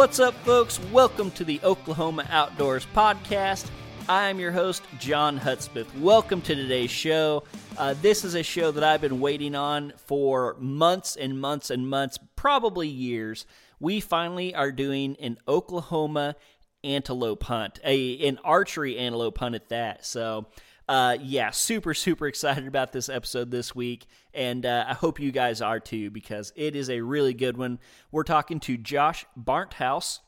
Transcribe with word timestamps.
What's 0.00 0.18
up, 0.18 0.32
folks? 0.46 0.80
Welcome 0.90 1.30
to 1.32 1.44
the 1.44 1.60
Oklahoma 1.62 2.24
Outdoors 2.30 2.86
Podcast. 2.96 3.68
I'm 4.08 4.40
your 4.40 4.50
host, 4.50 4.82
John 4.98 5.36
Hudspeth. 5.36 5.94
Welcome 6.00 6.40
to 6.40 6.54
today's 6.54 6.90
show. 6.90 7.44
Uh, 7.76 7.94
this 8.00 8.24
is 8.24 8.34
a 8.34 8.42
show 8.42 8.70
that 8.70 8.82
I've 8.82 9.02
been 9.02 9.20
waiting 9.20 9.54
on 9.54 9.92
for 10.06 10.56
months 10.58 11.16
and 11.16 11.38
months 11.38 11.68
and 11.68 11.86
months, 11.86 12.18
probably 12.34 12.88
years. 12.88 13.44
We 13.78 14.00
finally 14.00 14.54
are 14.54 14.72
doing 14.72 15.18
an 15.20 15.36
Oklahoma 15.46 16.34
antelope 16.82 17.42
hunt, 17.42 17.78
a 17.84 18.26
an 18.26 18.38
archery 18.42 18.96
antelope 18.96 19.36
hunt 19.36 19.54
at 19.54 19.68
that. 19.68 20.06
So, 20.06 20.46
uh, 20.90 21.16
yeah, 21.22 21.50
super 21.50 21.94
super 21.94 22.26
excited 22.28 22.66
about 22.66 22.92
this 22.92 23.08
episode 23.08 23.50
this 23.50 23.74
week 23.74 24.06
and 24.34 24.64
uh, 24.64 24.84
I 24.88 24.94
hope 24.94 25.20
you 25.20 25.32
guys 25.32 25.60
are 25.60 25.80
too 25.80 26.10
because 26.10 26.52
it 26.56 26.76
is 26.76 26.90
a 26.90 27.00
really 27.00 27.34
good 27.34 27.56
one. 27.56 27.78
We're 28.12 28.24
talking 28.24 28.60
to 28.60 28.76
Josh 28.76 29.26
Barnthouse. 29.38 30.20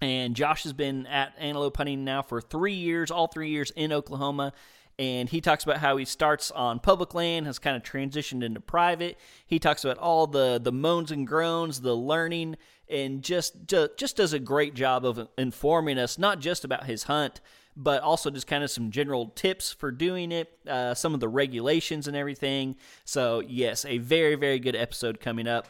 And 0.00 0.36
Josh 0.36 0.62
has 0.62 0.72
been 0.72 1.06
at 1.06 1.34
antelope 1.38 1.76
hunting 1.76 2.04
now 2.04 2.22
for 2.22 2.40
three 2.40 2.74
years, 2.74 3.10
all 3.10 3.26
three 3.26 3.50
years 3.50 3.72
in 3.74 3.92
Oklahoma. 3.92 4.52
And 4.96 5.28
he 5.28 5.40
talks 5.40 5.64
about 5.64 5.78
how 5.78 5.96
he 5.96 6.04
starts 6.04 6.52
on 6.52 6.78
public 6.78 7.14
land, 7.14 7.46
has 7.46 7.58
kind 7.58 7.76
of 7.76 7.82
transitioned 7.82 8.44
into 8.44 8.60
private. 8.60 9.18
He 9.44 9.58
talks 9.58 9.84
about 9.84 9.98
all 9.98 10.28
the 10.28 10.60
the 10.62 10.72
moans 10.72 11.10
and 11.10 11.26
groans, 11.26 11.80
the 11.80 11.96
learning, 11.96 12.56
and 12.88 13.22
just 13.22 13.66
just, 13.66 13.96
just 13.96 14.16
does 14.16 14.32
a 14.32 14.38
great 14.38 14.74
job 14.74 15.04
of 15.04 15.28
informing 15.36 15.98
us 15.98 16.16
not 16.16 16.38
just 16.40 16.64
about 16.64 16.84
his 16.84 17.04
hunt, 17.04 17.40
but 17.78 18.02
also 18.02 18.28
just 18.28 18.48
kind 18.48 18.64
of 18.64 18.70
some 18.70 18.90
general 18.90 19.26
tips 19.36 19.72
for 19.72 19.92
doing 19.92 20.32
it, 20.32 20.52
uh, 20.68 20.92
some 20.94 21.14
of 21.14 21.20
the 21.20 21.28
regulations 21.28 22.08
and 22.08 22.16
everything. 22.16 22.74
So, 23.04 23.40
yes, 23.40 23.84
a 23.84 23.98
very, 23.98 24.34
very 24.34 24.58
good 24.58 24.74
episode 24.74 25.20
coming 25.20 25.46
up. 25.46 25.68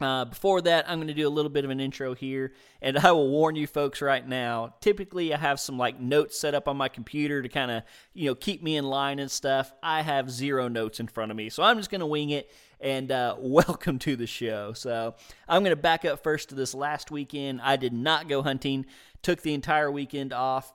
Uh, 0.00 0.24
before 0.24 0.60
that, 0.60 0.90
I'm 0.90 0.98
going 0.98 1.06
to 1.06 1.14
do 1.14 1.28
a 1.28 1.30
little 1.30 1.50
bit 1.50 1.64
of 1.64 1.70
an 1.70 1.78
intro 1.78 2.12
here, 2.12 2.52
and 2.82 2.98
I 3.06 3.12
will 3.12 3.28
warn 3.28 3.54
you 3.54 3.68
folks 3.68 4.02
right 4.02 4.26
now. 4.26 4.74
Typically, 4.80 5.32
I 5.32 5.36
have 5.36 5.60
some 5.60 5.78
like 5.78 6.00
notes 6.00 6.38
set 6.38 6.56
up 6.56 6.66
on 6.66 6.76
my 6.76 6.88
computer 6.88 7.40
to 7.40 7.48
kind 7.48 7.70
of 7.70 7.84
you 8.12 8.28
know 8.28 8.34
keep 8.34 8.60
me 8.60 8.76
in 8.76 8.84
line 8.84 9.20
and 9.20 9.30
stuff. 9.30 9.72
I 9.80 10.02
have 10.02 10.32
zero 10.32 10.66
notes 10.66 10.98
in 10.98 11.06
front 11.06 11.30
of 11.30 11.36
me, 11.36 11.50
so 11.50 11.62
I'm 11.62 11.76
just 11.76 11.90
going 11.90 12.00
to 12.00 12.06
wing 12.06 12.30
it. 12.30 12.50
And 12.80 13.12
uh, 13.12 13.36
welcome 13.38 14.00
to 14.00 14.16
the 14.16 14.26
show. 14.26 14.72
So 14.72 15.14
I'm 15.48 15.62
going 15.62 15.70
to 15.70 15.80
back 15.80 16.04
up 16.04 16.24
first 16.24 16.48
to 16.48 16.56
this 16.56 16.74
last 16.74 17.12
weekend. 17.12 17.60
I 17.62 17.76
did 17.76 17.92
not 17.92 18.28
go 18.28 18.42
hunting. 18.42 18.86
Took 19.22 19.42
the 19.42 19.54
entire 19.54 19.90
weekend 19.92 20.32
off. 20.32 20.72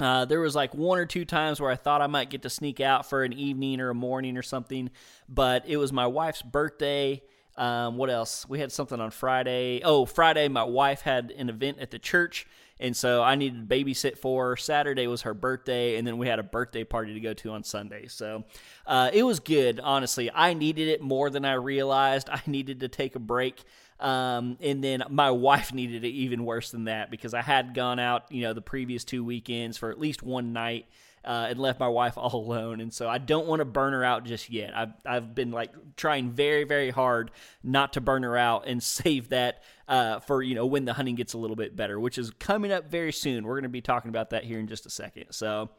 Uh, 0.00 0.24
there 0.24 0.40
was 0.40 0.54
like 0.54 0.74
one 0.74 0.98
or 0.98 1.06
two 1.06 1.24
times 1.24 1.60
where 1.60 1.70
I 1.70 1.76
thought 1.76 2.00
I 2.00 2.06
might 2.06 2.30
get 2.30 2.42
to 2.42 2.50
sneak 2.50 2.80
out 2.80 3.08
for 3.08 3.24
an 3.24 3.32
evening 3.32 3.80
or 3.80 3.90
a 3.90 3.94
morning 3.94 4.36
or 4.36 4.42
something, 4.42 4.90
but 5.28 5.64
it 5.66 5.76
was 5.76 5.92
my 5.92 6.06
wife's 6.06 6.42
birthday. 6.42 7.22
Um, 7.56 7.98
what 7.98 8.08
else? 8.10 8.48
We 8.48 8.58
had 8.60 8.72
something 8.72 9.00
on 9.00 9.10
Friday. 9.10 9.82
Oh, 9.84 10.06
Friday, 10.06 10.48
my 10.48 10.64
wife 10.64 11.02
had 11.02 11.30
an 11.36 11.48
event 11.50 11.78
at 11.80 11.90
the 11.90 11.98
church, 11.98 12.46
and 12.80 12.96
so 12.96 13.22
I 13.22 13.34
needed 13.34 13.68
to 13.68 13.74
babysit 13.74 14.18
for 14.18 14.50
her. 14.50 14.56
Saturday 14.56 15.06
was 15.06 15.22
her 15.22 15.34
birthday, 15.34 15.96
and 15.96 16.06
then 16.06 16.18
we 16.18 16.26
had 16.26 16.38
a 16.38 16.42
birthday 16.42 16.84
party 16.84 17.14
to 17.14 17.20
go 17.20 17.32
to 17.34 17.50
on 17.50 17.64
Sunday. 17.64 18.06
So 18.08 18.44
uh, 18.86 19.10
it 19.12 19.22
was 19.22 19.40
good, 19.40 19.80
honestly. 19.80 20.30
I 20.32 20.54
needed 20.54 20.88
it 20.88 21.00
more 21.00 21.30
than 21.30 21.44
I 21.44 21.54
realized. 21.54 22.28
I 22.32 22.42
needed 22.46 22.80
to 22.80 22.88
take 22.88 23.14
a 23.16 23.20
break. 23.20 23.62
Um, 24.00 24.58
and 24.60 24.82
then 24.82 25.04
my 25.10 25.30
wife 25.30 25.72
needed 25.72 26.04
it 26.04 26.08
even 26.08 26.44
worse 26.44 26.72
than 26.72 26.84
that 26.84 27.08
because 27.08 27.34
I 27.34 27.42
had 27.42 27.72
gone 27.72 28.00
out, 28.00 28.32
you 28.32 28.42
know, 28.42 28.52
the 28.52 28.60
previous 28.60 29.04
two 29.04 29.24
weekends 29.24 29.78
for 29.78 29.90
at 29.90 30.00
least 30.00 30.24
one 30.24 30.52
night. 30.52 30.86
Uh, 31.24 31.46
and 31.50 31.60
left 31.60 31.78
my 31.78 31.86
wife 31.86 32.18
all 32.18 32.34
alone. 32.44 32.80
And 32.80 32.92
so 32.92 33.08
I 33.08 33.18
don't 33.18 33.46
want 33.46 33.60
to 33.60 33.64
burn 33.64 33.92
her 33.92 34.02
out 34.02 34.24
just 34.24 34.50
yet. 34.50 34.76
I've, 34.76 34.92
I've 35.06 35.34
been 35.36 35.52
like 35.52 35.70
trying 35.96 36.32
very, 36.32 36.64
very 36.64 36.90
hard 36.90 37.30
not 37.62 37.92
to 37.92 38.00
burn 38.00 38.24
her 38.24 38.36
out 38.36 38.66
and 38.66 38.82
save 38.82 39.28
that 39.28 39.62
uh, 39.86 40.18
for, 40.20 40.42
you 40.42 40.56
know, 40.56 40.66
when 40.66 40.84
the 40.84 40.94
hunting 40.94 41.14
gets 41.14 41.34
a 41.34 41.38
little 41.38 41.54
bit 41.54 41.76
better, 41.76 42.00
which 42.00 42.18
is 42.18 42.30
coming 42.38 42.72
up 42.72 42.90
very 42.90 43.12
soon. 43.12 43.44
We're 43.44 43.54
going 43.54 43.62
to 43.62 43.68
be 43.68 43.80
talking 43.80 44.08
about 44.08 44.30
that 44.30 44.42
here 44.42 44.58
in 44.58 44.66
just 44.66 44.84
a 44.84 44.90
second. 44.90 45.26
So, 45.30 45.70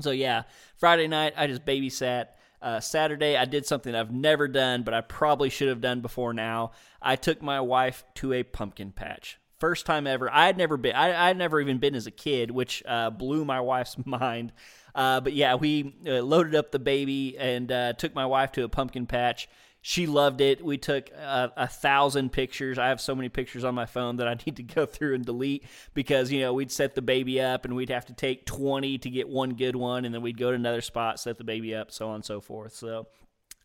so 0.00 0.10
yeah, 0.10 0.42
Friday 0.76 1.06
night, 1.06 1.34
I 1.36 1.46
just 1.46 1.64
babysat. 1.64 2.28
Uh, 2.62 2.78
Saturday, 2.78 3.36
I 3.36 3.46
did 3.46 3.64
something 3.64 3.94
I've 3.94 4.12
never 4.12 4.46
done, 4.46 4.82
but 4.82 4.92
I 4.92 5.00
probably 5.00 5.48
should 5.48 5.68
have 5.68 5.80
done 5.80 6.00
before 6.00 6.34
now. 6.34 6.72
I 7.00 7.16
took 7.16 7.40
my 7.40 7.60
wife 7.60 8.04
to 8.16 8.34
a 8.34 8.42
pumpkin 8.42 8.92
patch. 8.92 9.38
First 9.58 9.86
time 9.86 10.06
ever. 10.06 10.30
I 10.30 10.46
had 10.46 10.56
never 10.56 10.76
been. 10.76 10.94
I 10.94 11.28
had 11.28 11.36
never 11.36 11.60
even 11.60 11.78
been 11.78 11.94
as 11.94 12.06
a 12.06 12.10
kid, 12.10 12.50
which 12.50 12.82
uh, 12.86 13.10
blew 13.10 13.44
my 13.44 13.60
wife's 13.60 13.96
mind. 14.04 14.52
Uh, 14.94 15.20
but 15.20 15.32
yeah, 15.32 15.54
we 15.54 15.94
uh, 16.06 16.20
loaded 16.20 16.54
up 16.54 16.70
the 16.70 16.78
baby 16.78 17.36
and 17.38 17.70
uh, 17.70 17.92
took 17.94 18.14
my 18.14 18.26
wife 18.26 18.52
to 18.52 18.64
a 18.64 18.68
pumpkin 18.68 19.06
patch 19.06 19.48
she 19.82 20.06
loved 20.06 20.40
it. 20.40 20.62
We 20.62 20.76
took 20.76 21.10
a, 21.10 21.52
a, 21.56 21.66
thousand 21.66 22.32
pictures. 22.32 22.78
I 22.78 22.88
have 22.88 23.00
so 23.00 23.14
many 23.14 23.28
pictures 23.30 23.64
on 23.64 23.74
my 23.74 23.86
phone 23.86 24.16
that 24.16 24.28
I 24.28 24.34
need 24.46 24.56
to 24.56 24.62
go 24.62 24.84
through 24.86 25.14
and 25.14 25.24
delete 25.24 25.64
because 25.94 26.30
you 26.30 26.40
know 26.40 26.52
we'd 26.52 26.72
set 26.72 26.94
the 26.94 27.02
baby 27.02 27.40
up 27.40 27.64
and 27.64 27.74
we'd 27.74 27.90
have 27.90 28.06
to 28.06 28.12
take 28.12 28.44
twenty 28.46 28.98
to 28.98 29.10
get 29.10 29.28
one 29.28 29.54
good 29.54 29.76
one, 29.76 30.04
and 30.04 30.14
then 30.14 30.22
we'd 30.22 30.38
go 30.38 30.50
to 30.50 30.56
another 30.56 30.80
spot, 30.80 31.18
set 31.18 31.38
the 31.38 31.44
baby 31.44 31.74
up, 31.74 31.90
so 31.90 32.08
on 32.08 32.16
and 32.16 32.24
so 32.24 32.40
forth. 32.40 32.74
So. 32.74 33.06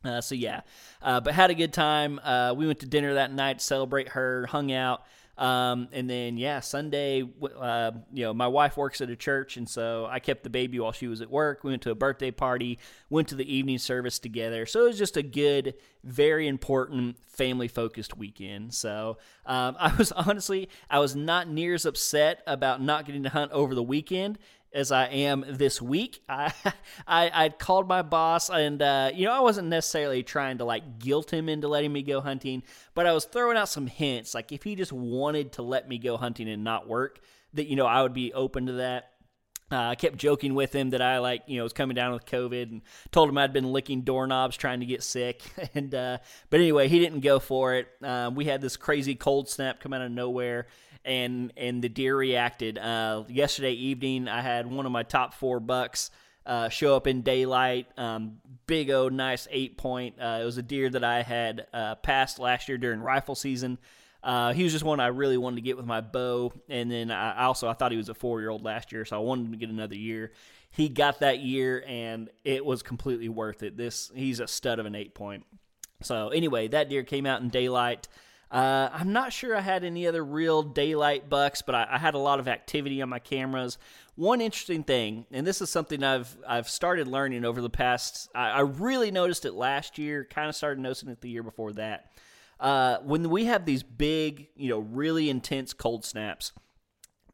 Uh, 0.03 0.21
so 0.21 0.35
yeah, 0.35 0.61
uh, 1.01 1.19
but 1.19 1.33
had 1.33 1.49
a 1.49 1.55
good 1.55 1.73
time. 1.73 2.19
Uh, 2.23 2.53
we 2.55 2.67
went 2.67 2.79
to 2.79 2.85
dinner 2.85 3.15
that 3.15 3.33
night 3.33 3.57
to 3.57 3.65
celebrate 3.65 4.09
her, 4.09 4.45
hung 4.45 4.71
out. 4.71 5.01
Um, 5.37 5.89
and 5.91 6.09
then 6.09 6.37
yeah, 6.37 6.61
Sunday, 6.61 7.23
uh, 7.59 7.91
you 8.13 8.23
know, 8.23 8.33
my 8.33 8.47
wife 8.47 8.77
works 8.77 9.01
at 9.01 9.09
a 9.09 9.15
church, 9.15 9.57
and 9.57 9.67
so 9.67 10.07
I 10.09 10.19
kept 10.19 10.43
the 10.43 10.49
baby 10.49 10.79
while 10.79 10.93
she 10.93 11.07
was 11.07 11.21
at 11.21 11.29
work. 11.29 11.63
We 11.63 11.71
went 11.71 11.81
to 11.83 11.91
a 11.91 11.95
birthday 11.95 12.31
party, 12.31 12.79
went 13.09 13.27
to 13.29 13.35
the 13.35 13.53
evening 13.53 13.77
service 13.77 14.17
together. 14.19 14.65
So 14.65 14.85
it 14.85 14.87
was 14.89 14.97
just 14.97 15.17
a 15.17 15.23
good, 15.23 15.75
very 16.03 16.47
important 16.47 17.17
family 17.27 17.67
focused 17.67 18.17
weekend. 18.17 18.73
So 18.73 19.17
um, 19.45 19.75
I 19.79 19.93
was 19.95 20.11
honestly, 20.11 20.69
I 20.89 20.99
was 20.99 21.15
not 21.15 21.49
near 21.49 21.73
as 21.73 21.85
upset 21.85 22.41
about 22.47 22.81
not 22.81 23.05
getting 23.05 23.23
to 23.23 23.29
hunt 23.29 23.51
over 23.51 23.75
the 23.75 23.83
weekend 23.83 24.39
as 24.75 24.91
I 24.91 25.05
am 25.05 25.45
this 25.47 25.81
week. 25.81 26.21
I 26.29 26.53
I 27.07 27.31
I 27.45 27.49
called 27.49 27.87
my 27.87 28.01
boss, 28.01 28.49
and 28.49 28.81
uh, 28.81 29.11
you 29.13 29.25
know 29.25 29.31
I 29.31 29.39
wasn't 29.39 29.69
necessarily 29.69 30.21
trying 30.21 30.59
to 30.59 30.65
like 30.65 30.99
guilt 30.99 31.33
him 31.33 31.49
into 31.49 31.67
letting 31.67 31.93
me 31.93 32.03
go 32.03 32.21
hunting, 32.21 32.61
but 32.93 33.07
I 33.07 33.13
was 33.13 33.25
throwing 33.25 33.57
out 33.57 33.69
some 33.69 33.87
hints. 33.87 34.35
Like 34.35 34.51
if 34.51 34.63
he 34.63 34.75
just 34.75 34.93
wanted 34.93 35.53
to 35.53 35.63
let 35.63 35.87
me 35.87 35.97
go 35.97 36.17
hunting 36.17 36.49
and 36.49 36.63
not 36.63 36.87
work, 36.87 37.21
that 37.53 37.67
you 37.67 37.75
know 37.75 37.87
I 37.87 38.03
would 38.03 38.13
be 38.13 38.33
open 38.33 38.67
to 38.67 38.73
that. 38.73 39.11
Uh, 39.71 39.77
I 39.77 39.95
kept 39.95 40.17
joking 40.17 40.53
with 40.53 40.73
him 40.73 40.91
that 40.91 41.01
I 41.01 41.17
like, 41.17 41.41
you 41.47 41.57
know, 41.57 41.63
was 41.63 41.73
coming 41.73 41.95
down 41.95 42.13
with 42.13 42.27
COVID, 42.27 42.63
and 42.71 42.81
told 43.11 43.29
him 43.29 43.37
I'd 43.37 43.51
been 43.51 43.71
licking 43.71 44.01
doorknobs 44.01 44.55
trying 44.57 44.81
to 44.81 44.85
get 44.85 45.01
sick. 45.01 45.41
And 45.73 45.95
uh, 45.95 46.19
but 46.49 46.59
anyway, 46.59 46.87
he 46.87 46.99
didn't 46.99 47.21
go 47.21 47.39
for 47.39 47.73
it. 47.73 47.87
Um, 48.03 48.35
we 48.35 48.45
had 48.45 48.61
this 48.61 48.77
crazy 48.77 49.15
cold 49.15 49.49
snap 49.49 49.79
come 49.79 49.91
out 49.93 50.01
of 50.01 50.11
nowhere, 50.11 50.67
and 51.05 51.53
and 51.55 51.81
the 51.81 51.89
deer 51.89 52.17
reacted. 52.17 52.77
Uh, 52.77 53.23
yesterday 53.27 53.73
evening, 53.73 54.27
I 54.27 54.41
had 54.41 54.67
one 54.67 54.85
of 54.85 54.91
my 54.91 55.03
top 55.03 55.33
four 55.33 55.59
bucks 55.59 56.11
uh, 56.45 56.69
show 56.69 56.95
up 56.95 57.07
in 57.07 57.21
daylight. 57.21 57.87
Um, 57.97 58.37
big 58.67 58.91
old 58.91 59.13
nice 59.13 59.47
eight 59.51 59.77
point. 59.77 60.15
Uh, 60.19 60.39
it 60.41 60.45
was 60.45 60.57
a 60.57 60.63
deer 60.63 60.89
that 60.89 61.03
I 61.03 61.21
had 61.21 61.67
uh, 61.73 61.95
passed 61.95 62.39
last 62.39 62.67
year 62.67 62.77
during 62.77 62.99
rifle 62.99 63.35
season. 63.35 63.77
Uh, 64.23 64.53
he 64.53 64.63
was 64.63 64.71
just 64.71 64.83
one 64.83 64.99
I 64.99 65.07
really 65.07 65.37
wanted 65.37 65.57
to 65.57 65.61
get 65.61 65.77
with 65.77 65.85
my 65.85 66.01
bow, 66.01 66.51
and 66.67 66.89
then 66.89 67.11
I 67.11 67.43
also 67.45 67.69
I 67.69 67.73
thought 67.73 67.91
he 67.91 67.97
was 67.97 68.09
a 68.09 68.15
four 68.15 68.41
year 68.41 68.49
old 68.49 68.63
last 68.63 68.91
year, 68.91 69.05
so 69.05 69.15
I 69.15 69.19
wanted 69.19 69.45
him 69.45 69.51
to 69.51 69.57
get 69.57 69.69
another 69.69 69.95
year. 69.95 70.31
He 70.71 70.89
got 70.89 71.19
that 71.19 71.39
year, 71.39 71.83
and 71.87 72.29
it 72.43 72.65
was 72.65 72.81
completely 72.81 73.29
worth 73.29 73.61
it. 73.63 73.77
This 73.77 74.11
he's 74.15 74.39
a 74.39 74.47
stud 74.47 74.79
of 74.79 74.85
an 74.85 74.95
eight 74.95 75.13
point. 75.13 75.45
So 76.01 76.29
anyway, 76.29 76.67
that 76.69 76.89
deer 76.89 77.03
came 77.03 77.25
out 77.25 77.41
in 77.41 77.49
daylight. 77.49 78.07
Uh, 78.51 78.89
I'm 78.93 79.11
not 79.11 79.33
sure 79.33 79.55
I 79.55 79.61
had 79.61 79.83
any 79.83 80.07
other 80.07 80.23
real 80.23 80.61
daylight 80.61 81.29
bucks, 81.29 81.61
but 81.61 81.73
I, 81.73 81.87
I, 81.91 81.97
had 81.97 82.13
a 82.13 82.19
lot 82.19 82.39
of 82.39 82.47
activity 82.47 83.01
on 83.01 83.09
my 83.09 83.17
cameras. 83.17 83.77
One 84.15 84.39
interesting 84.39 84.83
thing, 84.83 85.25
and 85.31 85.47
this 85.47 85.61
is 85.61 85.69
something 85.69 86.03
I've 86.03 86.37
I've 86.47 86.69
started 86.69 87.07
learning 87.07 87.43
over 87.43 87.59
the 87.59 87.71
past. 87.71 88.29
I, 88.35 88.49
I 88.51 88.59
really 88.61 89.09
noticed 89.09 89.45
it 89.45 89.53
last 89.53 89.97
year. 89.97 90.23
Kind 90.23 90.47
of 90.47 90.55
started 90.55 90.79
noticing 90.79 91.09
it 91.09 91.21
the 91.21 91.29
year 91.29 91.43
before 91.43 91.73
that. 91.73 92.11
Uh, 92.59 92.99
when 92.99 93.29
we 93.29 93.45
have 93.45 93.65
these 93.65 93.83
big, 93.83 94.47
you 94.55 94.69
know, 94.69 94.79
really 94.79 95.29
intense 95.29 95.73
cold 95.73 96.05
snaps, 96.05 96.53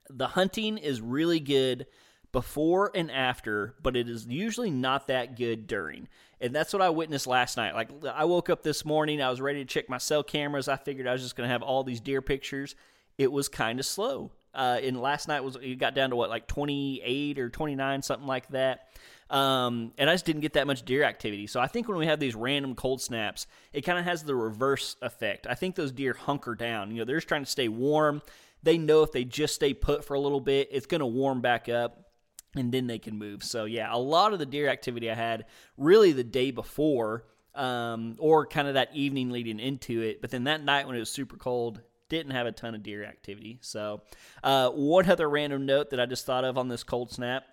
the 0.09 0.27
hunting 0.27 0.77
is 0.77 1.01
really 1.01 1.39
good 1.39 1.87
before 2.31 2.91
and 2.95 3.11
after, 3.11 3.75
but 3.83 3.95
it 3.95 4.09
is 4.09 4.25
usually 4.25 4.71
not 4.71 5.07
that 5.07 5.35
good 5.35 5.67
during. 5.67 6.07
And 6.41 6.55
that's 6.55 6.73
what 6.73 6.81
I 6.81 6.89
witnessed 6.89 7.27
last 7.27 7.55
night. 7.55 7.75
Like 7.75 7.89
I 8.11 8.25
woke 8.25 8.49
up 8.49 8.63
this 8.63 8.83
morning, 8.83 9.21
I 9.21 9.29
was 9.29 9.39
ready 9.39 9.59
to 9.59 9.65
check 9.65 9.87
my 9.87 9.99
cell 9.99 10.23
cameras. 10.23 10.67
I 10.67 10.75
figured 10.75 11.07
I 11.07 11.13
was 11.13 11.21
just 11.21 11.35
going 11.35 11.47
to 11.47 11.51
have 11.51 11.61
all 11.61 11.83
these 11.83 12.01
deer 12.01 12.21
pictures. 12.21 12.75
It 13.17 13.31
was 13.31 13.47
kind 13.47 13.79
of 13.79 13.85
slow. 13.85 14.31
Uh, 14.53 14.79
and 14.83 14.99
last 14.99 15.27
night 15.27 15.43
was 15.43 15.55
it 15.61 15.75
got 15.75 15.93
down 15.93 16.09
to 16.09 16.15
what 16.15 16.29
like 16.29 16.47
28 16.47 17.39
or 17.39 17.49
29 17.49 18.01
something 18.01 18.27
like 18.27 18.47
that. 18.49 18.87
Um, 19.29 19.93
and 19.97 20.09
I 20.09 20.13
just 20.13 20.25
didn't 20.25 20.41
get 20.41 20.53
that 20.53 20.67
much 20.67 20.83
deer 20.83 21.03
activity. 21.03 21.47
So 21.47 21.61
I 21.61 21.67
think 21.67 21.87
when 21.87 21.97
we 21.97 22.07
have 22.07 22.19
these 22.19 22.35
random 22.35 22.75
cold 22.75 23.01
snaps, 23.01 23.47
it 23.71 23.81
kind 23.81 23.97
of 23.97 24.03
has 24.03 24.23
the 24.23 24.35
reverse 24.35 24.97
effect. 25.01 25.47
I 25.47 25.53
think 25.53 25.75
those 25.75 25.93
deer 25.93 26.13
hunker 26.13 26.55
down. 26.55 26.91
You 26.91 26.97
know, 26.97 27.05
they're 27.05 27.17
just 27.17 27.29
trying 27.29 27.45
to 27.45 27.49
stay 27.49 27.69
warm. 27.69 28.21
They 28.63 28.77
know 28.77 29.03
if 29.03 29.13
they 29.13 29.23
just 29.23 29.55
stay 29.55 29.73
put 29.73 30.03
for 30.03 30.15
a 30.15 30.19
little 30.19 30.41
bit, 30.41 30.67
it's 30.71 30.85
going 30.85 30.99
to 30.99 31.05
warm 31.05 31.39
back 31.39 31.69
up 31.69 32.10
and 32.55 32.71
then 32.71 32.87
they 32.87 32.99
can 32.99 33.17
move. 33.17 33.43
So 33.43 33.65
yeah, 33.65 33.89
a 33.91 33.97
lot 33.97 34.33
of 34.33 34.39
the 34.39 34.45
deer 34.45 34.67
activity 34.69 35.09
I 35.09 35.15
had 35.15 35.45
really 35.77 36.11
the 36.11 36.23
day 36.23 36.51
before, 36.51 37.25
um, 37.55 38.15
or 38.19 38.45
kind 38.45 38.67
of 38.67 38.75
that 38.75 38.95
evening 38.95 39.29
leading 39.29 39.59
into 39.59 40.01
it. 40.01 40.21
But 40.21 40.31
then 40.31 40.45
that 40.45 40.63
night 40.63 40.87
when 40.87 40.95
it 40.95 40.99
was 40.99 41.11
super 41.11 41.37
cold, 41.37 41.81
didn't 42.11 42.33
have 42.33 42.45
a 42.45 42.51
ton 42.51 42.75
of 42.75 42.83
deer 42.83 43.05
activity. 43.05 43.57
So 43.61 44.01
uh, 44.43 44.69
one 44.69 45.09
other 45.09 45.29
random 45.29 45.65
note 45.65 45.91
that 45.91 45.99
I 45.99 46.05
just 46.05 46.25
thought 46.25 46.43
of 46.43 46.57
on 46.57 46.67
this 46.67 46.83
cold 46.83 47.09
snap 47.09 47.45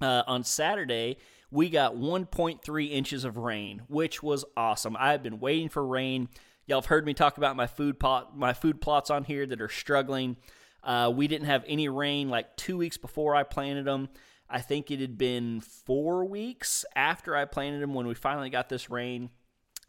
uh, 0.00 0.24
on 0.26 0.42
Saturday. 0.42 1.18
We 1.52 1.70
got 1.70 1.94
1.3 1.94 2.90
inches 2.90 3.24
of 3.24 3.36
rain, 3.36 3.82
which 3.86 4.20
was 4.20 4.44
awesome. 4.56 4.96
I've 4.98 5.22
been 5.22 5.38
waiting 5.38 5.68
for 5.68 5.86
rain. 5.86 6.28
Y'all 6.66 6.80
have 6.80 6.86
heard 6.86 7.06
me 7.06 7.14
talk 7.14 7.36
about 7.36 7.54
my 7.54 7.68
food 7.68 8.00
pot, 8.00 8.36
my 8.36 8.52
food 8.52 8.80
plots 8.80 9.08
on 9.08 9.22
here 9.22 9.46
that 9.46 9.60
are 9.60 9.68
struggling. 9.68 10.36
Uh, 10.82 11.12
we 11.14 11.28
didn't 11.28 11.46
have 11.46 11.64
any 11.68 11.88
rain 11.88 12.28
like 12.28 12.56
two 12.56 12.76
weeks 12.76 12.96
before 12.96 13.36
I 13.36 13.44
planted 13.44 13.84
them. 13.84 14.08
I 14.52 14.60
think 14.60 14.90
it 14.90 15.00
had 15.00 15.16
been 15.16 15.62
four 15.62 16.26
weeks 16.26 16.84
after 16.94 17.34
I 17.34 17.46
planted 17.46 17.80
them 17.80 17.94
when 17.94 18.06
we 18.06 18.14
finally 18.14 18.50
got 18.50 18.68
this 18.68 18.90
rain. 18.90 19.30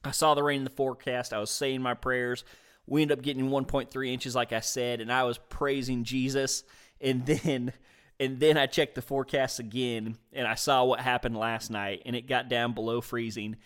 I 0.05 0.11
saw 0.11 0.33
the 0.33 0.43
rain 0.43 0.59
in 0.59 0.63
the 0.63 0.69
forecast. 0.69 1.33
I 1.33 1.39
was 1.39 1.51
saying 1.51 1.81
my 1.81 1.93
prayers. 1.95 2.45
We 2.87 3.01
ended 3.01 3.19
up 3.19 3.23
getting 3.23 3.49
1.3 3.49 4.07
inches, 4.09 4.35
like 4.35 4.53
I 4.53 4.61
said, 4.61 5.01
and 5.01 5.11
I 5.11 5.23
was 5.23 5.37
praising 5.37 6.05
Jesus. 6.05 6.63
And 7.01 7.25
then, 7.27 7.73
and 8.21 8.39
then 8.39 8.57
I 8.57 8.67
checked 8.67 8.95
the 8.95 9.01
forecast 9.01 9.59
again, 9.59 10.17
and 10.31 10.47
I 10.47 10.55
saw 10.55 10.85
what 10.85 11.01
happened 11.01 11.35
last 11.35 11.69
night, 11.69 12.01
and 12.05 12.15
it 12.15 12.27
got 12.27 12.47
down 12.47 12.73
below 12.73 13.01
freezing. 13.01 13.57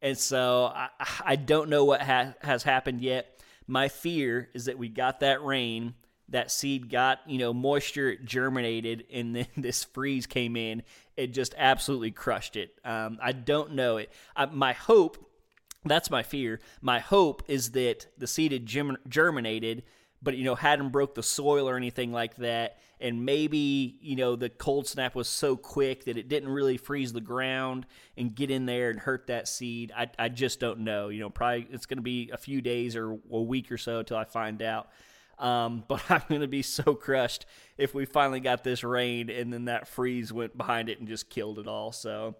And 0.00 0.16
so 0.16 0.72
I, 0.74 0.88
I 1.22 1.36
don't 1.36 1.68
know 1.68 1.84
what 1.84 2.00
ha- 2.00 2.34
has 2.40 2.62
happened 2.62 3.02
yet. 3.02 3.40
My 3.66 3.88
fear 3.88 4.48
is 4.54 4.66
that 4.66 4.78
we 4.78 4.88
got 4.88 5.20
that 5.20 5.42
rain 5.42 5.94
that 6.28 6.50
seed 6.50 6.90
got 6.90 7.20
you 7.26 7.38
know 7.38 7.54
moisture 7.54 8.16
germinated 8.16 9.04
and 9.12 9.36
then 9.36 9.46
this 9.56 9.84
freeze 9.84 10.26
came 10.26 10.56
in 10.56 10.82
it 11.16 11.28
just 11.32 11.54
absolutely 11.56 12.10
crushed 12.10 12.56
it. 12.56 12.74
Um, 12.84 13.18
i 13.22 13.32
don't 13.32 13.72
know 13.72 13.96
it. 13.96 14.10
I, 14.34 14.46
my 14.46 14.72
hope 14.72 15.18
that's 15.84 16.10
my 16.10 16.22
fear. 16.22 16.60
My 16.80 16.98
hope 16.98 17.44
is 17.48 17.70
that 17.72 18.06
the 18.18 18.26
seed 18.26 18.52
had 18.52 18.66
germinated 18.66 19.84
but 20.22 20.36
you 20.36 20.44
know 20.44 20.54
hadn't 20.54 20.90
broke 20.90 21.14
the 21.14 21.22
soil 21.22 21.68
or 21.68 21.76
anything 21.76 22.12
like 22.12 22.36
that. 22.36 22.78
And 23.00 23.24
maybe 23.26 23.98
you 24.00 24.16
know 24.16 24.36
the 24.36 24.48
cold 24.48 24.86
snap 24.86 25.14
was 25.14 25.28
so 25.28 25.56
quick 25.56 26.04
that 26.04 26.16
it 26.16 26.28
didn't 26.28 26.48
really 26.48 26.76
freeze 26.76 27.12
the 27.12 27.20
ground 27.20 27.86
and 28.16 28.34
get 28.34 28.50
in 28.50 28.66
there 28.66 28.90
and 28.90 28.98
hurt 28.98 29.28
that 29.28 29.46
seed. 29.46 29.92
I, 29.96 30.10
I 30.18 30.28
just 30.28 30.58
don't 30.58 30.80
know. 30.80 31.08
You 31.08 31.20
know 31.20 31.30
probably 31.30 31.68
it's 31.70 31.86
going 31.86 31.98
to 31.98 32.02
be 32.02 32.30
a 32.32 32.38
few 32.38 32.60
days 32.60 32.96
or 32.96 33.18
a 33.30 33.40
week 33.40 33.70
or 33.70 33.78
so 33.78 34.00
until 34.00 34.16
i 34.16 34.24
find 34.24 34.62
out 34.62 34.88
um, 35.38 35.84
but 35.88 36.02
I'm 36.10 36.22
going 36.28 36.40
to 36.40 36.48
be 36.48 36.62
so 36.62 36.94
crushed 36.94 37.46
if 37.78 37.94
we 37.94 38.04
finally 38.04 38.40
got 38.40 38.64
this 38.64 38.84
rain 38.84 39.30
and 39.30 39.52
then 39.52 39.66
that 39.66 39.88
freeze 39.88 40.32
went 40.32 40.56
behind 40.56 40.88
it 40.88 40.98
and 40.98 41.08
just 41.08 41.30
killed 41.30 41.58
it 41.58 41.66
all. 41.66 41.92
So 41.92 42.36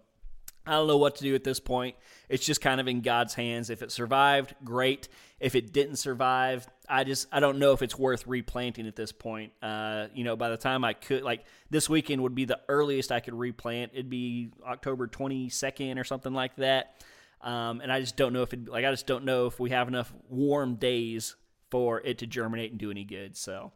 I 0.67 0.71
don't 0.71 0.87
know 0.87 0.97
what 0.97 1.15
to 1.15 1.23
do 1.23 1.33
at 1.33 1.43
this 1.43 1.59
point. 1.59 1.95
It's 2.27 2.45
just 2.45 2.59
kind 2.59 2.81
of 2.81 2.87
in 2.87 3.01
God's 3.01 3.33
hands. 3.33 3.69
If 3.69 3.81
it 3.81 3.91
survived, 3.91 4.53
great. 4.65 5.07
If 5.39 5.55
it 5.55 5.71
didn't 5.71 5.95
survive, 5.95 6.67
I 6.89 7.05
just 7.05 7.27
I 7.31 7.39
don't 7.39 7.57
know 7.59 7.71
if 7.71 7.81
it's 7.81 7.97
worth 7.97 8.27
replanting 8.27 8.85
at 8.85 8.95
this 8.95 9.13
point. 9.13 9.53
Uh, 9.61 10.07
you 10.13 10.25
know, 10.25 10.35
by 10.35 10.49
the 10.49 10.57
time 10.57 10.83
I 10.83 10.93
could 10.93 11.23
like 11.23 11.45
this 11.69 11.89
weekend 11.89 12.21
would 12.23 12.35
be 12.35 12.45
the 12.45 12.59
earliest 12.67 13.11
I 13.11 13.21
could 13.21 13.35
replant. 13.35 13.91
It'd 13.93 14.09
be 14.09 14.49
October 14.65 15.07
22nd 15.07 15.97
or 15.97 16.03
something 16.03 16.33
like 16.33 16.55
that. 16.57 17.01
Um, 17.41 17.81
and 17.81 17.91
I 17.91 18.01
just 18.01 18.17
don't 18.17 18.33
know 18.33 18.41
if 18.41 18.53
it 18.53 18.67
like 18.67 18.83
I 18.83 18.91
just 18.91 19.07
don't 19.07 19.23
know 19.23 19.45
if 19.45 19.59
we 19.59 19.69
have 19.69 19.87
enough 19.87 20.11
warm 20.27 20.75
days 20.75 21.35
for 21.69 22.01
it 22.01 22.17
to 22.19 22.27
germinate 22.27 22.71
and 22.71 22.79
do 22.79 22.91
any 22.91 23.03
good. 23.03 23.35
So, 23.35 23.71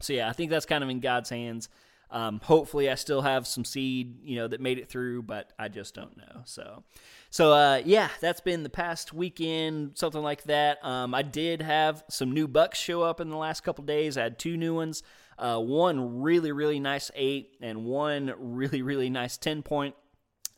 so 0.00 0.12
yeah, 0.12 0.28
I 0.28 0.32
think 0.32 0.50
that's 0.50 0.66
kind 0.66 0.82
of 0.82 0.90
in 0.90 1.00
God's 1.00 1.30
hands. 1.30 1.68
Um, 2.10 2.40
hopefully, 2.42 2.88
I 2.88 2.94
still 2.94 3.20
have 3.20 3.46
some 3.46 3.64
seed, 3.64 4.20
you 4.22 4.36
know, 4.36 4.48
that 4.48 4.60
made 4.60 4.78
it 4.78 4.88
through, 4.88 5.22
but 5.22 5.52
I 5.58 5.68
just 5.68 5.94
don't 5.94 6.16
know. 6.16 6.42
So, 6.44 6.82
so 7.28 7.52
uh, 7.52 7.82
yeah, 7.84 8.08
that's 8.20 8.40
been 8.40 8.62
the 8.62 8.70
past 8.70 9.12
weekend, 9.12 9.98
something 9.98 10.22
like 10.22 10.44
that. 10.44 10.82
Um, 10.84 11.14
I 11.14 11.22
did 11.22 11.60
have 11.60 12.04
some 12.08 12.32
new 12.32 12.48
bucks 12.48 12.78
show 12.78 13.02
up 13.02 13.20
in 13.20 13.28
the 13.28 13.36
last 13.36 13.62
couple 13.62 13.84
days. 13.84 14.16
I 14.16 14.22
had 14.22 14.38
two 14.38 14.56
new 14.56 14.74
ones. 14.74 15.02
Uh, 15.38 15.58
one 15.60 16.20
really, 16.20 16.50
really 16.50 16.80
nice 16.80 17.10
eight, 17.14 17.56
and 17.60 17.84
one 17.84 18.32
really, 18.38 18.80
really 18.80 19.10
nice 19.10 19.36
ten 19.36 19.62
point. 19.62 19.94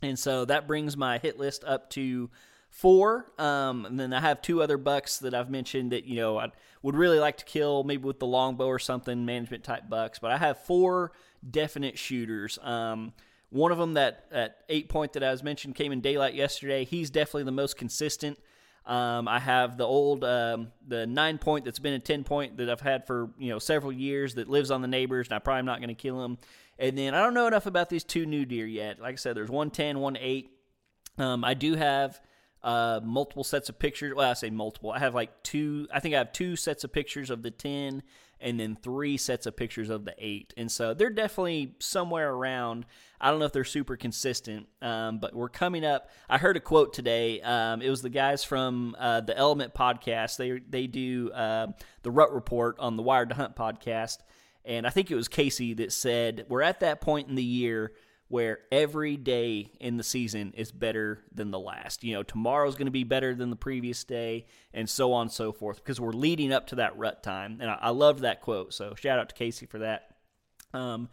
And 0.03 0.19
so 0.19 0.45
that 0.45 0.69
brings 0.69 0.97
my 0.97 1.19
hit 1.19 1.39
list 1.39 1.65
up 1.65 1.91
to 1.91 2.31
four. 2.71 3.33
Um, 3.39 3.85
and 3.85 4.01
then 4.01 4.13
I 4.13 4.21
have 4.21 4.41
two 4.41 4.63
other 4.63 4.79
bucks 4.79 5.19
that 5.19 5.35
I've 5.35 5.51
mentioned 5.51 5.93
that 5.93 6.05
you 6.05 6.17
know 6.17 6.39
I 6.39 6.51
would 6.83 6.97
really 6.97 7.19
like 7.19 7.37
to 7.39 7.45
kill, 7.45 7.85
maybe 7.85 8.05
with 8.05 8.19
the 8.19 8.27
longbow 8.27 8.67
or 8.67 8.79
something, 8.79 9.27
management 9.27 9.65
type 9.65 9.89
bucks. 9.89 10.19
But 10.19 10.33
I 10.33 10.39
have 10.39 10.59
four 10.65 11.13
definite 11.49 11.99
shooters. 11.99 12.59
Um, 12.63 13.13
one 13.51 13.73
of 13.73 13.79
them 13.79 13.95
that 13.95 14.27
at 14.31 14.59
eight 14.69 14.89
point 14.89 15.13
that 15.15 15.23
I 15.23 15.31
was 15.31 15.43
mentioned 15.43 15.75
came 15.75 15.93
in 15.93 16.01
daylight 16.01 16.35
yesterday. 16.35 16.85
He's 16.85 17.11
definitely 17.11 17.45
the 17.45 17.53
most 17.53 17.77
consistent. 17.77 18.39
Um, 18.87 19.29
I 19.29 19.39
have 19.39 19.77
the 19.77 19.85
old 19.85 20.25
um, 20.25 20.73
the 20.87 21.07
nine 21.07 21.39
point 21.39 21.65
that's 21.65 21.79
been 21.79 21.93
a 21.93 21.99
ten 21.99 22.25
point 22.25 22.57
that 22.57 22.71
I've 22.71 22.81
had 22.81 23.07
for 23.07 23.31
you 23.39 23.51
know 23.51 23.59
several 23.59 23.93
years 23.93 24.37
that 24.37 24.49
lives 24.49 24.71
on 24.71 24.81
the 24.83 24.89
neighbors, 24.89 25.29
and 25.29 25.35
I 25.35 25.39
probably 25.39 25.61
am 25.61 25.67
not 25.67 25.81
going 25.81 25.89
to 25.89 25.95
kill 25.95 26.25
him. 26.25 26.39
And 26.79 26.97
then 26.97 27.15
I 27.15 27.23
don't 27.23 27.35
know 27.35 27.47
enough 27.47 27.67
about 27.67 27.91
these 27.91 28.05
two 28.05 28.25
new 28.25 28.47
deer 28.47 28.67
yet. 28.67 29.01
Like 29.01 29.13
I 29.13 29.17
said, 29.17 29.37
there's 29.37 29.51
one 29.51 29.71
ten, 29.71 29.99
one 29.99 30.17
eight. 30.19 30.51
Um, 31.19 31.45
I 31.45 31.55
do 31.55 31.75
have 31.75 32.21
uh, 32.63 33.01
multiple 33.03 33.45
sets 33.45 33.69
of 33.69 33.79
pictures. 33.79 34.15
Well, 34.15 34.31
I 34.31 34.35
say 34.35 34.51
multiple. 34.51 34.91
I 34.91 34.99
have 34.99 35.15
like 35.15 35.43
two. 35.43 35.89
I 35.93 36.01
think 36.01 36.15
I 36.15 36.19
have 36.19 36.33
two 36.33 36.57
sets 36.57 36.85
of 36.85 36.93
pictures 36.93 37.31
of 37.31 37.43
the 37.43 37.51
ten, 37.51 38.03
and 38.41 38.61
then 38.61 38.77
three 38.77 39.17
sets 39.17 39.47
of 39.47 39.57
pictures 39.57 39.91
of 39.91 40.05
the 40.05 40.15
eight. 40.19 40.53
And 40.57 40.71
so 40.71 40.95
they're 40.95 41.11
definitely 41.11 41.75
somewhere 41.79 42.31
around. 42.33 42.87
I 43.21 43.31
don't 43.31 43.39
know 43.39 43.47
if 43.47 43.53
they're 43.53 43.65
super 43.65 43.97
consistent, 43.97 44.67
um, 44.81 45.19
but 45.19 45.35
we're 45.35 45.49
coming 45.51 45.85
up. 45.85 46.11
I 46.29 46.39
heard 46.39 46.57
a 46.57 46.61
quote 46.61 46.93
today. 46.93 47.41
Um, 47.41 47.83
it 47.83 47.91
was 47.91 48.03
the 48.03 48.11
guys 48.11 48.45
from 48.45 48.97
uh, 48.99 49.21
the 49.21 49.37
Element 49.37 49.75
podcast. 49.75 50.37
They 50.37 50.61
they 50.69 50.87
do 50.87 51.31
uh, 51.33 51.69
the 52.03 52.11
Rut 52.11 52.33
Report 52.33 52.77
on 52.79 52.97
the 52.97 53.03
Wired 53.03 53.31
to 53.31 53.35
Hunt 53.35 53.57
podcast, 53.57 54.19
and 54.65 54.87
I 54.87 54.91
think 54.91 55.11
it 55.11 55.17
was 55.17 55.29
Casey 55.29 55.75
that 55.75 55.93
said 55.93 56.47
we're 56.49 56.63
at 56.63 56.81
that 56.81 57.01
point 57.01 57.29
in 57.29 57.35
the 57.35 57.45
year 57.45 57.93
where 58.31 58.61
every 58.71 59.17
day 59.17 59.73
in 59.81 59.97
the 59.97 60.05
season 60.05 60.55
is 60.57 60.71
better 60.71 61.19
than 61.35 61.51
the 61.51 61.59
last. 61.59 62.05
You 62.05 62.15
know, 62.15 62.23
tomorrow's 62.23 62.77
going 62.77 62.87
to 62.87 62.93
be 62.93 63.03
better 63.03 63.35
than 63.35 63.51
the 63.51 63.57
previous 63.57 64.05
day, 64.05 64.47
and 64.73 64.89
so 64.89 65.13
on 65.13 65.23
and 65.23 65.33
so 65.33 65.51
forth, 65.51 65.79
because 65.79 66.01
we're 66.01 66.13
leading 66.13 66.53
up 66.53 66.69
to 66.69 66.77
that 66.77 66.97
rut 66.97 67.25
time. 67.25 67.59
And 67.61 67.69
I, 67.69 67.79
I 67.83 67.91
loved 67.91 68.21
that 68.21 68.41
quote. 68.41 68.73
So 68.73 68.95
shout 68.95 69.19
out 69.19 69.31
to 69.31 69.35
Casey 69.35 69.67
for 69.67 69.81
that. 69.81 70.15
Um, 70.73 71.09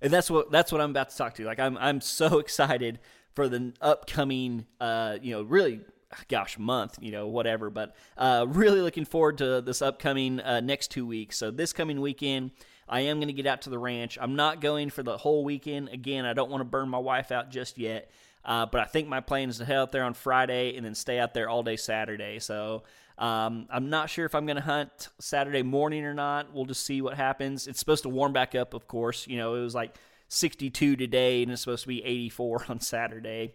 and 0.00 0.10
that's 0.10 0.30
what 0.30 0.50
that's 0.50 0.72
what 0.72 0.80
I'm 0.80 0.90
about 0.90 1.10
to 1.10 1.16
talk 1.16 1.34
to. 1.34 1.42
You. 1.42 1.46
Like 1.46 1.60
I'm 1.60 1.76
I'm 1.76 2.00
so 2.00 2.38
excited 2.40 3.00
for 3.34 3.50
the 3.50 3.74
upcoming, 3.82 4.64
uh, 4.80 5.18
you 5.20 5.32
know, 5.32 5.42
really 5.42 5.82
gosh, 6.28 6.58
month, 6.58 6.98
you 7.02 7.12
know, 7.12 7.26
whatever. 7.26 7.68
But 7.68 7.94
uh, 8.16 8.46
really 8.48 8.80
looking 8.80 9.04
forward 9.04 9.38
to 9.38 9.60
this 9.60 9.82
upcoming 9.82 10.40
uh, 10.40 10.60
next 10.60 10.90
two 10.90 11.06
weeks. 11.06 11.36
So 11.36 11.50
this 11.50 11.74
coming 11.74 12.00
weekend, 12.00 12.52
I 12.88 13.02
am 13.02 13.18
going 13.18 13.28
to 13.28 13.34
get 13.34 13.46
out 13.46 13.62
to 13.62 13.70
the 13.70 13.78
ranch. 13.78 14.18
I'm 14.20 14.36
not 14.36 14.60
going 14.60 14.90
for 14.90 15.02
the 15.02 15.16
whole 15.16 15.44
weekend. 15.44 15.88
Again, 15.88 16.24
I 16.24 16.32
don't 16.32 16.50
want 16.50 16.60
to 16.60 16.66
burn 16.66 16.88
my 16.88 16.98
wife 16.98 17.32
out 17.32 17.50
just 17.50 17.78
yet. 17.78 18.10
Uh, 18.44 18.66
but 18.66 18.80
I 18.80 18.84
think 18.84 19.08
my 19.08 19.20
plan 19.20 19.48
is 19.48 19.58
to 19.58 19.64
head 19.64 19.76
out 19.76 19.92
there 19.92 20.04
on 20.04 20.14
Friday 20.14 20.76
and 20.76 20.84
then 20.84 20.94
stay 20.94 21.18
out 21.18 21.32
there 21.32 21.48
all 21.48 21.62
day 21.62 21.76
Saturday. 21.76 22.40
So 22.40 22.82
um, 23.18 23.66
I'm 23.70 23.88
not 23.88 24.10
sure 24.10 24.26
if 24.26 24.34
I'm 24.34 24.46
going 24.46 24.56
to 24.56 24.62
hunt 24.62 25.08
Saturday 25.20 25.62
morning 25.62 26.04
or 26.04 26.14
not. 26.14 26.52
We'll 26.52 26.64
just 26.64 26.84
see 26.84 27.02
what 27.02 27.14
happens. 27.14 27.66
It's 27.66 27.78
supposed 27.78 28.02
to 28.02 28.08
warm 28.08 28.32
back 28.32 28.54
up, 28.54 28.74
of 28.74 28.88
course. 28.88 29.26
You 29.28 29.36
know, 29.36 29.54
it 29.54 29.62
was 29.62 29.74
like 29.74 29.96
62 30.28 30.96
today 30.96 31.42
and 31.42 31.52
it's 31.52 31.62
supposed 31.62 31.82
to 31.82 31.88
be 31.88 32.02
84 32.04 32.66
on 32.68 32.80
Saturday. 32.80 33.54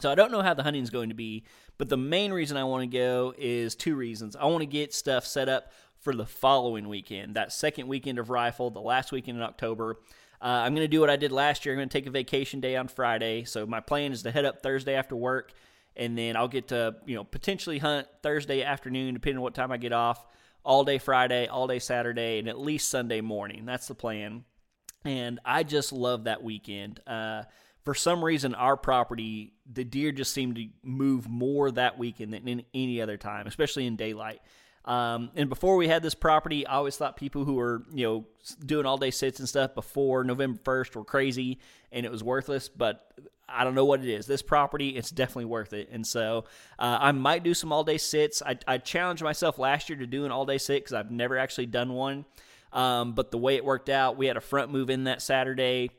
So 0.00 0.10
I 0.10 0.14
don't 0.14 0.32
know 0.32 0.40
how 0.40 0.54
the 0.54 0.62
hunting's 0.62 0.90
going 0.90 1.10
to 1.10 1.14
be, 1.14 1.44
but 1.76 1.88
the 1.88 1.98
main 1.98 2.32
reason 2.32 2.56
I 2.56 2.64
want 2.64 2.82
to 2.82 2.98
go 2.98 3.34
is 3.36 3.74
two 3.74 3.94
reasons. 3.94 4.36
I 4.36 4.46
want 4.46 4.62
to 4.62 4.66
get 4.66 4.94
stuff 4.94 5.26
set 5.26 5.48
up 5.48 5.72
for 6.02 6.14
the 6.14 6.26
following 6.26 6.88
weekend, 6.88 7.36
that 7.36 7.52
second 7.52 7.86
weekend 7.86 8.18
of 8.18 8.28
rifle, 8.28 8.70
the 8.70 8.80
last 8.80 9.12
weekend 9.12 9.38
in 9.38 9.42
October. 9.42 9.98
Uh, 10.42 10.46
I'm 10.46 10.74
going 10.74 10.84
to 10.84 10.88
do 10.88 11.00
what 11.00 11.08
I 11.08 11.16
did 11.16 11.30
last 11.30 11.64
year. 11.64 11.74
I'm 11.74 11.78
going 11.78 11.88
to 11.88 11.92
take 11.92 12.08
a 12.08 12.10
vacation 12.10 12.60
day 12.60 12.76
on 12.76 12.88
Friday. 12.88 13.44
So 13.44 13.64
my 13.64 13.78
plan 13.78 14.10
is 14.10 14.24
to 14.24 14.32
head 14.32 14.44
up 14.44 14.60
Thursday 14.60 14.94
after 14.94 15.14
work, 15.14 15.52
and 15.96 16.18
then 16.18 16.36
I'll 16.36 16.48
get 16.48 16.68
to 16.68 16.96
you 17.06 17.14
know 17.14 17.22
potentially 17.22 17.78
hunt 17.78 18.08
Thursday 18.22 18.64
afternoon, 18.64 19.14
depending 19.14 19.38
on 19.38 19.42
what 19.44 19.54
time 19.54 19.70
I 19.70 19.76
get 19.76 19.92
off. 19.92 20.26
All 20.64 20.84
day 20.84 20.98
Friday, 20.98 21.46
all 21.46 21.66
day 21.66 21.78
Saturday, 21.78 22.38
and 22.38 22.48
at 22.48 22.58
least 22.58 22.88
Sunday 22.88 23.20
morning. 23.20 23.64
That's 23.64 23.88
the 23.88 23.94
plan. 23.94 24.44
And 25.04 25.40
I 25.44 25.64
just 25.64 25.92
love 25.92 26.24
that 26.24 26.42
weekend. 26.42 27.00
Uh, 27.04 27.44
for 27.84 27.94
some 27.94 28.24
reason, 28.24 28.54
our 28.54 28.76
property, 28.76 29.54
the 29.70 29.82
deer 29.82 30.12
just 30.12 30.32
seem 30.32 30.54
to 30.54 30.68
move 30.84 31.28
more 31.28 31.70
that 31.72 31.98
weekend 31.98 32.32
than 32.32 32.62
any 32.72 33.02
other 33.02 33.16
time, 33.16 33.48
especially 33.48 33.86
in 33.86 33.96
daylight. 33.96 34.40
Um, 34.84 35.30
and 35.36 35.48
before 35.48 35.76
we 35.76 35.88
had 35.88 36.02
this 36.02 36.14
property, 36.14 36.66
I 36.66 36.74
always 36.74 36.96
thought 36.96 37.16
people 37.16 37.44
who 37.44 37.54
were, 37.54 37.84
you 37.92 38.06
know, 38.06 38.26
doing 38.64 38.84
all 38.84 38.96
day 38.96 39.10
sits 39.10 39.38
and 39.38 39.48
stuff 39.48 39.74
before 39.74 40.24
November 40.24 40.58
1st 40.64 40.96
were 40.96 41.04
crazy 41.04 41.60
and 41.92 42.04
it 42.04 42.10
was 42.10 42.24
worthless. 42.24 42.68
But 42.68 43.06
I 43.48 43.64
don't 43.64 43.74
know 43.74 43.84
what 43.84 44.00
it 44.00 44.08
is. 44.08 44.26
This 44.26 44.42
property, 44.42 44.90
it's 44.90 45.10
definitely 45.10 45.44
worth 45.44 45.72
it. 45.72 45.88
And 45.92 46.06
so 46.06 46.44
uh, 46.78 46.98
I 47.00 47.12
might 47.12 47.44
do 47.44 47.54
some 47.54 47.72
all 47.72 47.84
day 47.84 47.98
sits. 47.98 48.42
I, 48.42 48.58
I, 48.66 48.78
challenged 48.78 49.22
myself 49.22 49.58
last 49.58 49.88
year 49.88 49.98
to 49.98 50.06
do 50.06 50.24
an 50.24 50.32
all 50.32 50.46
day 50.46 50.58
sit 50.58 50.82
because 50.82 50.94
I've 50.94 51.10
never 51.10 51.38
actually 51.38 51.66
done 51.66 51.92
one. 51.92 52.24
Um, 52.72 53.12
but 53.12 53.30
the 53.30 53.38
way 53.38 53.56
it 53.56 53.64
worked 53.64 53.90
out, 53.90 54.16
we 54.16 54.26
had 54.26 54.36
a 54.36 54.40
front 54.40 54.72
move 54.72 54.88
in 54.88 55.04
that 55.04 55.20
Saturday. 55.20 55.90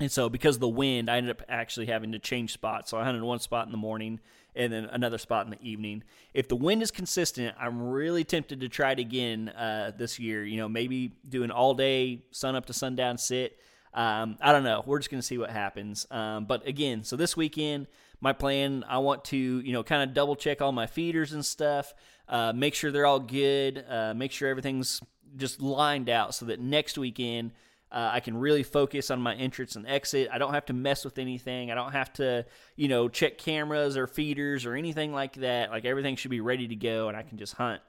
And 0.00 0.10
so 0.10 0.30
because 0.30 0.56
of 0.56 0.60
the 0.60 0.68
wind, 0.68 1.10
I 1.10 1.18
ended 1.18 1.30
up 1.30 1.42
actually 1.48 1.86
having 1.86 2.12
to 2.12 2.18
change 2.18 2.52
spots. 2.52 2.90
So 2.90 2.98
I 2.98 3.04
hunted 3.04 3.22
one 3.22 3.38
spot 3.38 3.66
in 3.66 3.70
the 3.70 3.78
morning 3.78 4.18
and 4.56 4.72
then 4.72 4.86
another 4.86 5.18
spot 5.18 5.44
in 5.44 5.50
the 5.50 5.62
evening. 5.62 6.02
If 6.32 6.48
the 6.48 6.56
wind 6.56 6.82
is 6.82 6.90
consistent, 6.90 7.54
I'm 7.60 7.82
really 7.82 8.24
tempted 8.24 8.60
to 8.60 8.68
try 8.68 8.92
it 8.92 8.98
again 8.98 9.50
uh, 9.50 9.92
this 9.96 10.18
year. 10.18 10.42
You 10.42 10.56
know, 10.56 10.68
maybe 10.68 11.12
do 11.28 11.44
an 11.44 11.50
all 11.50 11.74
day 11.74 12.24
sun 12.30 12.56
up 12.56 12.64
to 12.66 12.72
sundown 12.72 13.18
sit. 13.18 13.58
Um, 13.92 14.38
I 14.40 14.52
don't 14.52 14.64
know. 14.64 14.82
We're 14.86 14.98
just 14.98 15.10
going 15.10 15.20
to 15.20 15.26
see 15.26 15.36
what 15.36 15.50
happens. 15.50 16.06
Um, 16.10 16.46
but 16.46 16.66
again, 16.66 17.04
so 17.04 17.16
this 17.16 17.36
weekend, 17.36 17.86
my 18.20 18.32
plan, 18.32 18.84
I 18.88 18.98
want 18.98 19.24
to, 19.26 19.36
you 19.36 19.72
know, 19.72 19.82
kind 19.82 20.02
of 20.02 20.14
double 20.14 20.34
check 20.34 20.62
all 20.62 20.72
my 20.72 20.86
feeders 20.86 21.32
and 21.32 21.44
stuff, 21.44 21.92
uh, 22.28 22.52
make 22.54 22.74
sure 22.74 22.90
they're 22.90 23.06
all 23.06 23.20
good, 23.20 23.84
uh, 23.88 24.14
make 24.14 24.32
sure 24.32 24.48
everything's 24.48 25.00
just 25.36 25.60
lined 25.60 26.08
out 26.08 26.34
so 26.34 26.46
that 26.46 26.58
next 26.58 26.96
weekend– 26.96 27.50
uh, 27.92 28.10
I 28.12 28.20
can 28.20 28.36
really 28.36 28.62
focus 28.62 29.10
on 29.10 29.20
my 29.20 29.34
entrance 29.34 29.74
and 29.74 29.86
exit. 29.86 30.28
I 30.32 30.38
don't 30.38 30.54
have 30.54 30.66
to 30.66 30.72
mess 30.72 31.04
with 31.04 31.18
anything. 31.18 31.72
I 31.72 31.74
don't 31.74 31.92
have 31.92 32.12
to, 32.14 32.46
you 32.76 32.88
know, 32.88 33.08
check 33.08 33.36
cameras 33.36 33.96
or 33.96 34.06
feeders 34.06 34.64
or 34.64 34.74
anything 34.74 35.12
like 35.12 35.34
that. 35.34 35.70
Like 35.70 35.84
everything 35.84 36.16
should 36.16 36.30
be 36.30 36.40
ready 36.40 36.68
to 36.68 36.76
go, 36.76 37.08
and 37.08 37.16
I 37.16 37.22
can 37.22 37.36
just 37.36 37.54
hunt. 37.54 37.80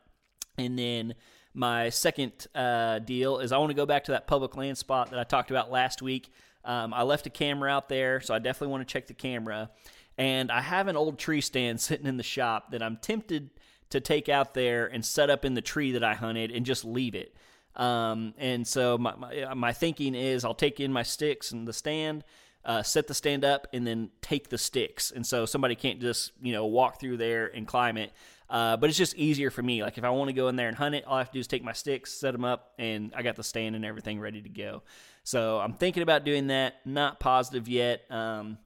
And 0.58 0.77
then 0.77 1.13
my 1.53 1.89
second 1.89 2.48
uh, 2.55 3.00
deal 3.00 3.39
is 3.39 3.51
I 3.51 3.58
want 3.58 3.70
to 3.70 3.75
go 3.75 3.86
back 3.86 4.05
to 4.05 4.12
that 4.13 4.25
public 4.25 4.58
land 4.58 4.77
spot 4.77 5.12
that 5.12 5.20
I 5.20 5.24
talked 5.24 5.51
about 5.51 5.72
last 5.72 6.01
week. 6.01 6.31
Um, 6.65 6.93
I 6.93 7.03
left 7.03 7.27
a 7.27 7.31
camera 7.31 7.70
out 7.70 7.89
there, 7.89 8.22
so 8.22 8.34
I 8.34 8.39
definitely 8.39 8.72
want 8.72 8.88
to 8.88 8.91
check 8.91 9.08
the 9.08 9.13
camera. 9.13 9.70
And 10.17 10.51
I 10.51 10.62
have 10.62 10.88
an 10.88 10.96
old 10.96 11.20
tree 11.20 11.41
stand 11.41 11.79
sitting 11.81 12.08
in 12.08 12.17
the 12.17 12.24
shop 12.24 12.72
that 12.72 12.81
I'm 12.81 12.98
tempted 12.98 13.51
to 13.91 14.00
take 14.00 14.29
out 14.29 14.53
there 14.53 14.88
and 14.88 15.05
set 15.05 15.29
up 15.29 15.46
in 15.46 15.53
the 15.53 15.62
tree 15.62 15.91
that 15.91 16.03
I 16.03 16.15
hunted 16.15 16.51
and 16.51 16.65
just 16.65 16.86
leave 16.86 17.13
it. 17.13 17.36
Um, 17.75 18.34
and 18.38 18.68
so 18.68 18.98
my, 18.98 19.16
my, 19.16 19.54
my 19.54 19.74
thinking 19.74 20.16
is 20.16 20.44
I'll 20.44 20.54
take 20.54 20.80
in 20.80 20.92
my 20.92 21.04
sticks 21.04 21.51
and 21.51 21.68
the 21.68 21.74
stand, 21.74 22.24
uh, 22.66 22.84
set 22.84 23.08
the 23.08 23.13
stand 23.13 23.46
up, 23.46 23.68
and 23.74 23.86
then 23.88 24.10
take 24.22 24.50
the 24.50 24.58
sticks. 24.58 25.12
And 25.12 25.25
so 25.25 25.46
somebody 25.46 25.75
can't 25.75 26.00
just 26.01 26.32
you 26.42 26.54
know 26.54 26.66
walk 26.66 27.00
through 27.00 27.18
there 27.18 27.48
and 27.48 27.68
climb 27.68 27.98
it. 27.98 28.12
Uh, 28.50 28.75
but 28.75 28.90
it's 28.90 28.98
just 28.98 29.16
easier 29.16 29.50
for 29.50 29.63
me. 29.63 29.82
Like 29.82 29.98
if 29.98 30.04
I 30.04 30.10
want 30.10 30.28
to 30.28 30.34
go 30.34 30.50
in 30.50 30.58
there 30.58 30.68
and 30.68 30.75
hunt 30.75 30.94
it, 30.94 31.06
all 31.06 31.16
I 31.16 31.20
have 31.20 31.30
to 31.30 31.34
do 31.34 31.40
is 31.40 31.48
take 31.48 31.63
my 31.63 31.72
sticks, 31.72 32.12
set 32.12 32.34
them 32.34 32.44
up, 32.44 32.74
and 32.78 33.13
I 33.16 33.22
got 33.22 33.38
the 33.38 33.44
stand 33.44 33.78
and 33.78 33.86
everything 33.86 34.20
ready 34.20 34.42
to 34.42 34.50
go. 34.50 34.84
So 35.24 35.60
I'm 35.60 35.74
thinking 35.74 36.04
about 36.04 36.25
doing 36.25 36.48
that. 36.48 36.86
Not 36.86 37.22
positive 37.22 37.70
yet. 37.70 38.04
Um, 38.12 38.58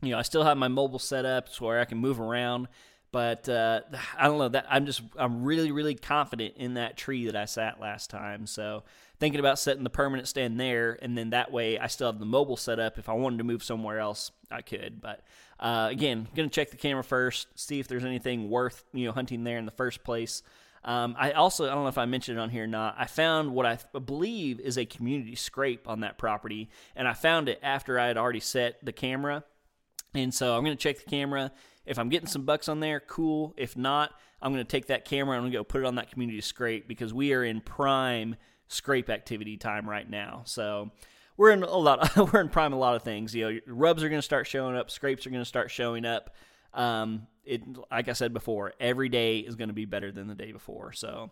you 0.00 0.10
know, 0.10 0.18
I 0.18 0.22
still 0.22 0.44
have 0.44 0.56
my 0.56 0.68
mobile 0.68 1.00
setup 1.00 1.48
where 1.58 1.80
I 1.80 1.84
can 1.84 1.98
move 1.98 2.20
around. 2.20 2.68
But 3.12 3.48
uh, 3.48 3.82
I 4.18 4.26
don't 4.26 4.38
know 4.38 4.48
that 4.48 4.66
I'm 4.68 4.86
just 4.86 5.02
I'm 5.16 5.44
really 5.44 5.70
really 5.70 5.94
confident 5.94 6.54
in 6.56 6.74
that 6.74 6.96
tree 6.96 7.26
that 7.26 7.36
I 7.36 7.44
sat 7.44 7.80
last 7.80 8.10
time. 8.10 8.46
So 8.46 8.82
thinking 9.20 9.38
about 9.38 9.58
setting 9.58 9.84
the 9.84 9.90
permanent 9.90 10.26
stand 10.26 10.58
there, 10.58 10.98
and 11.00 11.16
then 11.16 11.30
that 11.30 11.52
way 11.52 11.78
I 11.78 11.86
still 11.86 12.10
have 12.10 12.18
the 12.18 12.26
mobile 12.26 12.56
set 12.56 12.80
up. 12.80 12.98
If 12.98 13.08
I 13.08 13.12
wanted 13.12 13.38
to 13.38 13.44
move 13.44 13.62
somewhere 13.62 14.00
else, 14.00 14.32
I 14.50 14.62
could. 14.62 15.00
But 15.00 15.20
uh, 15.60 15.88
again, 15.90 16.26
gonna 16.34 16.48
check 16.48 16.70
the 16.70 16.76
camera 16.76 17.04
first, 17.04 17.46
see 17.54 17.78
if 17.78 17.86
there's 17.86 18.04
anything 18.04 18.50
worth 18.50 18.84
you 18.92 19.06
know 19.06 19.12
hunting 19.12 19.44
there 19.44 19.58
in 19.58 19.66
the 19.66 19.70
first 19.72 20.02
place. 20.02 20.42
Um, 20.84 21.14
I 21.16 21.32
also 21.32 21.66
I 21.66 21.74
don't 21.74 21.84
know 21.84 21.88
if 21.88 21.98
I 21.98 22.06
mentioned 22.06 22.38
it 22.38 22.40
on 22.40 22.50
here 22.50 22.64
or 22.64 22.68
not. 22.68 22.96
I 22.98 23.06
found 23.06 23.52
what 23.52 23.66
I 23.66 23.78
believe 23.98 24.58
is 24.58 24.76
a 24.76 24.84
community 24.84 25.36
scrape 25.36 25.88
on 25.88 26.00
that 26.00 26.18
property, 26.18 26.70
and 26.96 27.06
I 27.06 27.12
found 27.12 27.48
it 27.48 27.60
after 27.62 28.00
I 28.00 28.08
had 28.08 28.16
already 28.16 28.40
set 28.40 28.84
the 28.84 28.92
camera. 28.92 29.44
And 30.14 30.34
so 30.34 30.56
I'm 30.56 30.64
going 30.64 30.76
to 30.76 30.82
check 30.82 30.98
the 30.98 31.08
camera 31.08 31.52
if 31.86 31.98
I'm 31.98 32.08
getting 32.08 32.28
some 32.28 32.44
bucks 32.44 32.68
on 32.68 32.80
there, 32.80 33.00
cool. 33.00 33.54
If 33.56 33.76
not, 33.76 34.12
I'm 34.40 34.52
going 34.52 34.64
to 34.64 34.70
take 34.70 34.86
that 34.86 35.04
camera 35.04 35.36
and 35.36 35.38
I'm 35.38 35.42
going 35.44 35.52
to 35.52 35.58
go 35.58 35.64
put 35.64 35.82
it 35.82 35.86
on 35.86 35.96
that 35.96 36.10
community 36.10 36.40
scrape 36.40 36.88
because 36.88 37.12
we 37.12 37.32
are 37.32 37.44
in 37.44 37.60
prime 37.60 38.36
scrape 38.68 39.10
activity 39.10 39.56
time 39.56 39.88
right 39.88 40.08
now. 40.08 40.42
So 40.44 40.90
we're 41.36 41.50
in 41.50 41.62
a 41.62 41.76
lot. 41.76 42.16
we're 42.32 42.40
in 42.40 42.48
prime 42.48 42.72
a 42.72 42.78
lot 42.78 42.96
of 42.96 43.02
things. 43.02 43.34
You 43.34 43.52
know, 43.52 43.58
rubs 43.66 44.02
are 44.02 44.08
going 44.08 44.20
to 44.20 44.24
start 44.24 44.46
showing 44.46 44.76
up. 44.76 44.90
Scrapes 44.90 45.26
are 45.26 45.30
going 45.30 45.42
to 45.42 45.48
start 45.48 45.70
showing 45.70 46.04
up. 46.04 46.34
Um, 46.74 47.26
it 47.44 47.62
like 47.90 48.08
I 48.08 48.12
said 48.12 48.32
before, 48.32 48.72
every 48.80 49.08
day 49.08 49.38
is 49.38 49.56
going 49.56 49.68
to 49.68 49.74
be 49.74 49.84
better 49.84 50.12
than 50.12 50.28
the 50.28 50.34
day 50.34 50.52
before. 50.52 50.92
So. 50.92 51.30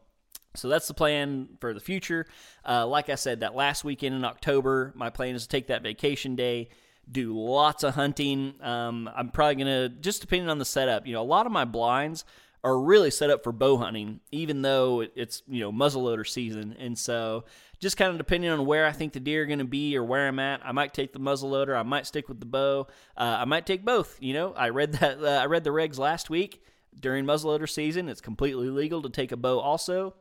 So 0.57 0.69
that's 0.69 0.89
the 0.89 0.95
plan 0.95 1.51
for 1.61 1.73
the 1.73 1.79
future. 1.79 2.27
Uh, 2.69 2.85
like 2.85 3.09
I 3.09 3.15
said, 3.15 3.41
that 3.41 3.55
last 3.55 3.85
weekend 3.85 4.17
in 4.17 4.25
October, 4.25 4.93
my 4.97 5.09
plan 5.09 5.37
is 5.37 5.43
to 5.43 5.49
take 5.49 5.69
that 5.69 5.85
vacation 5.85 6.35
day, 6.35 6.71
do 7.11 7.39
lots 7.39 7.83
of 7.83 7.95
hunting. 7.95 8.55
Um, 8.63 9.11
I'm 9.15 9.31
probably 9.31 9.57
gonna 9.57 9.89
just 9.89 10.21
depending 10.21 10.49
on 10.49 10.59
the 10.59 10.65
setup. 10.65 11.07
You 11.07 11.15
know, 11.15 11.23
a 11.23 11.25
lot 11.25 11.47
of 11.47 11.53
my 11.53 11.65
blinds 11.65 12.25
are 12.63 12.79
really 12.79 13.11
set 13.11 13.31
up 13.31 13.43
for 13.43 13.53
bow 13.53 13.79
hunting, 13.79 14.21
even 14.31 14.63
though 14.63 15.07
it's 15.15 15.43
you 15.49 15.61
know 15.61 15.73
muzzleloader 15.73 16.27
season, 16.27 16.77
and 16.79 16.99
so 16.99 17.45
just 17.81 17.97
kind 17.97 18.11
of 18.13 18.19
depending 18.19 18.51
on 18.51 18.67
where 18.67 18.87
I 18.87 18.93
think 18.93 19.15
the 19.15 19.21
deer 19.21 19.43
are 19.43 19.47
going 19.47 19.59
to 19.59 19.65
be 19.65 19.97
or 19.97 20.05
where 20.05 20.29
I'm 20.29 20.39
at, 20.39 20.61
I 20.65 20.73
might 20.73 20.93
take 20.93 21.13
the 21.15 21.19
muzzleloader, 21.19 21.75
I 21.75 21.83
might 21.83 22.07
stick 22.07 22.29
with 22.29 22.39
the 22.39 22.47
bow, 22.47 22.87
uh, 23.17 23.39
I 23.41 23.47
might 23.47 23.65
take 23.65 23.85
both. 23.85 24.19
You 24.21 24.35
know, 24.35 24.53
I 24.53 24.69
read 24.69 24.93
that 25.01 25.23
uh, 25.23 25.27
I 25.27 25.47
read 25.47 25.65
the 25.65 25.71
regs 25.71 25.99
last 25.99 26.31
week 26.31 26.63
during 26.99 27.25
muzzleloader 27.25 27.69
season. 27.69 28.09
It's 28.09 28.21
completely 28.21 28.69
legal 28.69 29.03
to 29.03 29.09
take 29.09 29.33
a 29.33 29.37
bow 29.37 29.59
also. 29.59 30.15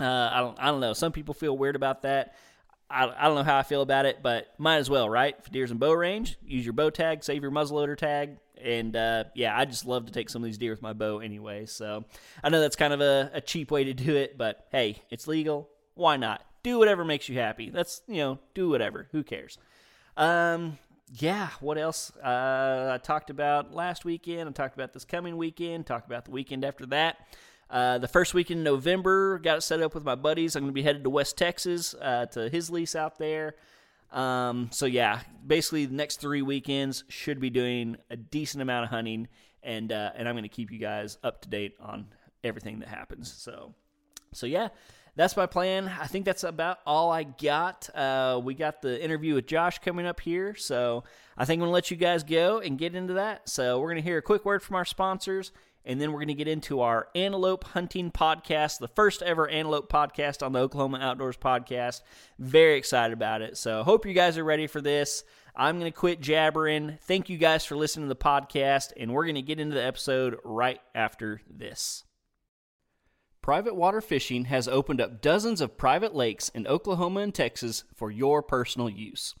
Uh, 0.00 0.30
I 0.32 0.40
don't 0.40 0.58
I 0.58 0.66
don't 0.66 0.80
know. 0.80 0.92
Some 0.92 1.12
people 1.12 1.34
feel 1.34 1.56
weird 1.56 1.76
about 1.76 2.02
that. 2.02 2.34
I, 2.92 3.24
I 3.24 3.26
don't 3.26 3.36
know 3.36 3.42
how 3.42 3.58
I 3.58 3.62
feel 3.62 3.82
about 3.82 4.06
it, 4.06 4.22
but 4.22 4.48
might 4.58 4.76
as 4.76 4.90
well, 4.90 5.08
right? 5.08 5.34
If 5.38 5.50
deer's 5.50 5.70
in 5.70 5.78
bow 5.78 5.92
range, 5.92 6.36
use 6.44 6.64
your 6.64 6.74
bow 6.74 6.90
tag, 6.90 7.24
save 7.24 7.42
your 7.42 7.50
muzzleloader 7.50 7.96
tag, 7.96 8.38
and 8.62 8.94
uh, 8.94 9.24
yeah, 9.34 9.58
I 9.58 9.64
just 9.64 9.86
love 9.86 10.06
to 10.06 10.12
take 10.12 10.30
some 10.30 10.42
of 10.42 10.46
these 10.46 10.58
deer 10.58 10.70
with 10.70 10.82
my 10.82 10.92
bow 10.92 11.18
anyway. 11.18 11.66
So 11.66 12.04
I 12.42 12.48
know 12.48 12.60
that's 12.60 12.76
kind 12.76 12.92
of 12.92 13.00
a, 13.00 13.30
a 13.34 13.40
cheap 13.40 13.70
way 13.70 13.84
to 13.84 13.94
do 13.94 14.16
it, 14.16 14.38
but 14.38 14.66
hey, 14.70 15.02
it's 15.10 15.26
legal. 15.26 15.68
Why 15.94 16.16
not? 16.16 16.44
Do 16.62 16.78
whatever 16.78 17.04
makes 17.04 17.28
you 17.28 17.38
happy. 17.38 17.70
That's 17.70 18.02
you 18.06 18.18
know, 18.18 18.38
do 18.54 18.68
whatever. 18.68 19.08
Who 19.12 19.24
cares? 19.24 19.58
Um, 20.16 20.78
yeah. 21.18 21.50
What 21.60 21.76
else? 21.76 22.12
Uh, 22.16 22.90
I 22.94 22.98
talked 22.98 23.30
about 23.30 23.74
last 23.74 24.04
weekend. 24.04 24.48
I 24.48 24.52
talked 24.52 24.74
about 24.74 24.92
this 24.92 25.04
coming 25.04 25.36
weekend. 25.36 25.86
Talked 25.86 26.06
about 26.06 26.24
the 26.24 26.30
weekend 26.30 26.64
after 26.64 26.86
that. 26.86 27.26
Uh, 27.72 27.96
the 27.96 28.06
first 28.06 28.34
week 28.34 28.50
in 28.50 28.62
November, 28.62 29.38
got 29.38 29.56
it 29.56 29.62
set 29.62 29.80
up 29.80 29.94
with 29.94 30.04
my 30.04 30.14
buddies. 30.14 30.54
I'm 30.54 30.64
going 30.64 30.72
to 30.72 30.74
be 30.74 30.82
headed 30.82 31.04
to 31.04 31.10
West 31.10 31.38
Texas 31.38 31.94
uh, 31.94 32.26
to 32.26 32.50
his 32.50 32.68
lease 32.68 32.94
out 32.94 33.18
there. 33.18 33.54
Um, 34.12 34.68
so 34.72 34.84
yeah, 34.84 35.20
basically 35.46 35.86
the 35.86 35.94
next 35.94 36.20
three 36.20 36.42
weekends 36.42 37.04
should 37.08 37.40
be 37.40 37.48
doing 37.48 37.96
a 38.10 38.16
decent 38.16 38.60
amount 38.60 38.84
of 38.84 38.90
hunting, 38.90 39.26
and 39.62 39.90
uh, 39.90 40.10
and 40.14 40.28
I'm 40.28 40.34
going 40.34 40.42
to 40.42 40.50
keep 40.50 40.70
you 40.70 40.78
guys 40.78 41.16
up 41.24 41.40
to 41.42 41.48
date 41.48 41.74
on 41.80 42.08
everything 42.44 42.80
that 42.80 42.88
happens. 42.88 43.32
So, 43.32 43.74
so 44.32 44.44
yeah, 44.44 44.68
that's 45.16 45.34
my 45.34 45.46
plan. 45.46 45.90
I 45.98 46.08
think 46.08 46.26
that's 46.26 46.44
about 46.44 46.80
all 46.86 47.10
I 47.10 47.22
got. 47.22 47.88
Uh, 47.94 48.38
we 48.44 48.52
got 48.52 48.82
the 48.82 49.02
interview 49.02 49.34
with 49.34 49.46
Josh 49.46 49.78
coming 49.78 50.04
up 50.04 50.20
here, 50.20 50.54
so 50.54 51.04
I 51.38 51.46
think 51.46 51.58
I'm 51.58 51.62
gonna 51.62 51.72
let 51.72 51.90
you 51.90 51.96
guys 51.96 52.22
go 52.22 52.58
and 52.58 52.78
get 52.78 52.94
into 52.94 53.14
that. 53.14 53.48
So 53.48 53.80
we're 53.80 53.88
gonna 53.88 54.02
hear 54.02 54.18
a 54.18 54.22
quick 54.22 54.44
word 54.44 54.62
from 54.62 54.76
our 54.76 54.84
sponsors, 54.84 55.52
and 55.84 56.00
then 56.00 56.12
we're 56.12 56.20
gonna 56.20 56.34
get 56.34 56.48
into 56.48 56.80
our 56.80 57.08
antelope 57.14 57.64
hunting 57.64 58.10
podcast, 58.10 58.78
the 58.78 58.88
first 58.88 59.22
ever 59.22 59.48
antelope 59.48 59.90
podcast 59.90 60.44
on 60.44 60.52
the 60.52 60.60
Oklahoma 60.60 60.98
Outdoors 61.00 61.36
Podcast. 61.36 62.02
Very 62.38 62.76
excited 62.76 63.12
about 63.12 63.42
it. 63.42 63.56
So 63.56 63.82
hope 63.82 64.06
you 64.06 64.14
guys 64.14 64.38
are 64.38 64.44
ready 64.44 64.66
for 64.66 64.80
this. 64.80 65.24
I'm 65.54 65.78
gonna 65.78 65.90
quit 65.90 66.20
jabbering. 66.20 66.98
Thank 67.02 67.28
you 67.28 67.38
guys 67.38 67.64
for 67.64 67.76
listening 67.76 68.08
to 68.08 68.14
the 68.14 68.16
podcast, 68.16 68.92
and 68.96 69.12
we're 69.12 69.26
gonna 69.26 69.42
get 69.42 69.60
into 69.60 69.74
the 69.74 69.84
episode 69.84 70.38
right 70.44 70.80
after 70.94 71.42
this. 71.50 72.04
Private 73.42 73.74
water 73.74 74.00
fishing 74.00 74.44
has 74.44 74.68
opened 74.68 75.00
up 75.00 75.20
dozens 75.20 75.60
of 75.60 75.76
private 75.76 76.14
lakes 76.14 76.48
in 76.50 76.64
Oklahoma 76.66 77.20
and 77.20 77.34
Texas 77.34 77.82
for 77.92 78.08
your 78.08 78.40
personal 78.40 78.88
use. 78.88 79.34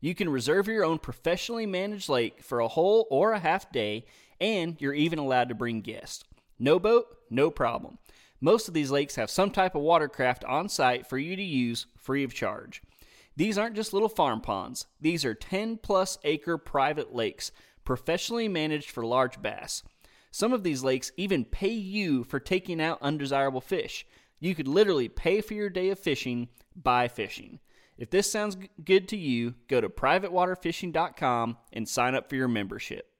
You 0.00 0.14
can 0.14 0.28
reserve 0.28 0.68
your 0.68 0.84
own 0.84 0.98
professionally 0.98 1.66
managed 1.66 2.10
lake 2.10 2.42
for 2.42 2.60
a 2.60 2.68
whole 2.68 3.06
or 3.10 3.32
a 3.32 3.38
half 3.38 3.72
day, 3.72 4.04
and 4.40 4.80
you're 4.80 4.94
even 4.94 5.18
allowed 5.18 5.48
to 5.48 5.54
bring 5.54 5.80
guests. 5.80 6.24
No 6.58 6.78
boat, 6.78 7.06
no 7.30 7.50
problem. 7.50 7.98
Most 8.40 8.68
of 8.68 8.74
these 8.74 8.90
lakes 8.90 9.16
have 9.16 9.30
some 9.30 9.50
type 9.50 9.74
of 9.74 9.82
watercraft 9.82 10.44
on 10.44 10.68
site 10.68 11.06
for 11.06 11.18
you 11.18 11.34
to 11.36 11.42
use 11.42 11.86
free 11.96 12.24
of 12.24 12.34
charge. 12.34 12.82
These 13.36 13.58
aren't 13.58 13.76
just 13.76 13.92
little 13.92 14.08
farm 14.08 14.40
ponds, 14.40 14.86
these 15.00 15.24
are 15.24 15.34
10 15.34 15.78
plus 15.78 16.18
acre 16.24 16.58
private 16.58 17.14
lakes, 17.14 17.52
professionally 17.84 18.48
managed 18.48 18.90
for 18.90 19.04
large 19.04 19.40
bass. 19.40 19.82
Some 20.30 20.52
of 20.52 20.62
these 20.62 20.84
lakes 20.84 21.12
even 21.16 21.44
pay 21.44 21.70
you 21.70 22.24
for 22.24 22.38
taking 22.40 22.80
out 22.80 23.00
undesirable 23.00 23.60
fish. 23.60 24.06
You 24.40 24.54
could 24.54 24.68
literally 24.68 25.08
pay 25.08 25.40
for 25.40 25.54
your 25.54 25.70
day 25.70 25.90
of 25.90 25.98
fishing 25.98 26.48
by 26.76 27.08
fishing. 27.08 27.60
If 27.96 28.10
this 28.10 28.30
sounds 28.30 28.56
good 28.84 29.08
to 29.08 29.16
you, 29.16 29.54
go 29.66 29.80
to 29.80 29.88
privatewaterfishing.com 29.88 31.56
and 31.72 31.88
sign 31.88 32.14
up 32.14 32.28
for 32.28 32.36
your 32.36 32.46
membership. 32.46 33.10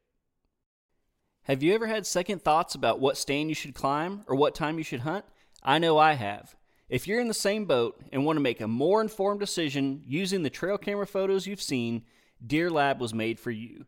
Have 1.48 1.62
you 1.62 1.74
ever 1.74 1.86
had 1.86 2.06
second 2.06 2.42
thoughts 2.42 2.74
about 2.74 3.00
what 3.00 3.16
stand 3.16 3.48
you 3.48 3.54
should 3.54 3.72
climb 3.72 4.22
or 4.26 4.36
what 4.36 4.54
time 4.54 4.76
you 4.76 4.84
should 4.84 5.00
hunt? 5.00 5.24
I 5.62 5.78
know 5.78 5.96
I 5.96 6.12
have. 6.12 6.54
If 6.90 7.08
you're 7.08 7.22
in 7.22 7.28
the 7.28 7.32
same 7.32 7.64
boat 7.64 7.98
and 8.12 8.26
want 8.26 8.36
to 8.36 8.42
make 8.42 8.60
a 8.60 8.68
more 8.68 9.00
informed 9.00 9.40
decision 9.40 10.02
using 10.06 10.42
the 10.42 10.50
trail 10.50 10.76
camera 10.76 11.06
photos 11.06 11.46
you've 11.46 11.62
seen, 11.62 12.02
Deer 12.46 12.70
Lab 12.70 13.00
was 13.00 13.14
made 13.14 13.40
for 13.40 13.50
you. 13.50 13.86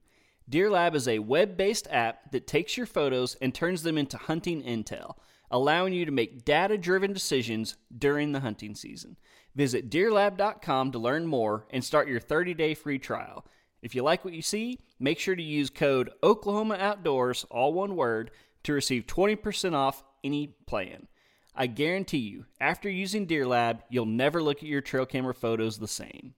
Deer 0.48 0.70
Lab 0.70 0.94
is 0.94 1.06
a 1.06 1.18
web 1.18 1.58
based 1.58 1.86
app 1.90 2.32
that 2.32 2.46
takes 2.46 2.78
your 2.78 2.86
photos 2.86 3.34
and 3.42 3.54
turns 3.54 3.82
them 3.82 3.98
into 3.98 4.16
hunting 4.16 4.62
intel, 4.62 5.16
allowing 5.50 5.92
you 5.92 6.06
to 6.06 6.10
make 6.10 6.46
data 6.46 6.78
driven 6.78 7.12
decisions 7.12 7.76
during 7.96 8.32
the 8.32 8.40
hunting 8.40 8.74
season. 8.74 9.18
Visit 9.54 9.90
deerlab.com 9.90 10.92
to 10.92 10.98
learn 10.98 11.26
more 11.26 11.66
and 11.68 11.84
start 11.84 12.08
your 12.08 12.20
30 12.20 12.54
day 12.54 12.72
free 12.72 12.98
trial. 12.98 13.44
If 13.82 13.94
you 13.94 14.02
like 14.02 14.24
what 14.24 14.32
you 14.34 14.42
see, 14.42 14.78
make 15.00 15.18
sure 15.18 15.34
to 15.34 15.42
use 15.42 15.70
code 15.70 16.10
Oklahoma 16.22 16.76
Outdoors, 16.78 17.44
all 17.50 17.72
one 17.72 17.96
word, 17.96 18.30
to 18.62 18.72
receive 18.72 19.06
20% 19.06 19.74
off 19.74 20.04
any 20.22 20.54
plan. 20.66 21.08
I 21.54 21.66
guarantee 21.66 22.18
you, 22.18 22.44
after 22.60 22.88
using 22.88 23.26
Deer 23.26 23.46
Lab, 23.46 23.82
you'll 23.90 24.06
never 24.06 24.42
look 24.42 24.58
at 24.58 24.68
your 24.68 24.80
trail 24.80 25.06
camera 25.06 25.34
photos 25.34 25.78
the 25.78 25.88
same. 25.88 26.34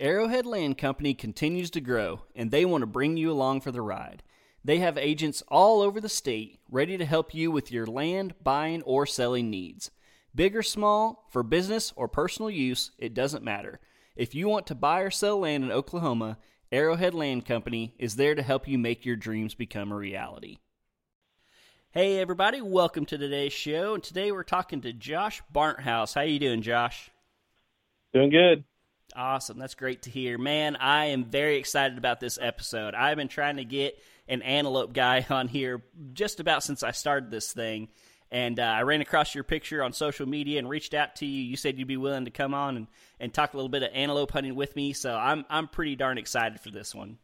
Arrowhead 0.00 0.46
Land 0.46 0.78
Company 0.78 1.12
continues 1.12 1.70
to 1.72 1.80
grow, 1.80 2.22
and 2.34 2.50
they 2.50 2.64
want 2.64 2.82
to 2.82 2.86
bring 2.86 3.16
you 3.16 3.30
along 3.30 3.60
for 3.60 3.70
the 3.70 3.82
ride. 3.82 4.22
They 4.64 4.78
have 4.78 4.96
agents 4.96 5.42
all 5.48 5.82
over 5.82 6.00
the 6.00 6.08
state 6.08 6.60
ready 6.70 6.96
to 6.96 7.04
help 7.04 7.34
you 7.34 7.50
with 7.50 7.70
your 7.70 7.86
land 7.86 8.34
buying 8.42 8.82
or 8.82 9.06
selling 9.06 9.50
needs. 9.50 9.90
Big 10.34 10.56
or 10.56 10.62
small, 10.62 11.28
for 11.30 11.42
business 11.42 11.92
or 11.94 12.08
personal 12.08 12.50
use, 12.50 12.92
it 12.98 13.12
doesn't 13.12 13.44
matter. 13.44 13.80
If 14.16 14.34
you 14.34 14.48
want 14.48 14.66
to 14.68 14.74
buy 14.74 15.00
or 15.00 15.10
sell 15.10 15.40
land 15.40 15.64
in 15.64 15.72
Oklahoma, 15.72 16.38
Arrowhead 16.72 17.12
Land 17.12 17.44
Company 17.44 17.94
is 17.98 18.16
there 18.16 18.34
to 18.34 18.40
help 18.40 18.66
you 18.66 18.78
make 18.78 19.04
your 19.04 19.14
dreams 19.14 19.54
become 19.54 19.92
a 19.92 19.94
reality. 19.94 20.56
Hey 21.90 22.18
everybody, 22.18 22.62
welcome 22.62 23.04
to 23.06 23.18
today's 23.18 23.52
show. 23.52 23.92
And 23.92 24.02
today 24.02 24.32
we're 24.32 24.42
talking 24.42 24.80
to 24.80 24.94
Josh 24.94 25.42
Barnthouse. 25.54 26.14
How 26.14 26.22
you 26.22 26.38
doing, 26.38 26.62
Josh? 26.62 27.10
Doing 28.14 28.30
good. 28.30 28.64
Awesome. 29.14 29.58
That's 29.58 29.74
great 29.74 30.04
to 30.04 30.10
hear. 30.10 30.38
Man, 30.38 30.76
I 30.76 31.06
am 31.06 31.26
very 31.26 31.56
excited 31.56 31.98
about 31.98 32.20
this 32.20 32.38
episode. 32.40 32.94
I've 32.94 33.18
been 33.18 33.28
trying 33.28 33.58
to 33.58 33.64
get 33.66 34.02
an 34.26 34.40
antelope 34.40 34.94
guy 34.94 35.26
on 35.28 35.48
here 35.48 35.84
just 36.14 36.40
about 36.40 36.62
since 36.62 36.82
I 36.82 36.92
started 36.92 37.30
this 37.30 37.52
thing. 37.52 37.88
And 38.32 38.58
uh, 38.58 38.62
I 38.62 38.82
ran 38.82 39.02
across 39.02 39.34
your 39.34 39.44
picture 39.44 39.82
on 39.82 39.92
social 39.92 40.26
media 40.26 40.58
and 40.58 40.66
reached 40.66 40.94
out 40.94 41.16
to 41.16 41.26
you. 41.26 41.42
You 41.42 41.54
said 41.54 41.78
you'd 41.78 41.86
be 41.86 41.98
willing 41.98 42.24
to 42.24 42.30
come 42.30 42.54
on 42.54 42.78
and, 42.78 42.86
and 43.20 43.32
talk 43.32 43.52
a 43.52 43.56
little 43.58 43.68
bit 43.68 43.82
of 43.82 43.90
antelope 43.92 44.32
hunting 44.32 44.54
with 44.54 44.74
me. 44.74 44.94
So 44.94 45.14
I'm 45.14 45.44
I'm 45.50 45.68
pretty 45.68 45.96
darn 45.96 46.16
excited 46.16 46.58
for 46.58 46.70
this 46.70 46.94
one. 46.94 47.18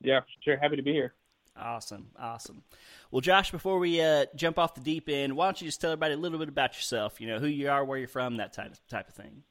Yeah, 0.00 0.20
sure. 0.40 0.56
Happy 0.56 0.76
to 0.76 0.82
be 0.82 0.92
here. 0.92 1.12
Awesome, 1.60 2.06
awesome. 2.18 2.62
Well, 3.10 3.20
Josh, 3.20 3.50
before 3.50 3.78
we 3.78 4.00
uh, 4.00 4.26
jump 4.34 4.58
off 4.58 4.74
the 4.74 4.80
deep 4.80 5.10
end, 5.10 5.36
why 5.36 5.46
don't 5.46 5.60
you 5.60 5.68
just 5.68 5.80
tell 5.80 5.90
everybody 5.90 6.14
a 6.14 6.16
little 6.16 6.38
bit 6.38 6.48
about 6.48 6.74
yourself? 6.74 7.20
You 7.20 7.26
know, 7.26 7.38
who 7.38 7.46
you 7.48 7.68
are, 7.68 7.84
where 7.84 7.98
you're 7.98 8.08
from, 8.08 8.38
that 8.38 8.54
type 8.54 8.72
of, 8.72 8.86
type 8.88 9.08
of 9.08 9.14
thing. 9.14 9.42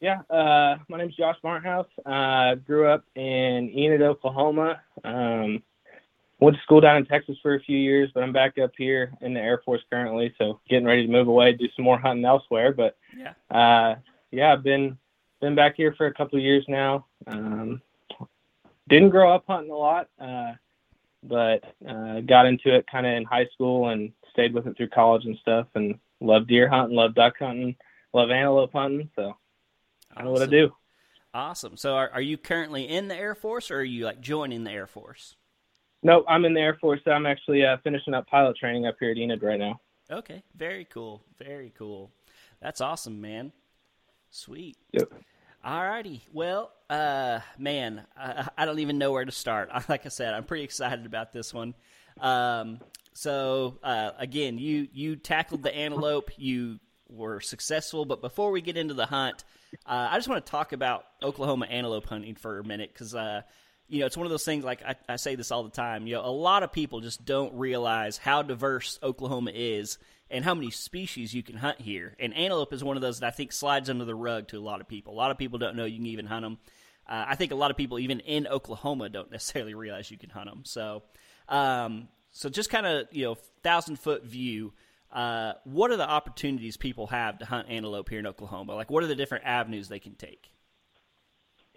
Yeah, 0.00 0.20
uh, 0.30 0.76
my 0.88 0.98
name's 0.98 1.16
Josh 1.16 1.36
Barnthouse. 1.42 1.86
I 2.04 2.50
uh, 2.50 2.54
grew 2.56 2.88
up 2.88 3.04
in 3.16 3.72
Enid, 3.74 4.02
Oklahoma. 4.02 4.82
Um, 5.02 5.62
went 6.42 6.56
to 6.56 6.62
school 6.62 6.80
down 6.80 6.96
in 6.96 7.06
Texas 7.06 7.36
for 7.40 7.54
a 7.54 7.60
few 7.60 7.78
years, 7.78 8.10
but 8.12 8.22
I'm 8.22 8.32
back 8.32 8.58
up 8.58 8.72
here 8.76 9.12
in 9.20 9.32
the 9.32 9.40
Air 9.40 9.62
Force 9.64 9.82
currently, 9.90 10.34
so 10.38 10.60
getting 10.68 10.86
ready 10.86 11.06
to 11.06 11.12
move 11.12 11.28
away, 11.28 11.52
do 11.52 11.68
some 11.76 11.84
more 11.84 11.98
hunting 11.98 12.24
elsewhere. 12.24 12.72
But 12.72 12.96
yeah, 13.16 13.34
uh, 13.50 13.96
yeah, 14.30 14.52
I've 14.52 14.64
been 14.64 14.98
been 15.40 15.54
back 15.54 15.74
here 15.76 15.94
for 15.96 16.06
a 16.06 16.14
couple 16.14 16.38
of 16.38 16.44
years 16.44 16.64
now. 16.68 17.06
Um, 17.26 17.80
didn't 18.88 19.10
grow 19.10 19.32
up 19.32 19.44
hunting 19.46 19.70
a 19.70 19.76
lot, 19.76 20.08
uh, 20.20 20.52
but 21.22 21.64
uh, 21.88 22.20
got 22.20 22.46
into 22.46 22.74
it 22.74 22.86
kind 22.90 23.06
of 23.06 23.12
in 23.12 23.24
high 23.24 23.46
school 23.54 23.88
and 23.90 24.12
stayed 24.32 24.52
with 24.52 24.66
it 24.66 24.76
through 24.76 24.88
college 24.88 25.24
and 25.24 25.38
stuff, 25.38 25.68
and 25.74 25.98
love 26.20 26.48
deer 26.48 26.68
hunting, 26.68 26.96
love 26.96 27.14
duck 27.14 27.34
hunting, 27.38 27.76
love 28.12 28.30
antelope 28.30 28.72
hunting. 28.72 29.08
So 29.14 29.36
I 30.16 30.24
know 30.24 30.32
what 30.32 30.42
I 30.42 30.46
do. 30.46 30.72
Awesome. 31.34 31.76
So, 31.78 31.94
are, 31.94 32.10
are 32.10 32.20
you 32.20 32.36
currently 32.36 32.86
in 32.86 33.08
the 33.08 33.16
Air 33.16 33.34
Force, 33.34 33.70
or 33.70 33.76
are 33.76 33.84
you 33.84 34.04
like 34.04 34.20
joining 34.20 34.64
the 34.64 34.70
Air 34.70 34.86
Force? 34.86 35.36
No, 36.02 36.24
I'm 36.28 36.44
in 36.44 36.54
the 36.54 36.60
Air 36.60 36.76
Force. 36.80 37.00
So 37.04 37.12
I'm 37.12 37.26
actually 37.26 37.64
uh, 37.64 37.76
finishing 37.84 38.14
up 38.14 38.26
pilot 38.26 38.56
training 38.56 38.86
up 38.86 38.96
here 38.98 39.10
at 39.10 39.18
Enid 39.18 39.42
right 39.42 39.58
now. 39.58 39.80
Okay, 40.10 40.42
very 40.56 40.84
cool. 40.84 41.22
Very 41.38 41.72
cool. 41.76 42.10
That's 42.60 42.80
awesome, 42.80 43.20
man. 43.20 43.52
Sweet. 44.30 44.76
Yep. 44.92 45.12
All 45.64 45.82
righty. 45.82 46.22
Well, 46.32 46.72
uh, 46.90 47.40
man, 47.56 48.04
I, 48.16 48.48
I, 48.58 48.64
don't 48.64 48.80
even 48.80 48.98
know 48.98 49.12
where 49.12 49.24
to 49.24 49.32
start. 49.32 49.70
Like 49.88 50.06
I 50.06 50.08
said, 50.08 50.34
I'm 50.34 50.44
pretty 50.44 50.64
excited 50.64 51.06
about 51.06 51.32
this 51.32 51.54
one. 51.54 51.74
Um, 52.20 52.80
so, 53.14 53.78
uh, 53.82 54.10
again, 54.18 54.58
you 54.58 54.88
you 54.92 55.16
tackled 55.16 55.62
the 55.62 55.74
antelope. 55.74 56.30
You 56.36 56.80
were 57.08 57.40
successful. 57.40 58.04
But 58.04 58.20
before 58.20 58.50
we 58.50 58.60
get 58.60 58.76
into 58.76 58.94
the 58.94 59.06
hunt, 59.06 59.44
uh, 59.86 60.08
I 60.10 60.16
just 60.16 60.28
want 60.28 60.44
to 60.44 60.50
talk 60.50 60.72
about 60.72 61.04
Oklahoma 61.22 61.66
antelope 61.66 62.06
hunting 62.06 62.34
for 62.34 62.58
a 62.58 62.64
minute 62.64 62.90
because, 62.92 63.14
uh, 63.14 63.42
you 63.92 64.00
know, 64.00 64.06
it's 64.06 64.16
one 64.16 64.24
of 64.26 64.30
those 64.30 64.44
things. 64.44 64.64
Like 64.64 64.82
I, 64.82 64.94
I, 65.06 65.16
say 65.16 65.34
this 65.34 65.52
all 65.52 65.64
the 65.64 65.70
time. 65.70 66.06
You 66.06 66.14
know, 66.14 66.24
a 66.24 66.32
lot 66.32 66.62
of 66.62 66.72
people 66.72 67.02
just 67.02 67.26
don't 67.26 67.52
realize 67.52 68.16
how 68.16 68.40
diverse 68.40 68.98
Oklahoma 69.02 69.50
is 69.54 69.98
and 70.30 70.42
how 70.46 70.54
many 70.54 70.70
species 70.70 71.34
you 71.34 71.42
can 71.42 71.56
hunt 71.56 71.78
here. 71.78 72.16
And 72.18 72.34
antelope 72.34 72.72
is 72.72 72.82
one 72.82 72.96
of 72.96 73.02
those 73.02 73.20
that 73.20 73.26
I 73.26 73.30
think 73.30 73.52
slides 73.52 73.90
under 73.90 74.06
the 74.06 74.14
rug 74.14 74.48
to 74.48 74.58
a 74.58 74.64
lot 74.64 74.80
of 74.80 74.88
people. 74.88 75.12
A 75.12 75.14
lot 75.14 75.30
of 75.30 75.36
people 75.36 75.58
don't 75.58 75.76
know 75.76 75.84
you 75.84 75.98
can 75.98 76.06
even 76.06 76.24
hunt 76.24 76.42
them. 76.42 76.58
Uh, 77.06 77.26
I 77.28 77.34
think 77.34 77.52
a 77.52 77.54
lot 77.54 77.70
of 77.70 77.76
people, 77.76 77.98
even 77.98 78.20
in 78.20 78.46
Oklahoma, 78.46 79.10
don't 79.10 79.30
necessarily 79.30 79.74
realize 79.74 80.10
you 80.10 80.16
can 80.16 80.30
hunt 80.30 80.48
them. 80.48 80.62
So, 80.64 81.02
um, 81.50 82.08
so 82.30 82.48
just 82.48 82.70
kind 82.70 82.86
of 82.86 83.08
you 83.12 83.24
know, 83.26 83.34
thousand 83.62 83.98
foot 83.98 84.24
view. 84.24 84.72
Uh, 85.12 85.52
what 85.64 85.90
are 85.90 85.98
the 85.98 86.08
opportunities 86.08 86.78
people 86.78 87.08
have 87.08 87.40
to 87.40 87.44
hunt 87.44 87.68
antelope 87.68 88.08
here 88.08 88.20
in 88.20 88.26
Oklahoma? 88.26 88.74
Like, 88.74 88.90
what 88.90 89.04
are 89.04 89.06
the 89.06 89.14
different 89.14 89.44
avenues 89.44 89.88
they 89.88 89.98
can 89.98 90.14
take? 90.14 90.50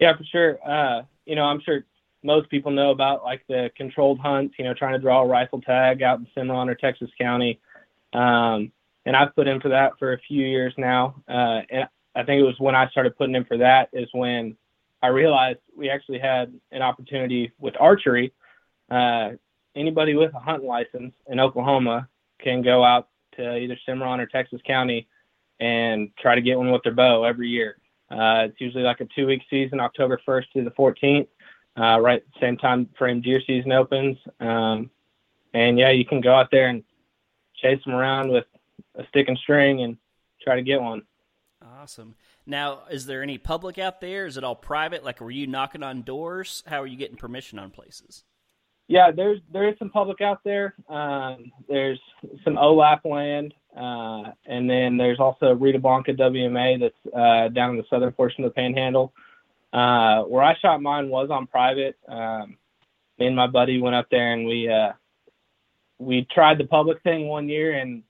Yeah, 0.00 0.16
for 0.16 0.24
sure. 0.24 0.58
Uh, 0.66 1.02
you 1.26 1.36
know, 1.36 1.42
I'm 1.42 1.60
sure 1.60 1.84
most 2.26 2.50
people 2.50 2.72
know 2.72 2.90
about 2.90 3.22
like 3.22 3.42
the 3.48 3.70
controlled 3.76 4.18
hunts. 4.18 4.56
You 4.58 4.64
know, 4.64 4.74
trying 4.74 4.94
to 4.94 4.98
draw 4.98 5.22
a 5.22 5.26
rifle 5.26 5.60
tag 5.60 6.02
out 6.02 6.18
in 6.18 6.26
Cimarron 6.34 6.68
or 6.68 6.74
Texas 6.74 7.10
County. 7.18 7.60
Um, 8.12 8.72
and 9.06 9.14
I've 9.14 9.34
put 9.34 9.46
in 9.46 9.60
for 9.60 9.68
that 9.68 9.92
for 9.98 10.12
a 10.12 10.18
few 10.18 10.44
years 10.44 10.74
now. 10.76 11.22
Uh, 11.28 11.60
and 11.70 11.88
I 12.14 12.24
think 12.24 12.40
it 12.40 12.44
was 12.44 12.58
when 12.58 12.74
I 12.74 12.88
started 12.88 13.16
putting 13.16 13.34
in 13.34 13.44
for 13.44 13.58
that 13.58 13.88
is 13.92 14.08
when 14.12 14.56
I 15.02 15.08
realized 15.08 15.58
we 15.76 15.88
actually 15.88 16.18
had 16.18 16.52
an 16.72 16.82
opportunity 16.82 17.52
with 17.58 17.74
archery. 17.78 18.32
Uh, 18.90 19.30
anybody 19.76 20.14
with 20.14 20.34
a 20.34 20.40
hunting 20.40 20.68
license 20.68 21.12
in 21.28 21.38
Oklahoma 21.38 22.08
can 22.40 22.62
go 22.62 22.82
out 22.82 23.08
to 23.36 23.56
either 23.56 23.78
Cimarron 23.86 24.20
or 24.20 24.26
Texas 24.26 24.60
County 24.66 25.06
and 25.60 26.10
try 26.18 26.34
to 26.34 26.40
get 26.40 26.58
one 26.58 26.72
with 26.72 26.82
their 26.82 26.94
bow 26.94 27.24
every 27.24 27.48
year. 27.48 27.76
Uh, 28.10 28.46
it's 28.48 28.60
usually 28.60 28.82
like 28.82 29.00
a 29.00 29.08
two 29.14 29.26
week 29.26 29.42
season, 29.50 29.80
October 29.80 30.20
1st 30.26 30.44
to 30.54 30.64
the 30.64 30.70
14th, 30.70 31.28
uh, 31.78 32.00
right 32.00 32.22
same 32.40 32.56
time 32.56 32.88
frame 32.98 33.20
deer 33.20 33.40
season 33.46 33.72
opens. 33.72 34.16
Um, 34.40 34.90
and 35.54 35.78
yeah, 35.78 35.90
you 35.90 36.04
can 36.04 36.20
go 36.20 36.34
out 36.34 36.50
there 36.50 36.68
and 36.68 36.82
chase 37.56 37.82
them 37.84 37.94
around 37.94 38.30
with 38.30 38.44
a 38.96 39.06
stick 39.08 39.28
and 39.28 39.38
string 39.38 39.82
and 39.82 39.96
try 40.42 40.56
to 40.56 40.62
get 40.62 40.80
one. 40.80 41.02
Awesome. 41.80 42.14
Now, 42.46 42.82
is 42.90 43.06
there 43.06 43.22
any 43.22 43.38
public 43.38 43.78
out 43.78 44.00
there? 44.00 44.26
Is 44.26 44.36
it 44.36 44.44
all 44.44 44.54
private? 44.54 45.04
Like, 45.04 45.20
were 45.20 45.30
you 45.30 45.46
knocking 45.46 45.82
on 45.82 46.02
doors? 46.02 46.62
How 46.66 46.82
are 46.82 46.86
you 46.86 46.96
getting 46.96 47.16
permission 47.16 47.58
on 47.58 47.70
places? 47.70 48.24
Yeah, 48.88 49.10
there's 49.10 49.40
there 49.52 49.68
is 49.68 49.76
some 49.80 49.90
public 49.90 50.20
out 50.20 50.44
there. 50.44 50.74
Um, 50.88 51.50
there's 51.68 51.98
some 52.44 52.54
OLAP 52.54 53.04
land, 53.04 53.52
uh, 53.76 54.30
and 54.46 54.70
then 54.70 54.96
there's 54.96 55.18
also 55.18 55.54
Rita 55.54 55.80
Blanca 55.80 56.12
WMA 56.14 56.78
that's 56.78 57.14
uh, 57.14 57.48
down 57.48 57.70
in 57.70 57.76
the 57.78 57.84
southern 57.90 58.12
portion 58.12 58.44
of 58.44 58.50
the 58.50 58.54
Panhandle. 58.54 59.12
Uh, 59.72 60.22
where 60.22 60.42
I 60.42 60.56
shot 60.56 60.80
mine 60.80 61.08
was 61.08 61.28
on 61.30 61.46
private. 61.46 61.98
Um, 62.08 62.56
me 63.18 63.26
and 63.26 63.36
my 63.36 63.46
buddy 63.46 63.80
went 63.80 63.96
up 63.96 64.08
there 64.10 64.32
and 64.32 64.46
we 64.46 64.68
uh, 64.68 64.92
we 65.98 66.26
tried 66.30 66.58
the 66.58 66.64
public 66.64 67.02
thing 67.02 67.28
one 67.28 67.48
year 67.48 67.74
and 67.74 68.02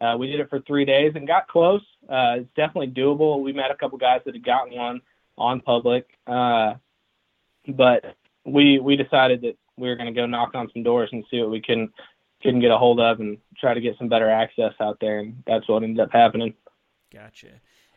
uh, 0.00 0.16
we 0.18 0.26
did 0.26 0.40
it 0.40 0.50
for 0.50 0.60
three 0.60 0.84
days 0.84 1.12
and 1.14 1.26
got 1.26 1.48
close. 1.48 1.82
Uh, 2.08 2.36
it's 2.38 2.50
definitely 2.54 2.88
doable. 2.88 3.42
We 3.42 3.52
met 3.52 3.70
a 3.70 3.76
couple 3.76 3.98
guys 3.98 4.20
that 4.24 4.34
had 4.34 4.44
gotten 4.44 4.76
one 4.76 5.00
on 5.38 5.60
public, 5.60 6.06
uh, 6.26 6.74
but 7.68 8.14
we 8.44 8.78
we 8.78 8.96
decided 8.96 9.42
that 9.42 9.56
we 9.76 9.88
were 9.88 9.96
going 9.96 10.12
to 10.12 10.18
go 10.18 10.26
knock 10.26 10.54
on 10.54 10.70
some 10.72 10.82
doors 10.82 11.10
and 11.12 11.24
see 11.30 11.40
what 11.40 11.50
we 11.50 11.60
can 11.60 11.90
couldn't 12.42 12.60
get 12.60 12.70
a 12.70 12.78
hold 12.78 13.00
of 13.00 13.20
and 13.20 13.38
try 13.58 13.74
to 13.74 13.80
get 13.80 13.98
some 13.98 14.08
better 14.08 14.30
access 14.30 14.72
out 14.80 14.98
there, 15.00 15.18
and 15.18 15.42
that's 15.46 15.68
what 15.68 15.82
ended 15.82 16.00
up 16.00 16.12
happening. 16.12 16.54
Gotcha. 17.12 17.48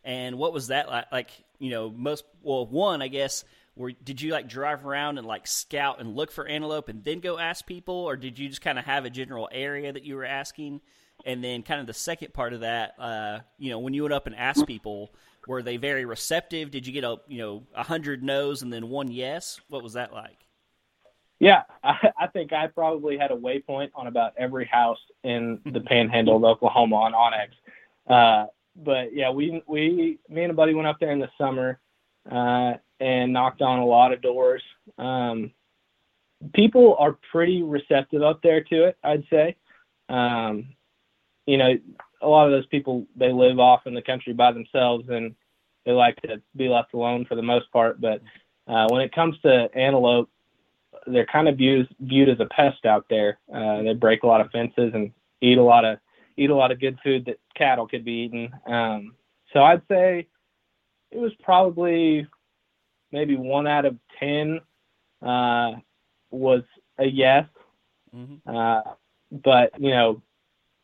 And 0.03 0.37
what 0.37 0.53
was 0.53 0.67
that 0.67 0.89
like? 0.89 1.11
Like 1.11 1.31
you 1.59 1.71
know, 1.71 1.89
most 1.89 2.25
well, 2.41 2.65
one 2.65 3.01
I 3.01 3.07
guess. 3.07 3.43
Were, 3.75 3.93
did 3.93 4.21
you 4.21 4.33
like 4.33 4.49
drive 4.49 4.85
around 4.85 5.19
and 5.19 5.25
like 5.25 5.47
scout 5.47 6.01
and 6.01 6.13
look 6.13 6.33
for 6.33 6.45
antelope 6.45 6.89
and 6.89 7.01
then 7.01 7.21
go 7.21 7.37
ask 7.37 7.65
people, 7.65 7.95
or 7.95 8.17
did 8.17 8.37
you 8.37 8.49
just 8.49 8.61
kind 8.61 8.77
of 8.77 8.83
have 8.83 9.05
a 9.05 9.09
general 9.09 9.47
area 9.53 9.93
that 9.93 10.03
you 10.03 10.17
were 10.17 10.25
asking? 10.25 10.81
And 11.25 11.41
then, 11.41 11.63
kind 11.63 11.79
of 11.79 11.87
the 11.87 11.93
second 11.93 12.33
part 12.33 12.51
of 12.51 12.59
that, 12.59 12.95
uh, 12.99 13.39
you 13.57 13.69
know, 13.69 13.79
when 13.79 13.93
you 13.93 14.01
went 14.01 14.13
up 14.13 14.27
and 14.27 14.35
asked 14.35 14.67
people, 14.67 15.13
were 15.47 15.61
they 15.61 15.77
very 15.77 16.05
receptive? 16.05 16.71
Did 16.71 16.85
you 16.85 16.93
get 16.93 17.03
a 17.03 17.17
you 17.27 17.39
know 17.39 17.63
a 17.73 17.83
hundred 17.83 18.23
no's 18.23 18.61
and 18.61 18.71
then 18.71 18.89
one 18.89 19.09
yes? 19.09 19.59
What 19.69 19.83
was 19.83 19.93
that 19.93 20.13
like? 20.13 20.45
Yeah, 21.39 21.63
I, 21.83 22.11
I 22.19 22.27
think 22.27 22.53
I 22.53 22.67
probably 22.67 23.17
had 23.17 23.31
a 23.31 23.35
waypoint 23.35 23.91
on 23.95 24.07
about 24.07 24.33
every 24.37 24.65
house 24.65 24.99
in 25.23 25.59
the 25.65 25.79
Panhandle 25.87 26.37
of 26.37 26.43
Oklahoma 26.43 26.95
on 26.97 27.13
onX. 27.13 27.49
Uh, 28.07 28.47
but 28.75 29.13
yeah, 29.13 29.29
we 29.29 29.61
we 29.67 30.19
me 30.29 30.43
and 30.43 30.51
a 30.51 30.55
buddy 30.55 30.73
went 30.73 30.87
up 30.87 30.99
there 30.99 31.11
in 31.11 31.19
the 31.19 31.29
summer 31.37 31.79
uh, 32.29 32.73
and 32.99 33.33
knocked 33.33 33.61
on 33.61 33.79
a 33.79 33.85
lot 33.85 34.13
of 34.13 34.21
doors. 34.21 34.63
Um, 34.97 35.51
people 36.53 36.95
are 36.99 37.17
pretty 37.31 37.63
receptive 37.63 38.21
up 38.21 38.41
there 38.41 38.63
to 38.63 38.85
it, 38.85 38.97
I'd 39.03 39.25
say. 39.29 39.55
Um, 40.07 40.69
you 41.45 41.57
know, 41.57 41.77
a 42.21 42.27
lot 42.27 42.45
of 42.45 42.51
those 42.51 42.65
people 42.67 43.07
they 43.15 43.31
live 43.31 43.59
off 43.59 43.81
in 43.85 43.93
the 43.93 44.01
country 44.01 44.33
by 44.33 44.51
themselves 44.51 45.05
and 45.09 45.35
they 45.85 45.91
like 45.91 46.15
to 46.21 46.41
be 46.55 46.67
left 46.67 46.93
alone 46.93 47.25
for 47.25 47.35
the 47.35 47.41
most 47.41 47.71
part. 47.71 47.99
But 47.99 48.21
uh, 48.67 48.87
when 48.89 49.01
it 49.01 49.13
comes 49.13 49.39
to 49.41 49.69
antelope, 49.73 50.29
they're 51.07 51.25
kind 51.25 51.47
of 51.47 51.57
viewed 51.57 51.87
viewed 51.99 52.29
as 52.29 52.39
a 52.39 52.45
pest 52.45 52.85
out 52.85 53.05
there. 53.09 53.39
Uh, 53.53 53.83
they 53.83 53.93
break 53.93 54.23
a 54.23 54.27
lot 54.27 54.41
of 54.41 54.51
fences 54.51 54.91
and 54.93 55.11
eat 55.41 55.57
a 55.57 55.63
lot 55.63 55.85
of 55.85 55.97
eat 56.37 56.49
a 56.49 56.55
lot 56.55 56.71
of 56.71 56.79
good 56.79 56.97
food 57.03 57.25
that 57.25 57.37
cattle 57.59 57.87
could 57.87 58.05
be 58.05 58.13
eating. 58.13 58.51
Um, 58.65 59.13
so 59.53 59.61
I'd 59.61 59.83
say 59.87 60.27
it 61.11 61.17
was 61.17 61.33
probably 61.43 62.27
maybe 63.11 63.35
one 63.35 63.67
out 63.67 63.85
of 63.85 63.97
ten 64.19 64.61
uh, 65.21 65.73
was 66.31 66.63
a 66.97 67.05
yes. 67.05 67.45
Mm-hmm. 68.15 68.49
Uh, 68.49 68.93
but 69.31 69.79
you 69.79 69.91
know, 69.91 70.21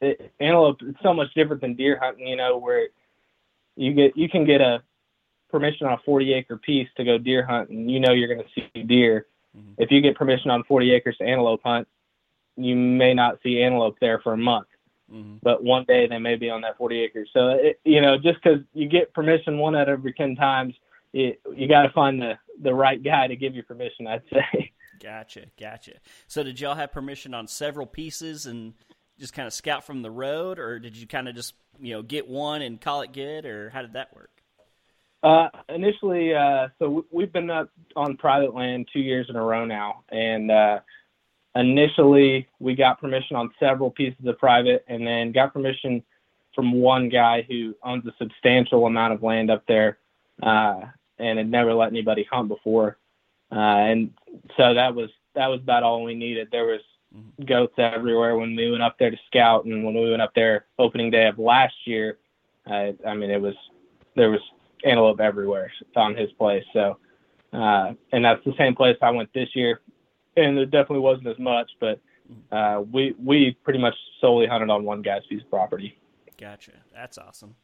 it, 0.02 0.32
antelope 0.40 0.80
it's 0.82 1.02
so 1.02 1.14
much 1.14 1.34
different 1.34 1.62
than 1.62 1.76
deer 1.76 1.98
hunting. 2.00 2.28
You 2.28 2.36
know, 2.36 2.58
where 2.58 2.90
you 3.76 3.94
get 3.94 4.16
you 4.16 4.30
can 4.30 4.46
get 4.46 4.62
a 4.62 4.84
permission 5.50 5.88
on 5.88 5.94
a 5.94 5.98
40 6.06 6.34
acre 6.34 6.58
piece 6.58 6.90
to 6.98 7.04
go 7.04 7.18
deer 7.18 7.46
hunt, 7.46 7.70
and 7.70 7.90
you 7.90 8.00
know 8.00 8.12
you're 8.12 8.34
going 8.34 8.46
to 8.46 8.62
see 8.74 8.84
deer. 8.84 9.28
Mm-hmm. 9.58 9.82
If 9.82 9.92
you 9.92 10.02
get 10.02 10.16
permission 10.16 10.52
on 10.52 10.64
40 10.64 10.92
acres 10.92 11.18
to 11.18 11.24
antelope 11.24 11.62
hunt, 11.64 11.88
you 12.58 12.76
may 12.76 13.14
not 13.14 13.40
see 13.42 13.62
antelope 13.62 13.98
there 14.02 14.20
for 14.20 14.34
a 14.34 14.38
month. 14.38 14.68
Mm-hmm. 15.12 15.38
But 15.44 15.64
one 15.64 15.86
day 15.88 16.08
they 16.08 16.18
may 16.18 16.36
be 16.36 16.50
on 16.50 16.62
that 16.62 16.78
40 16.78 17.00
acres. 17.02 17.30
So 17.34 17.50
it, 17.50 17.80
you 17.84 18.02
know, 18.02 18.18
just 18.18 18.42
because 18.44 18.60
you 18.74 18.88
get 18.88 19.14
permission 19.14 19.58
one 19.58 19.76
out 19.76 19.90
of 19.90 20.00
every 20.00 20.14
10 20.14 20.36
times, 20.36 20.74
it, 21.14 21.40
you 21.56 21.68
got 21.68 21.84
to 21.84 21.90
find 21.92 22.22
the 22.22 22.34
the 22.62 22.74
right 22.74 23.04
guy 23.04 23.28
to 23.28 23.36
give 23.36 23.56
you 23.56 23.64
permission. 23.64 24.08
I'd 24.08 24.22
say. 24.32 24.72
Gotcha, 25.04 25.48
gotcha. 25.60 25.92
So 26.26 26.42
did 26.42 26.58
y'all 26.58 26.74
have 26.74 26.94
permission 26.94 27.34
on 27.34 27.48
several 27.48 27.86
pieces 27.86 28.46
and 28.46 28.74
just 29.20 29.34
kind 29.34 29.46
of 29.46 29.54
scout 29.54 29.84
from 29.84 30.02
the 30.02 30.10
road, 30.10 30.58
or 30.58 30.80
did 30.80 30.96
you 30.96 31.06
kind 31.06 31.28
of 31.28 31.36
just 31.36 31.54
you 31.80 31.94
know 31.94 32.02
get 32.02 32.28
one 32.28 32.62
and 32.62 32.80
call 32.80 33.02
it 33.02 33.12
good, 33.12 33.46
or 33.46 33.70
how 33.72 33.82
did 33.82 33.94
that 33.94 34.16
work? 34.16 34.32
Uh, 35.22 35.50
initially, 35.70 36.34
uh, 36.34 36.68
so 36.80 37.06
we've 37.12 37.34
been 37.34 37.50
up 37.50 37.70
on 37.96 38.16
private 38.16 38.54
land 38.54 38.88
two 38.94 39.00
years 39.00 39.28
in 39.30 39.36
a 39.36 39.42
row 39.42 39.66
now, 39.66 40.04
and 40.10 40.50
uh, 40.50 40.80
initially 41.56 42.48
we 42.60 42.76
got 42.76 43.00
permission 43.00 43.36
on 43.36 43.52
several 43.60 43.90
pieces 43.90 44.26
of 44.26 44.38
private, 44.38 44.84
and 44.88 45.06
then 45.06 45.32
got 45.32 45.54
permission 45.54 46.04
from 46.54 46.72
one 46.72 47.10
guy 47.10 47.46
who 47.50 47.76
owns 47.84 48.06
a 48.06 48.14
substantial 48.18 48.86
amount 48.86 49.14
of 49.14 49.24
land 49.24 49.52
up 49.52 49.64
there, 49.68 49.98
uh, 50.44 50.82
and 51.20 51.38
had 51.38 51.50
never 51.50 51.74
let 51.74 51.90
anybody 51.90 52.28
hunt 52.32 52.48
before, 52.48 52.98
uh, 53.52 53.56
and 53.56 54.12
so 54.58 54.74
that 54.74 54.94
was 54.94 55.10
that 55.34 55.48
was 55.48 55.60
about 55.62 55.84
all 55.84 56.04
we 56.04 56.16
needed. 56.16 56.50
There 56.52 56.66
was 56.66 56.82
mm-hmm. 57.16 57.46
goats 57.46 57.74
everywhere 57.78 58.38
when 58.38 58.56
we 58.56 58.72
went 58.72 58.84
up 58.84 58.98
there 59.00 59.12
to 59.12 59.18
scout, 59.28 59.66
and 59.66 59.84
when 59.84 59.96
we 59.96 60.10
went 60.10 60.22
up 60.22 60.34
there 60.36 60.66
opening 60.78 61.12
day 61.12 61.28
of 61.28 61.40
last 61.40 61.76
year, 61.86 62.18
uh, 62.70 62.92
I 63.08 63.14
mean 63.16 63.32
it 63.32 63.42
was 63.42 63.56
there 64.16 64.30
was 64.30 64.42
antelope 64.84 65.20
everywhere 65.20 65.72
on 65.96 66.16
his 66.16 66.32
place. 66.34 66.64
So, 66.74 66.98
uh, 67.54 67.94
and 68.12 68.24
that's 68.24 68.44
the 68.46 68.54
same 68.58 68.76
place 68.76 68.98
I 69.02 69.10
went 69.10 69.34
this 69.34 69.50
year, 69.56 69.82
and 70.36 70.58
there 70.58 70.66
definitely 70.66 71.00
wasn't 71.00 71.28
as 71.28 71.40
much, 71.40 71.70
but 71.80 72.00
uh, 72.52 72.84
we 72.92 73.16
we 73.24 73.58
pretty 73.64 73.80
much 73.80 73.96
solely 74.20 74.48
hunted 74.48 74.70
on 74.70 74.84
one 74.84 75.02
guy's 75.02 75.26
piece 75.28 75.42
of 75.42 75.50
property. 75.50 75.98
Gotcha. 76.38 76.72
That's 76.94 77.18
awesome. 77.18 77.56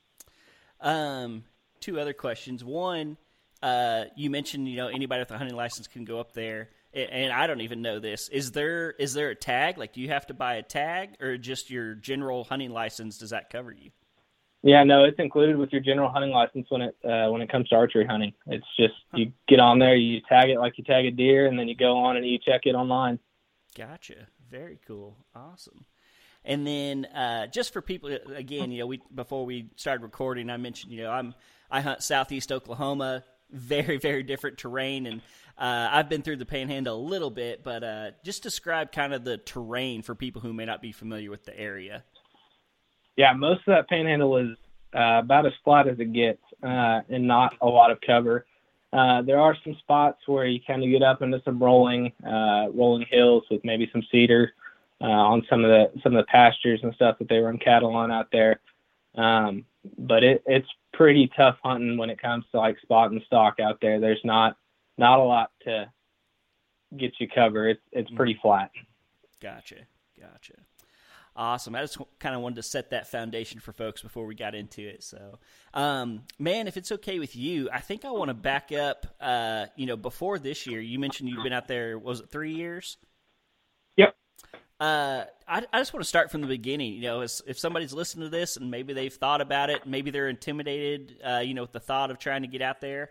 Um, 0.79 1.43
two 1.79 1.99
other 1.99 2.13
questions. 2.13 2.63
One, 2.63 3.17
uh, 3.61 4.05
you 4.15 4.29
mentioned 4.29 4.67
you 4.67 4.77
know 4.77 4.87
anybody 4.87 5.19
with 5.19 5.31
a 5.31 5.37
hunting 5.37 5.55
license 5.55 5.87
can 5.87 6.05
go 6.05 6.19
up 6.19 6.33
there, 6.33 6.69
and 6.93 7.31
I 7.31 7.47
don't 7.47 7.61
even 7.61 7.81
know 7.81 7.99
this. 7.99 8.29
Is 8.29 8.51
there 8.51 8.91
is 8.91 9.13
there 9.13 9.29
a 9.29 9.35
tag? 9.35 9.77
Like, 9.77 9.93
do 9.93 10.01
you 10.01 10.09
have 10.09 10.27
to 10.27 10.33
buy 10.33 10.55
a 10.55 10.63
tag, 10.63 11.15
or 11.21 11.37
just 11.37 11.69
your 11.69 11.95
general 11.95 12.43
hunting 12.43 12.71
license? 12.71 13.17
Does 13.17 13.31
that 13.31 13.49
cover 13.49 13.71
you? 13.71 13.91
Yeah, 14.63 14.83
no, 14.83 15.05
it's 15.05 15.17
included 15.17 15.57
with 15.57 15.71
your 15.71 15.81
general 15.81 16.11
hunting 16.11 16.31
license 16.31 16.67
when 16.69 16.81
it 16.81 16.95
uh, 17.03 17.31
when 17.31 17.41
it 17.41 17.51
comes 17.51 17.67
to 17.69 17.75
archery 17.75 18.05
hunting. 18.05 18.33
It's 18.45 18.65
just 18.79 18.93
you 19.13 19.31
get 19.47 19.59
on 19.59 19.79
there, 19.79 19.95
you 19.95 20.21
tag 20.29 20.49
it 20.49 20.59
like 20.59 20.77
you 20.77 20.83
tag 20.83 21.05
a 21.05 21.11
deer, 21.11 21.47
and 21.47 21.57
then 21.57 21.67
you 21.67 21.75
go 21.75 21.97
on 21.97 22.15
and 22.15 22.25
you 22.25 22.37
check 22.37 22.61
it 22.65 22.75
online. 22.75 23.17
Gotcha. 23.75 24.27
Very 24.51 24.79
cool. 24.85 25.17
Awesome. 25.35 25.85
And 26.43 26.65
then 26.65 27.05
uh, 27.05 27.47
just 27.47 27.73
for 27.73 27.81
people, 27.81 28.15
again, 28.35 28.71
you 28.71 28.79
know, 28.79 28.87
we 28.87 29.01
before 29.13 29.45
we 29.45 29.69
started 29.77 30.03
recording, 30.03 30.49
I 30.49 30.57
mentioned, 30.57 30.91
you 30.91 31.03
know, 31.03 31.11
I'm 31.11 31.33
I 31.71 31.81
hunt 31.81 32.03
southeast 32.03 32.51
Oklahoma, 32.51 33.23
very 33.49 33.97
very 33.97 34.21
different 34.21 34.59
terrain, 34.59 35.07
and 35.07 35.21
uh, 35.57 35.89
I've 35.91 36.09
been 36.09 36.21
through 36.21 36.37
the 36.37 36.45
Panhandle 36.45 36.97
a 36.97 37.01
little 37.01 37.31
bit, 37.31 37.63
but 37.63 37.83
uh, 37.83 38.11
just 38.23 38.43
describe 38.43 38.91
kind 38.91 39.13
of 39.13 39.23
the 39.23 39.37
terrain 39.37 40.03
for 40.03 40.13
people 40.13 40.41
who 40.41 40.53
may 40.53 40.65
not 40.65 40.83
be 40.83 40.91
familiar 40.91 41.31
with 41.31 41.45
the 41.45 41.59
area 41.59 42.03
yeah, 43.17 43.33
most 43.33 43.59
of 43.59 43.73
that 43.73 43.89
panhandle 43.89 44.37
is 44.37 44.57
uh, 44.95 45.19
about 45.23 45.45
as 45.45 45.53
flat 45.63 45.87
as 45.87 45.99
it 45.99 46.13
gets 46.13 46.41
uh, 46.63 47.01
and 47.09 47.27
not 47.27 47.55
a 47.61 47.67
lot 47.67 47.91
of 47.91 47.99
cover. 48.01 48.45
Uh, 48.93 49.21
there 49.21 49.39
are 49.39 49.55
some 49.63 49.75
spots 49.75 50.19
where 50.27 50.45
you 50.45 50.59
kind 50.65 50.83
of 50.83 50.89
get 50.89 51.01
up 51.01 51.21
into 51.21 51.41
some 51.45 51.59
rolling, 51.59 52.11
uh, 52.25 52.67
rolling 52.73 53.05
hills 53.09 53.43
with 53.49 53.63
maybe 53.63 53.89
some 53.91 54.03
cedar 54.11 54.53
uh, 54.99 55.05
on 55.05 55.45
some 55.49 55.63
of 55.63 55.69
the 55.69 56.01
some 56.01 56.15
of 56.15 56.23
the 56.23 56.29
pastures 56.29 56.81
and 56.83 56.93
stuff 56.93 57.17
that 57.19 57.29
they 57.29 57.39
run 57.39 57.57
cattle 57.57 57.95
on 57.95 58.11
out 58.11 58.27
there. 58.31 58.59
Um, 59.15 59.65
but 59.97 60.23
it, 60.23 60.43
it's 60.45 60.67
pretty 60.93 61.31
tough 61.35 61.57
hunting 61.63 61.97
when 61.97 62.09
it 62.09 62.21
comes 62.21 62.45
to 62.51 62.59
like 62.59 62.79
spot 62.81 63.11
and 63.11 63.21
stalk 63.25 63.59
out 63.59 63.79
there. 63.81 63.99
There's 63.99 64.21
not 64.23 64.57
not 64.97 65.19
a 65.19 65.23
lot 65.23 65.51
to 65.63 65.89
get 66.97 67.13
you 67.19 67.27
cover. 67.27 67.69
It's 67.69 67.81
it's 67.91 68.11
pretty 68.11 68.37
flat. 68.41 68.71
Gotcha, 69.41 69.77
gotcha. 70.19 70.53
Awesome. 71.41 71.73
I 71.73 71.81
just 71.81 71.97
kind 72.19 72.35
of 72.35 72.41
wanted 72.41 72.57
to 72.57 72.61
set 72.61 72.91
that 72.91 73.07
foundation 73.07 73.59
for 73.59 73.73
folks 73.73 74.03
before 74.03 74.27
we 74.27 74.35
got 74.35 74.53
into 74.53 74.87
it. 74.87 75.01
So, 75.01 75.39
um, 75.73 76.21
man, 76.37 76.67
if 76.67 76.77
it's 76.77 76.91
okay 76.91 77.17
with 77.17 77.35
you, 77.35 77.67
I 77.73 77.79
think 77.79 78.05
I 78.05 78.11
want 78.11 78.27
to 78.27 78.35
back 78.35 78.71
up. 78.71 79.07
Uh, 79.19 79.65
you 79.75 79.87
know, 79.87 79.97
before 79.97 80.37
this 80.37 80.67
year, 80.67 80.79
you 80.79 80.99
mentioned 80.99 81.29
you've 81.29 81.43
been 81.43 81.51
out 81.51 81.67
there. 81.67 81.97
Was 81.97 82.19
it 82.19 82.29
three 82.29 82.53
years? 82.53 82.97
Yep. 83.97 84.15
Uh, 84.79 85.23
I, 85.47 85.63
I 85.73 85.79
just 85.79 85.93
want 85.93 86.03
to 86.03 86.07
start 86.07 86.29
from 86.29 86.41
the 86.41 86.47
beginning. 86.47 86.93
You 86.93 87.01
know, 87.01 87.21
if 87.21 87.57
somebody's 87.57 87.91
listening 87.91 88.27
to 88.27 88.29
this 88.29 88.55
and 88.55 88.69
maybe 88.69 88.93
they've 88.93 89.11
thought 89.11 89.41
about 89.41 89.71
it, 89.71 89.87
maybe 89.87 90.11
they're 90.11 90.29
intimidated. 90.29 91.17
Uh, 91.27 91.39
you 91.39 91.55
know, 91.55 91.63
with 91.63 91.71
the 91.71 91.79
thought 91.79 92.11
of 92.11 92.19
trying 92.19 92.43
to 92.43 92.47
get 92.47 92.61
out 92.61 92.81
there. 92.81 93.09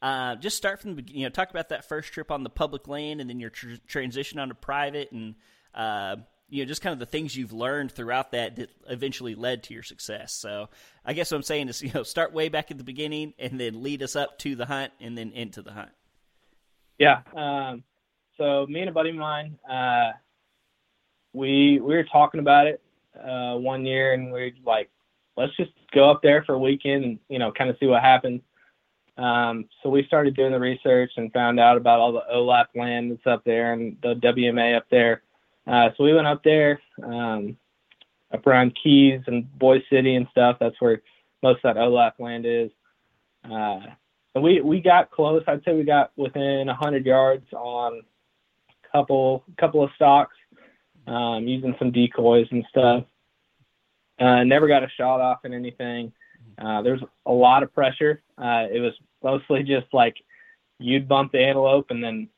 Uh, 0.00 0.36
just 0.36 0.56
start 0.56 0.80
from 0.80 0.90
the 0.90 0.96
beginning. 1.02 1.22
You 1.22 1.26
know, 1.26 1.30
talk 1.30 1.50
about 1.50 1.70
that 1.70 1.88
first 1.88 2.12
trip 2.12 2.30
on 2.30 2.44
the 2.44 2.50
public 2.50 2.86
land 2.86 3.20
and 3.20 3.28
then 3.28 3.40
your 3.40 3.50
tr- 3.50 3.74
transition 3.88 4.38
onto 4.38 4.54
private 4.54 5.10
and 5.10 5.34
uh, 5.74 6.16
you 6.52 6.62
know, 6.62 6.68
just 6.68 6.82
kind 6.82 6.92
of 6.92 6.98
the 6.98 7.06
things 7.06 7.34
you've 7.34 7.54
learned 7.54 7.90
throughout 7.90 8.32
that 8.32 8.56
that 8.56 8.70
eventually 8.86 9.34
led 9.34 9.62
to 9.62 9.74
your 9.74 9.82
success. 9.82 10.34
So 10.34 10.68
I 11.02 11.14
guess 11.14 11.30
what 11.30 11.38
I'm 11.38 11.42
saying 11.42 11.70
is, 11.70 11.80
you 11.82 11.90
know, 11.94 12.02
start 12.02 12.34
way 12.34 12.50
back 12.50 12.70
at 12.70 12.76
the 12.76 12.84
beginning 12.84 13.32
and 13.38 13.58
then 13.58 13.82
lead 13.82 14.02
us 14.02 14.14
up 14.14 14.38
to 14.40 14.54
the 14.54 14.66
hunt 14.66 14.92
and 15.00 15.16
then 15.16 15.32
into 15.32 15.62
the 15.62 15.72
hunt. 15.72 15.88
Yeah. 16.98 17.22
Um, 17.34 17.84
so 18.36 18.66
me 18.68 18.80
and 18.80 18.90
a 18.90 18.92
buddy 18.92 19.10
of 19.10 19.16
mine, 19.16 19.58
uh, 19.68 20.10
we 21.32 21.80
we 21.80 21.94
were 21.94 22.04
talking 22.04 22.40
about 22.40 22.66
it 22.66 22.82
uh, 23.18 23.56
one 23.56 23.86
year, 23.86 24.12
and 24.12 24.30
we 24.30 24.40
are 24.42 24.50
like, 24.66 24.90
let's 25.38 25.56
just 25.56 25.72
go 25.94 26.10
up 26.10 26.20
there 26.22 26.44
for 26.44 26.54
a 26.54 26.58
weekend 26.58 27.04
and 27.04 27.18
you 27.30 27.38
know 27.38 27.50
kind 27.50 27.70
of 27.70 27.76
see 27.80 27.86
what 27.86 28.02
happens. 28.02 28.42
Um, 29.16 29.70
so 29.82 29.88
we 29.88 30.04
started 30.04 30.36
doing 30.36 30.52
the 30.52 30.60
research 30.60 31.12
and 31.16 31.32
found 31.32 31.58
out 31.58 31.78
about 31.78 32.00
all 32.00 32.12
the 32.12 32.24
OLAP 32.30 32.66
land 32.74 33.10
that's 33.10 33.26
up 33.26 33.42
there 33.44 33.72
and 33.72 33.96
the 34.02 34.14
WMA 34.16 34.76
up 34.76 34.84
there. 34.90 35.22
Uh, 35.66 35.90
so 35.96 36.04
we 36.04 36.14
went 36.14 36.26
up 36.26 36.42
there, 36.42 36.80
um, 37.02 37.56
up 38.32 38.46
around 38.46 38.76
Keyes 38.82 39.20
and 39.26 39.46
Boise 39.58 39.84
City 39.90 40.16
and 40.16 40.26
stuff. 40.30 40.56
That's 40.60 40.80
where 40.80 41.02
most 41.42 41.64
of 41.64 41.74
that 41.74 41.80
OLAP 41.80 42.12
land 42.18 42.46
is. 42.46 42.70
Uh, 43.44 43.80
and 44.34 44.42
we 44.42 44.60
we 44.60 44.80
got 44.80 45.10
close. 45.10 45.42
I'd 45.46 45.62
say 45.64 45.74
we 45.74 45.84
got 45.84 46.12
within 46.16 46.68
a 46.68 46.74
hundred 46.74 47.04
yards 47.04 47.46
on 47.52 48.00
a 48.00 48.88
couple 48.92 49.44
couple 49.58 49.82
of 49.82 49.90
stalks, 49.94 50.36
um, 51.06 51.46
using 51.46 51.74
some 51.78 51.90
decoys 51.90 52.46
and 52.50 52.64
stuff. 52.70 53.04
Uh, 54.18 54.44
never 54.44 54.68
got 54.68 54.84
a 54.84 54.88
shot 54.96 55.20
off 55.20 55.44
in 55.44 55.52
anything. 55.52 56.12
Uh, 56.58 56.82
there's 56.82 57.02
a 57.26 57.32
lot 57.32 57.62
of 57.62 57.74
pressure. 57.74 58.22
Uh, 58.38 58.66
it 58.72 58.80
was 58.80 58.92
mostly 59.22 59.62
just 59.62 59.86
like 59.92 60.16
you'd 60.78 61.08
bump 61.08 61.32
the 61.32 61.38
antelope 61.38 61.90
and 61.90 62.02
then 62.02 62.28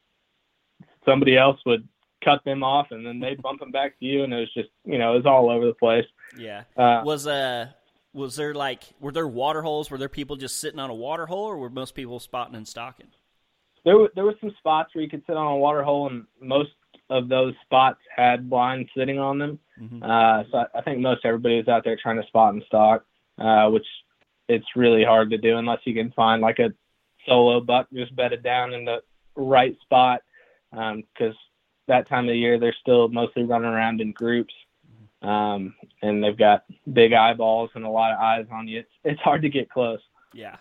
somebody 1.04 1.36
else 1.36 1.60
would 1.66 1.86
cut 2.24 2.44
them 2.44 2.62
off 2.62 2.88
and 2.90 3.04
then 3.04 3.20
they'd 3.20 3.42
bump 3.42 3.60
them 3.60 3.70
back 3.70 3.98
to 3.98 4.04
you 4.04 4.24
and 4.24 4.32
it 4.32 4.38
was 4.38 4.54
just 4.54 4.70
you 4.84 4.98
know 4.98 5.12
it 5.12 5.16
was 5.16 5.26
all 5.26 5.50
over 5.50 5.66
the 5.66 5.74
place. 5.74 6.06
Yeah. 6.38 6.64
Uh, 6.76 7.02
was 7.04 7.26
uh 7.26 7.68
was 8.12 8.36
there 8.36 8.54
like 8.54 8.84
were 9.00 9.12
there 9.12 9.26
water 9.26 9.62
holes? 9.62 9.90
Were 9.90 9.98
there 9.98 10.08
people 10.08 10.36
just 10.36 10.60
sitting 10.60 10.80
on 10.80 10.90
a 10.90 10.94
water 10.94 11.26
hole 11.26 11.44
or 11.44 11.58
were 11.58 11.70
most 11.70 11.94
people 11.94 12.20
spotting 12.20 12.54
and 12.54 12.66
stalking? 12.66 13.08
There 13.84 13.98
were 13.98 14.10
there 14.14 14.24
were 14.24 14.36
some 14.40 14.54
spots 14.58 14.94
where 14.94 15.04
you 15.04 15.10
could 15.10 15.24
sit 15.26 15.36
on 15.36 15.52
a 15.52 15.56
water 15.56 15.82
hole 15.82 16.08
and 16.08 16.24
most 16.40 16.70
of 17.10 17.28
those 17.28 17.54
spots 17.64 17.98
had 18.14 18.48
blinds 18.48 18.88
sitting 18.96 19.18
on 19.18 19.38
them. 19.38 19.58
Mm-hmm. 19.80 20.02
Uh, 20.02 20.44
so 20.50 20.58
I, 20.58 20.78
I 20.78 20.82
think 20.82 21.00
most 21.00 21.24
everybody 21.24 21.58
was 21.58 21.68
out 21.68 21.84
there 21.84 21.98
trying 22.00 22.20
to 22.20 22.26
spot 22.26 22.54
and 22.54 22.62
stalk, 22.66 23.04
uh, 23.38 23.68
which 23.68 23.86
it's 24.48 24.66
really 24.76 25.04
hard 25.04 25.30
to 25.30 25.38
do 25.38 25.56
unless 25.56 25.80
you 25.84 25.94
can 25.94 26.12
find 26.12 26.40
like 26.40 26.58
a 26.58 26.72
solo 27.26 27.60
buck 27.60 27.88
just 27.92 28.14
bedded 28.14 28.42
down 28.42 28.72
in 28.72 28.84
the 28.84 28.98
right 29.36 29.76
spot. 29.82 30.20
Because 30.70 30.96
um, 31.20 31.34
that 31.88 32.08
time 32.08 32.28
of 32.28 32.34
year, 32.34 32.58
they're 32.58 32.76
still 32.80 33.08
mostly 33.08 33.44
running 33.44 33.68
around 33.68 34.00
in 34.00 34.12
groups. 34.12 34.54
Um, 35.22 35.74
and 36.02 36.22
they've 36.22 36.36
got 36.36 36.64
big 36.92 37.14
eyeballs 37.14 37.70
and 37.74 37.84
a 37.84 37.88
lot 37.88 38.12
of 38.12 38.18
eyes 38.18 38.46
on 38.52 38.68
you. 38.68 38.80
It's, 38.80 38.90
it's 39.04 39.20
hard 39.20 39.42
to 39.42 39.48
get 39.48 39.70
close. 39.70 40.00
Yeah. 40.34 40.56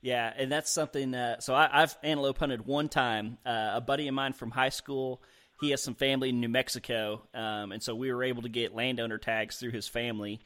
Yeah, 0.00 0.32
and 0.36 0.50
that's 0.50 0.70
something. 0.70 1.14
Uh, 1.14 1.38
so 1.38 1.54
I, 1.54 1.68
have 1.80 1.96
antelope 2.02 2.38
hunted 2.38 2.66
one 2.66 2.88
time. 2.88 3.38
Uh, 3.46 3.72
a 3.74 3.80
buddy 3.80 4.08
of 4.08 4.14
mine 4.14 4.32
from 4.32 4.50
high 4.50 4.68
school, 4.68 5.22
he 5.60 5.70
has 5.70 5.80
some 5.80 5.94
family 5.94 6.30
in 6.30 6.40
New 6.40 6.48
Mexico, 6.48 7.22
um, 7.32 7.70
and 7.70 7.80
so 7.80 7.94
we 7.94 8.12
were 8.12 8.24
able 8.24 8.42
to 8.42 8.48
get 8.48 8.74
landowner 8.74 9.18
tags 9.18 9.58
through 9.58 9.70
his 9.70 9.86
family. 9.86 10.40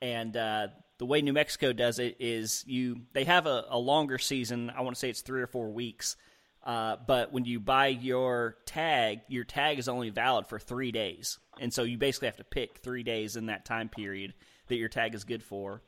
And 0.00 0.36
uh, 0.36 0.68
the 0.98 1.06
way 1.06 1.20
New 1.20 1.32
Mexico 1.32 1.72
does 1.72 1.98
it 1.98 2.16
is 2.20 2.64
you 2.64 3.00
they 3.12 3.24
have 3.24 3.46
a, 3.46 3.64
a 3.70 3.78
longer 3.78 4.18
season. 4.18 4.70
I 4.70 4.82
want 4.82 4.94
to 4.94 5.00
say 5.00 5.10
it's 5.10 5.22
three 5.22 5.42
or 5.42 5.48
four 5.48 5.70
weeks. 5.70 6.16
Uh, 6.64 6.96
but 7.06 7.32
when 7.32 7.44
you 7.44 7.58
buy 7.58 7.88
your 7.88 8.56
tag, 8.66 9.20
your 9.28 9.44
tag 9.44 9.78
is 9.78 9.88
only 9.88 10.10
valid 10.10 10.46
for 10.46 10.58
three 10.58 10.92
days, 10.92 11.38
and 11.60 11.72
so 11.74 11.82
you 11.82 11.98
basically 11.98 12.26
have 12.26 12.36
to 12.36 12.44
pick 12.44 12.78
three 12.78 13.02
days 13.02 13.36
in 13.36 13.46
that 13.46 13.64
time 13.64 13.88
period 13.88 14.32
that 14.68 14.76
your 14.76 14.88
tag 14.88 15.14
is 15.14 15.24
good 15.24 15.42
for. 15.42 15.82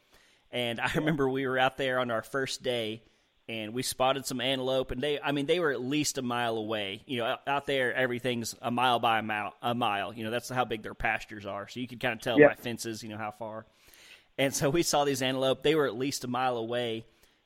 And 0.51 0.81
I 0.81 0.91
remember 0.97 1.29
we 1.29 1.47
were 1.47 1.59
out 1.59 1.77
there 1.77 1.99
on 1.99 2.11
our 2.11 2.23
first 2.23 2.63
day 2.63 3.03
and 3.49 3.75
we 3.75 3.83
spotted 3.83 4.25
some 4.25 4.41
antelope 4.41 4.91
and 4.91 5.03
they 5.03 5.21
I 5.21 5.33
mean 5.33 5.45
they 5.47 5.61
were 5.61 5.71
at 5.71 5.81
least 5.81 6.17
a 6.17 6.23
mile 6.23 6.57
away. 6.57 7.03
You 7.07 7.19
know, 7.19 7.37
out 7.47 7.67
there 7.67 7.93
everything's 7.95 8.55
a 8.63 8.71
mile 8.71 9.01
by 9.01 9.19
a 9.19 9.23
mile 9.23 9.55
a 9.61 9.75
mile. 9.75 10.15
You 10.15 10.25
know, 10.25 10.31
that's 10.31 10.49
how 10.49 10.65
big 10.65 10.83
their 10.83 10.95
pastures 10.95 11.45
are. 11.45 11.69
So 11.69 11.81
you 11.81 11.89
can 11.89 11.99
kind 11.99 12.15
of 12.15 12.21
tell 12.21 12.39
by 12.39 12.55
fences, 12.55 13.03
you 13.03 13.11
know, 13.11 13.19
how 13.19 13.33
far. 13.33 13.67
And 14.39 14.55
so 14.55 14.71
we 14.71 14.83
saw 14.83 15.05
these 15.05 15.23
antelope, 15.23 15.63
they 15.63 15.75
were 15.75 15.87
at 15.87 15.97
least 15.97 16.25
a 16.25 16.29
mile 16.29 16.57
away 16.57 17.05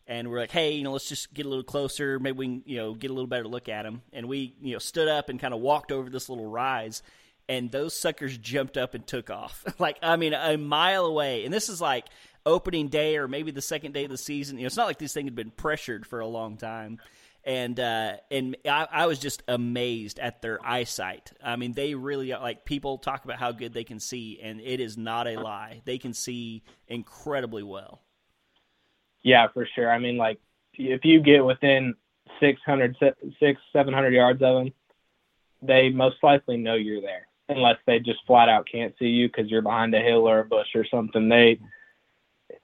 and 0.08 0.28
we're 0.28 0.40
like, 0.40 0.50
"Hey, 0.50 0.72
you 0.72 0.82
know, 0.82 0.92
let's 0.92 1.08
just 1.08 1.32
get 1.32 1.46
a 1.46 1.48
little 1.48 1.62
closer. 1.62 2.18
Maybe 2.18 2.36
we 2.36 2.46
can, 2.46 2.62
you 2.66 2.78
know, 2.78 2.94
get 2.94 3.10
a 3.12 3.14
little 3.14 3.28
better 3.28 3.46
look 3.46 3.68
at 3.68 3.84
them." 3.84 4.02
And 4.12 4.26
we, 4.26 4.54
you 4.60 4.72
know, 4.72 4.80
stood 4.80 5.06
up 5.06 5.28
and 5.28 5.38
kind 5.38 5.54
of 5.54 5.60
walked 5.60 5.92
over 5.92 6.10
this 6.10 6.28
little 6.28 6.46
rise 6.46 7.02
and 7.48 7.70
those 7.70 7.98
suckers 7.98 8.36
jumped 8.36 8.76
up 8.76 8.94
and 8.94 9.06
took 9.06 9.30
off. 9.30 9.64
like 9.78 9.98
I 10.02 10.16
mean, 10.16 10.34
a 10.34 10.56
mile 10.56 11.06
away. 11.06 11.44
And 11.44 11.52
this 11.52 11.68
is 11.68 11.80
like 11.80 12.06
opening 12.44 12.88
day 12.88 13.16
or 13.16 13.28
maybe 13.28 13.50
the 13.50 13.62
second 13.62 13.92
day 13.92 14.04
of 14.04 14.10
the 14.10 14.18
season. 14.18 14.58
You 14.58 14.62
know, 14.62 14.66
it's 14.66 14.76
not 14.76 14.86
like 14.86 14.98
these 14.98 15.12
thing 15.12 15.26
had 15.26 15.34
been 15.34 15.50
pressured 15.50 16.06
for 16.06 16.20
a 16.20 16.26
long 16.26 16.56
time. 16.56 16.98
And 17.44 17.80
uh, 17.80 18.16
and 18.30 18.56
I, 18.66 18.86
I 18.90 19.06
was 19.06 19.18
just 19.18 19.42
amazed 19.48 20.18
at 20.18 20.42
their 20.42 20.58
eyesight. 20.64 21.32
I 21.42 21.56
mean, 21.56 21.72
they 21.72 21.94
really 21.94 22.30
like 22.30 22.66
people 22.66 22.98
talk 22.98 23.24
about 23.24 23.38
how 23.38 23.52
good 23.52 23.72
they 23.72 23.84
can 23.84 24.00
see, 24.00 24.38
and 24.42 24.60
it 24.60 24.80
is 24.80 24.98
not 24.98 25.26
a 25.26 25.40
lie. 25.40 25.80
They 25.86 25.96
can 25.96 26.12
see 26.12 26.62
incredibly 26.88 27.62
well. 27.62 28.02
Yeah, 29.28 29.48
for 29.52 29.68
sure. 29.74 29.90
I 29.90 29.98
mean, 29.98 30.16
like 30.16 30.40
if 30.72 31.04
you 31.04 31.20
get 31.20 31.44
within 31.44 31.94
600, 32.40 32.96
600 32.98 33.58
700 33.74 34.14
yards 34.14 34.42
of 34.42 34.64
them, 34.64 34.72
they 35.60 35.90
most 35.90 36.16
likely 36.22 36.56
know 36.56 36.76
you're 36.76 37.02
there, 37.02 37.26
unless 37.50 37.76
they 37.86 37.98
just 37.98 38.20
flat 38.26 38.48
out 38.48 38.66
can't 38.70 38.94
see 38.98 39.08
you 39.08 39.28
because 39.28 39.50
you're 39.50 39.60
behind 39.60 39.94
a 39.94 40.00
hill 40.00 40.26
or 40.26 40.40
a 40.40 40.44
bush 40.46 40.68
or 40.74 40.86
something. 40.86 41.28
They 41.28 41.60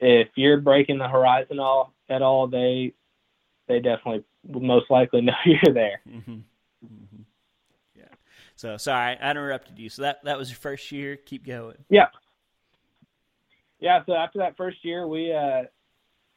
if 0.01 0.29
you're 0.37 0.59
breaking 0.61 0.97
the 0.97 1.09
horizon 1.09 1.59
all 1.59 1.93
at 2.09 2.23
all, 2.23 2.47
they 2.47 2.95
they 3.69 3.81
definitely 3.81 4.25
most 4.49 4.91
likely 4.91 5.21
know 5.21 5.35
you're 5.45 5.75
there. 5.75 6.01
Mm-hmm. 6.09 6.33
Mm-hmm. 6.33 7.23
Yeah. 7.95 8.05
So 8.57 8.79
sorry, 8.79 9.19
I 9.19 9.31
interrupted 9.31 9.79
you. 9.79 9.91
So 9.91 10.01
that 10.01 10.25
that 10.25 10.39
was 10.39 10.49
your 10.49 10.57
first 10.57 10.91
year. 10.91 11.17
Keep 11.17 11.47
going. 11.47 11.77
Yeah. 11.91 12.09
Yeah. 13.81 14.03
So 14.07 14.15
after 14.15 14.39
that 14.39 14.57
first 14.57 14.83
year, 14.83 15.07
we 15.07 15.31
uh 15.31 15.65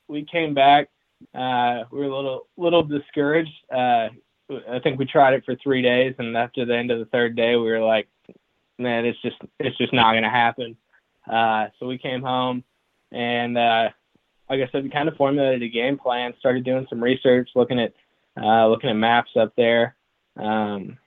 we 0.08 0.26
came 0.26 0.54
back. 0.54 0.90
Uh, 1.34 1.84
we 1.92 2.00
were 2.00 2.06
a 2.06 2.16
little 2.16 2.48
little 2.58 2.84
discouraged. 2.84 3.54
Uh, 3.72 4.10
I 4.70 4.80
think 4.82 5.00
we 5.00 5.06
tried 5.06 5.34
it 5.34 5.44
for 5.46 5.56
three 5.56 5.82
days, 5.82 6.16
and 6.20 6.36
after 6.38 6.66
the 6.66 6.76
end 6.76 6.92
of 6.92 7.00
the 7.00 7.06
third 7.06 7.36
day, 7.36 7.56
we 7.56 7.70
were 7.70 7.82
like, 7.82 8.08
"Man, 8.78 9.06
it's 9.06 9.22
just 9.22 9.38
it's 9.60 9.78
just 9.78 9.94
not 9.94 10.14
going 10.14 10.24
to 10.24 10.30
happen." 10.30 10.78
Uh, 11.30 11.68
so 11.80 11.88
we 11.88 11.98
came 11.98 12.22
home 12.22 12.64
and 13.12 13.58
uh, 13.58 13.90
like 14.50 14.62
I 14.62 14.70
said, 14.72 14.84
we 14.84 14.90
kind 14.90 15.08
of 15.08 15.16
formulated 15.16 15.64
a 15.64 15.70
game 15.70 15.98
plan, 15.98 16.34
started 16.40 16.64
doing 16.64 16.88
some 16.90 17.04
research, 17.04 17.50
looking 17.56 17.80
at 17.80 17.94
uh, 18.42 18.68
looking 18.68 18.90
at 18.90 18.96
maps 18.96 19.32
up 19.36 19.54
there, 19.56 19.96
um, 20.38 20.98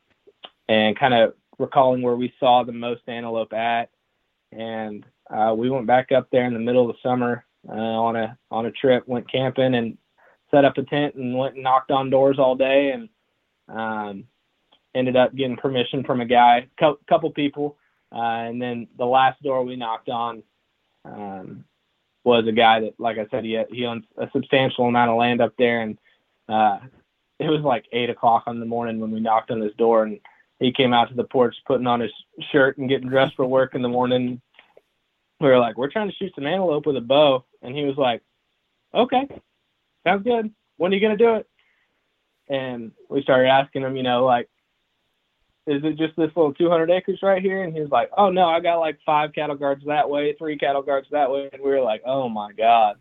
and 0.69 0.99
kind 0.99 1.15
of 1.15 1.35
recalling 1.59 2.03
where 2.03 2.17
we 2.17 2.33
saw 2.41 2.65
the 2.65 2.73
most 2.73 3.03
antelope 3.07 3.53
at. 3.53 3.91
And 4.53 5.05
uh, 5.31 5.55
we 5.57 5.71
went 5.71 5.87
back 5.87 6.11
up 6.11 6.29
there 6.31 6.45
in 6.45 6.55
the 6.55 6.61
middle 6.61 6.89
of 6.89 6.97
the 6.97 7.09
summer 7.09 7.45
uh, 7.69 7.73
on 7.73 8.17
a 8.17 8.39
on 8.51 8.67
a 8.67 8.71
trip, 8.73 9.07
went 9.07 9.31
camping 9.31 9.75
and 9.75 9.99
set 10.51 10.65
up 10.65 10.79
a 10.79 10.83
tent 10.83 11.15
and 11.15 11.37
went 11.37 11.55
and 11.55 11.65
knocked 11.65 11.91
on 11.91 12.11
doors 12.11 12.39
all 12.39 12.57
day 12.57 12.91
and 12.91 13.09
um, 13.69 14.25
ended 14.95 15.17
up 15.17 15.35
getting 15.35 15.57
permission 15.57 16.03
from 16.05 16.21
a 16.21 16.27
guy, 16.27 16.67
co- 16.79 16.99
couple 17.09 17.31
people, 17.31 17.77
uh, 18.13 18.19
and 18.19 18.61
then 18.61 18.89
the 18.99 19.05
last 19.05 19.43
door 19.43 19.63
we 19.63 19.77
knocked 19.77 20.09
on, 20.09 20.43
um, 21.05 21.65
was 22.25 22.47
a 22.47 22.53
guy 22.53 22.81
that, 22.81 22.99
like 22.99 23.19
I 23.19 23.27
said, 23.31 23.45
he 23.45 23.63
he 23.71 23.87
owns 23.87 24.05
a 24.19 24.29
substantial 24.33 24.87
amount 24.87 25.11
of 25.11 25.17
land 25.17 25.41
up 25.41 25.55
there, 25.59 25.81
and 25.81 25.99
uh, 26.49 26.79
it 27.39 27.49
was 27.49 27.63
like 27.63 27.85
eight 27.93 28.11
o'clock 28.11 28.45
in 28.47 28.61
the 28.61 28.67
morning 28.67 29.01
when 29.01 29.11
we 29.11 29.21
knocked 29.21 29.51
on 29.51 29.61
his 29.61 29.75
door, 29.75 30.03
and 30.03 30.21
he 30.59 30.73
came 30.73 30.93
out 30.93 31.09
to 31.09 31.15
the 31.15 31.25
porch 31.25 31.57
putting 31.67 31.87
on 31.87 32.01
his 32.01 32.13
shirt 32.53 32.77
and 32.77 32.89
getting 32.89 33.09
dressed 33.09 33.35
for 33.35 33.47
work 33.47 33.75
in 33.75 33.83
the 33.83 33.89
morning. 33.89 34.41
We 35.41 35.49
were 35.49 35.59
like, 35.59 35.77
"We're 35.77 35.91
trying 35.91 36.11
to 36.11 36.17
shoot 36.17 36.35
some 36.35 36.47
antelope 36.47 36.87
with 36.87 36.97
a 36.97 37.01
bow," 37.01 37.45
and 37.63 37.75
he 37.75 37.85
was 37.85 37.97
like, 37.97 38.23
"Okay, 38.95 39.29
sounds 40.05 40.25
good. 40.25 40.53
When 40.77 40.93
are 40.93 40.95
you 40.95 41.01
gonna 41.01 41.17
do 41.17 41.37
it?" 41.37 41.49
And 42.49 42.93
we 43.09 43.23
started 43.23 43.49
asking 43.49 43.83
him, 43.83 43.97
you 43.97 44.03
know, 44.03 44.25
like 44.25 44.49
is 45.67 45.85
it 45.85 45.97
just 45.97 46.17
this 46.17 46.31
little 46.35 46.55
200 46.55 46.91
acres 46.91 47.21
right 47.23 47.43
here? 47.43 47.63
And 47.63 47.73
he 47.73 47.81
was 47.81 47.91
like, 47.91 48.11
oh 48.17 48.31
no, 48.31 48.49
I 48.49 48.61
got 48.61 48.81
like 48.81 48.99
five 49.05 49.33
cattle 49.33 49.57
guards 49.57 49.85
that 49.87 50.09
way, 50.09 50.35
three 50.35 50.59
cattle 50.59 50.83
guards 50.83 51.07
that 51.13 51.31
way. 51.31 51.49
And 51.53 51.63
we 51.63 51.71
were 51.71 51.81
like, 51.81 52.03
oh 52.05 52.29
my 52.29 52.53
God. 52.53 52.97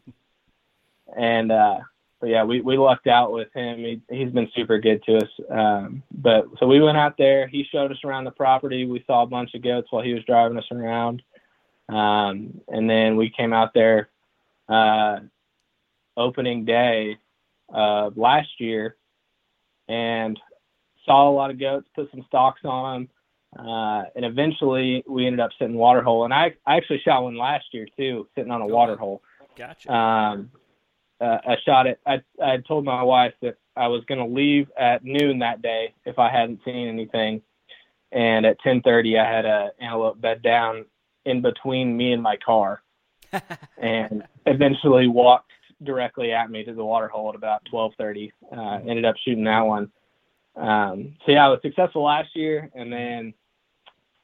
And, 1.16 1.52
uh, 1.52 1.80
but 2.20 2.30
yeah, 2.30 2.44
we, 2.44 2.62
we 2.62 2.78
lucked 2.78 3.08
out 3.08 3.32
with 3.32 3.48
him. 3.54 3.80
He, 3.80 4.02
he's 4.10 4.32
been 4.32 4.52
super 4.54 4.78
good 4.78 5.02
to 5.04 5.18
us. 5.18 5.30
Um, 5.50 6.04
but 6.12 6.46
so 6.60 6.68
we 6.68 6.82
went 6.82 6.98
out 6.98 7.16
there, 7.18 7.48
he 7.48 7.66
showed 7.72 7.92
us 7.92 8.04
around 8.04 8.26
the 8.26 8.32
property. 8.32 8.86
We 8.86 9.04
saw 9.08 9.24
a 9.24 9.28
bunch 9.28 9.56
of 9.56 9.64
goats 9.64 9.88
while 9.90 10.04
he 10.04 10.14
was 10.14 10.24
driving 10.26 10.58
us 10.58 10.68
around. 10.70 11.24
Um, 11.90 12.62
and 12.68 12.90
then 12.90 13.18
we 13.18 13.30
came 13.30 13.52
out 13.52 13.74
there, 13.74 14.10
uh, 14.68 15.20
opening 16.16 16.66
day, 16.66 17.18
uh, 17.74 18.12
last 18.16 18.50
year 18.60 18.96
and 19.88 20.40
saw 21.06 21.30
a 21.30 21.34
lot 21.34 21.50
of 21.50 21.60
goats, 21.60 21.88
put 21.96 22.10
some 22.12 22.24
stalks 22.28 22.62
on 22.64 23.08
them. 23.08 23.10
Uh, 23.58 24.04
and 24.16 24.24
eventually 24.24 25.04
we 25.08 25.26
ended 25.26 25.40
up 25.40 25.50
sitting 25.58 25.76
water 25.76 26.02
hole. 26.02 26.24
And 26.26 26.34
I, 26.34 26.54
I 26.66 26.78
actually 26.78 27.00
shot 27.00 27.24
one 27.24 27.38
last 27.38 27.66
year 27.74 27.88
too, 27.98 28.28
sitting 28.36 28.52
on 28.52 28.62
a 28.62 28.68
water 28.68 28.96
hole. 28.96 29.24
Gotcha. 29.56 29.92
Um, 29.92 30.52
uh, 31.20 31.40
I 31.46 31.58
shot 31.66 31.88
it. 31.88 32.00
I, 32.06 32.22
I 32.42 32.58
told 32.58 32.86
my 32.86 33.02
wife 33.02 33.34
that 33.42 33.58
I 33.76 33.88
was 33.88 34.06
going 34.06 34.20
to 34.20 34.34
leave 34.34 34.68
at 34.78 35.04
noon 35.04 35.40
that 35.40 35.62
day 35.62 35.94
if 36.06 36.20
I 36.20 36.30
hadn't 36.30 36.62
seen 36.64 36.88
anything. 36.88 37.42
And 38.12 38.46
at 38.46 38.60
10:30, 38.62 39.20
I 39.20 39.32
had 39.32 39.46
a 39.46 39.72
antelope 39.80 40.20
bed 40.20 40.42
down 40.42 40.86
in 41.26 41.42
between 41.42 41.96
me 41.96 42.14
and 42.14 42.22
my 42.22 42.38
car, 42.38 42.82
and 43.78 44.24
eventually 44.46 45.08
walked 45.08 45.52
directly 45.84 46.32
at 46.32 46.50
me 46.50 46.64
to 46.64 46.74
the 46.74 46.84
water 46.84 47.08
hole 47.08 47.30
at 47.30 47.36
about 47.36 47.64
12:30. 47.72 48.32
Uh, 48.52 48.80
ended 48.88 49.06
up 49.06 49.16
shooting 49.24 49.46
that 49.46 49.62
one. 49.62 49.92
Um, 50.56 51.16
so 51.26 51.32
yeah, 51.32 51.46
I 51.46 51.50
was 51.50 51.60
successful 51.62 52.04
last 52.04 52.36
year, 52.36 52.70
and 52.74 52.92
then 52.92 53.34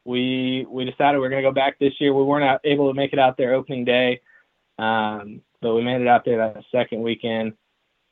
we 0.04 0.66
we 0.70 0.86
decided 0.86 1.20
we 1.20 1.26
are 1.26 1.30
going 1.30 1.44
to 1.44 1.50
go 1.50 1.54
back 1.54 1.80
this 1.80 1.94
year. 2.00 2.14
We 2.14 2.24
weren't 2.24 2.62
able 2.64 2.90
to 2.90 2.94
make 2.94 3.14
it 3.14 3.20
out 3.20 3.38
there 3.38 3.54
opening 3.54 3.86
day, 3.86 4.22
um, 4.78 5.42
but 5.62 5.76
we 5.76 5.84
made 5.84 6.02
it 6.02 6.08
out 6.08 6.26
there 6.26 6.38
that 6.38 6.64
second 6.72 7.02
weekend, 7.02 7.54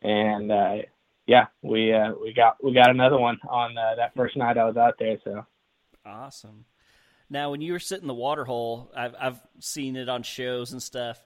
and 0.02 0.52
uh, 0.52 0.78
yeah, 1.26 1.48
we 1.62 1.94
uh, 1.94 2.14
we 2.22 2.34
got 2.34 2.64
we 2.64 2.74
got 2.74 2.90
another 2.90 3.18
one 3.18 3.40
on 3.48 3.78
uh, 3.78 3.96
that 3.96 4.14
first 4.16 4.36
night 4.36 4.58
I 4.58 4.66
was 4.66 4.78
out 4.78 4.96
there. 5.00 5.18
So 5.24 5.46
awesome. 6.06 6.66
Now, 7.34 7.50
when 7.50 7.62
you 7.62 7.74
were 7.74 7.80
sitting 7.80 8.04
in 8.04 8.08
the 8.08 8.14
water 8.14 8.46
hole, 8.46 8.92
I've 8.96 9.16
I've 9.20 9.42
seen 9.60 9.96
it 9.96 10.08
on 10.08 10.22
shows 10.22 10.72
and 10.72 10.82
stuff. 10.82 11.20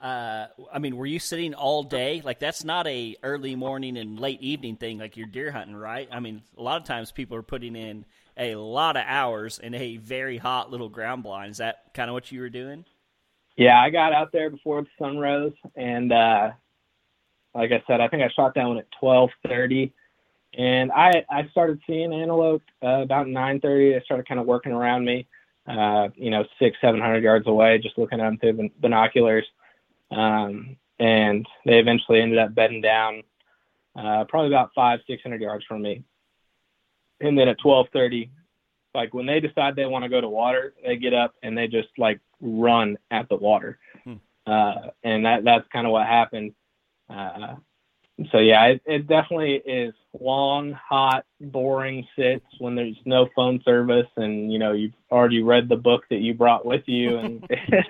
Uh, 0.00 0.46
I 0.72 0.78
mean, 0.78 0.96
were 0.96 1.04
you 1.04 1.18
sitting 1.18 1.52
all 1.52 1.82
day? 1.82 2.22
Like 2.24 2.38
that's 2.38 2.64
not 2.64 2.86
a 2.86 3.14
early 3.22 3.54
morning 3.54 3.98
and 3.98 4.18
late 4.18 4.40
evening 4.40 4.76
thing 4.76 4.98
like 4.98 5.18
you're 5.18 5.26
deer 5.26 5.52
hunting, 5.52 5.76
right? 5.76 6.08
I 6.10 6.18
mean, 6.18 6.40
a 6.56 6.62
lot 6.62 6.80
of 6.80 6.86
times 6.86 7.12
people 7.12 7.36
are 7.36 7.42
putting 7.42 7.76
in 7.76 8.06
a 8.38 8.54
lot 8.54 8.96
of 8.96 9.02
hours 9.06 9.58
in 9.58 9.74
a 9.74 9.98
very 9.98 10.38
hot 10.38 10.70
little 10.70 10.88
ground 10.88 11.24
blind. 11.24 11.50
Is 11.50 11.58
that 11.58 11.92
kind 11.92 12.08
of 12.08 12.14
what 12.14 12.32
you 12.32 12.40
were 12.40 12.48
doing? 12.48 12.86
Yeah, 13.58 13.78
I 13.78 13.90
got 13.90 14.14
out 14.14 14.32
there 14.32 14.48
before 14.48 14.80
the 14.80 14.88
sun 14.98 15.18
rose, 15.18 15.52
and 15.76 16.10
uh, 16.10 16.52
like 17.54 17.70
I 17.70 17.82
said, 17.86 18.00
I 18.00 18.08
think 18.08 18.22
I 18.22 18.30
shot 18.34 18.54
that 18.54 18.64
one 18.64 18.78
at 18.78 18.86
twelve 18.98 19.28
thirty, 19.46 19.92
and 20.56 20.90
I 20.90 21.22
I 21.28 21.48
started 21.50 21.80
seeing 21.86 22.14
antelope 22.14 22.62
uh, 22.82 23.02
about 23.02 23.28
nine 23.28 23.60
thirty. 23.60 23.92
They 23.92 24.00
started 24.06 24.26
kind 24.26 24.40
of 24.40 24.46
working 24.46 24.72
around 24.72 25.04
me, 25.04 25.26
uh, 25.70 26.08
you 26.16 26.30
know, 26.30 26.44
six 26.58 26.76
seven 26.80 27.00
hundred 27.00 27.22
yards 27.22 27.46
away, 27.46 27.78
just 27.78 27.98
looking 27.98 28.20
at 28.20 28.24
them 28.24 28.38
through 28.38 28.70
binoculars 28.80 29.46
um, 30.10 30.76
and 30.98 31.46
they 31.64 31.78
eventually 31.78 32.20
ended 32.20 32.38
up 32.38 32.54
bedding 32.54 32.80
down 32.80 33.22
uh, 33.96 34.24
probably 34.28 34.48
about 34.48 34.70
five, 34.74 35.00
six 35.06 35.22
hundred 35.22 35.40
yards 35.40 35.64
from 35.66 35.82
me. 35.82 36.04
And 37.20 37.38
then 37.38 37.48
at 37.48 37.58
twelve 37.58 37.86
thirty, 37.92 38.30
like 38.94 39.14
when 39.14 39.26
they 39.26 39.40
decide 39.40 39.76
they 39.76 39.86
want 39.86 40.04
to 40.04 40.08
go 40.08 40.20
to 40.20 40.28
water, 40.28 40.74
they 40.84 40.96
get 40.96 41.14
up 41.14 41.34
and 41.42 41.56
they 41.56 41.68
just 41.68 41.88
like 41.98 42.20
run 42.40 42.96
at 43.10 43.28
the 43.28 43.36
water. 43.36 43.78
Hmm. 44.04 44.14
Uh, 44.46 44.88
and 45.02 45.24
that 45.26 45.44
that's 45.44 45.68
kind 45.72 45.86
of 45.86 45.92
what 45.92 46.06
happened. 46.06 46.54
Uh, 47.08 47.56
so 48.32 48.38
yeah, 48.38 48.64
it, 48.66 48.82
it 48.86 49.06
definitely 49.06 49.54
is 49.54 49.94
long, 50.18 50.72
hot, 50.72 51.24
boring 51.40 52.06
sits 52.16 52.44
when 52.58 52.74
there's 52.74 52.98
no 53.04 53.28
phone 53.34 53.60
service 53.64 54.08
and 54.16 54.52
you 54.52 54.58
know 54.58 54.72
you've 54.72 54.94
already 55.10 55.42
read 55.42 55.68
the 55.68 55.76
book 55.76 56.04
that 56.10 56.20
you 56.20 56.34
brought 56.34 56.66
with 56.66 56.82
you, 56.86 57.18
and 57.18 57.44
it, 57.50 57.84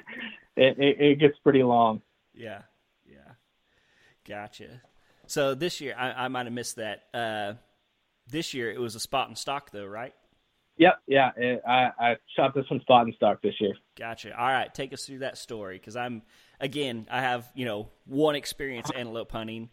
it, 0.57 1.01
it 1.01 1.19
gets 1.19 1.39
pretty 1.39 1.63
long. 1.63 2.03
Yeah, 2.35 2.63
yeah, 3.07 3.33
gotcha. 4.27 4.83
So 5.27 5.55
this 5.55 5.81
year, 5.81 5.95
I, 5.97 6.25
I 6.25 6.29
might 6.29 6.47
have 6.47 6.53
missed 6.53 6.77
that. 6.77 7.05
Uh, 7.15 7.55
this 8.27 8.55
year, 8.55 8.71
it 8.71 8.81
was 8.81 8.95
a 8.95 9.01
spot 9.01 9.29
and 9.29 9.37
stalk, 9.37 9.71
though, 9.71 9.87
right? 9.87 10.15
Yep, 10.77 11.01
yeah. 11.07 11.31
It, 11.37 11.63
I 11.67 11.91
I 11.99 12.17
shot 12.37 12.55
this 12.55 12.65
one 12.71 12.81
spot 12.81 13.05
and 13.07 13.15
stalk 13.15 13.43
this 13.43 13.55
year. 13.61 13.75
Gotcha. 13.99 14.39
All 14.39 14.47
right, 14.49 14.73
take 14.73 14.93
us 14.93 15.05
through 15.05 15.19
that 15.19 15.37
story 15.37 15.79
because 15.79 15.95
I'm 15.95 16.23
again, 16.59 17.07
I 17.11 17.21
have 17.21 17.51
you 17.55 17.65
know 17.65 17.89
one 18.07 18.35
experience 18.35 18.91
antelope 18.95 19.31
hunting, 19.31 19.69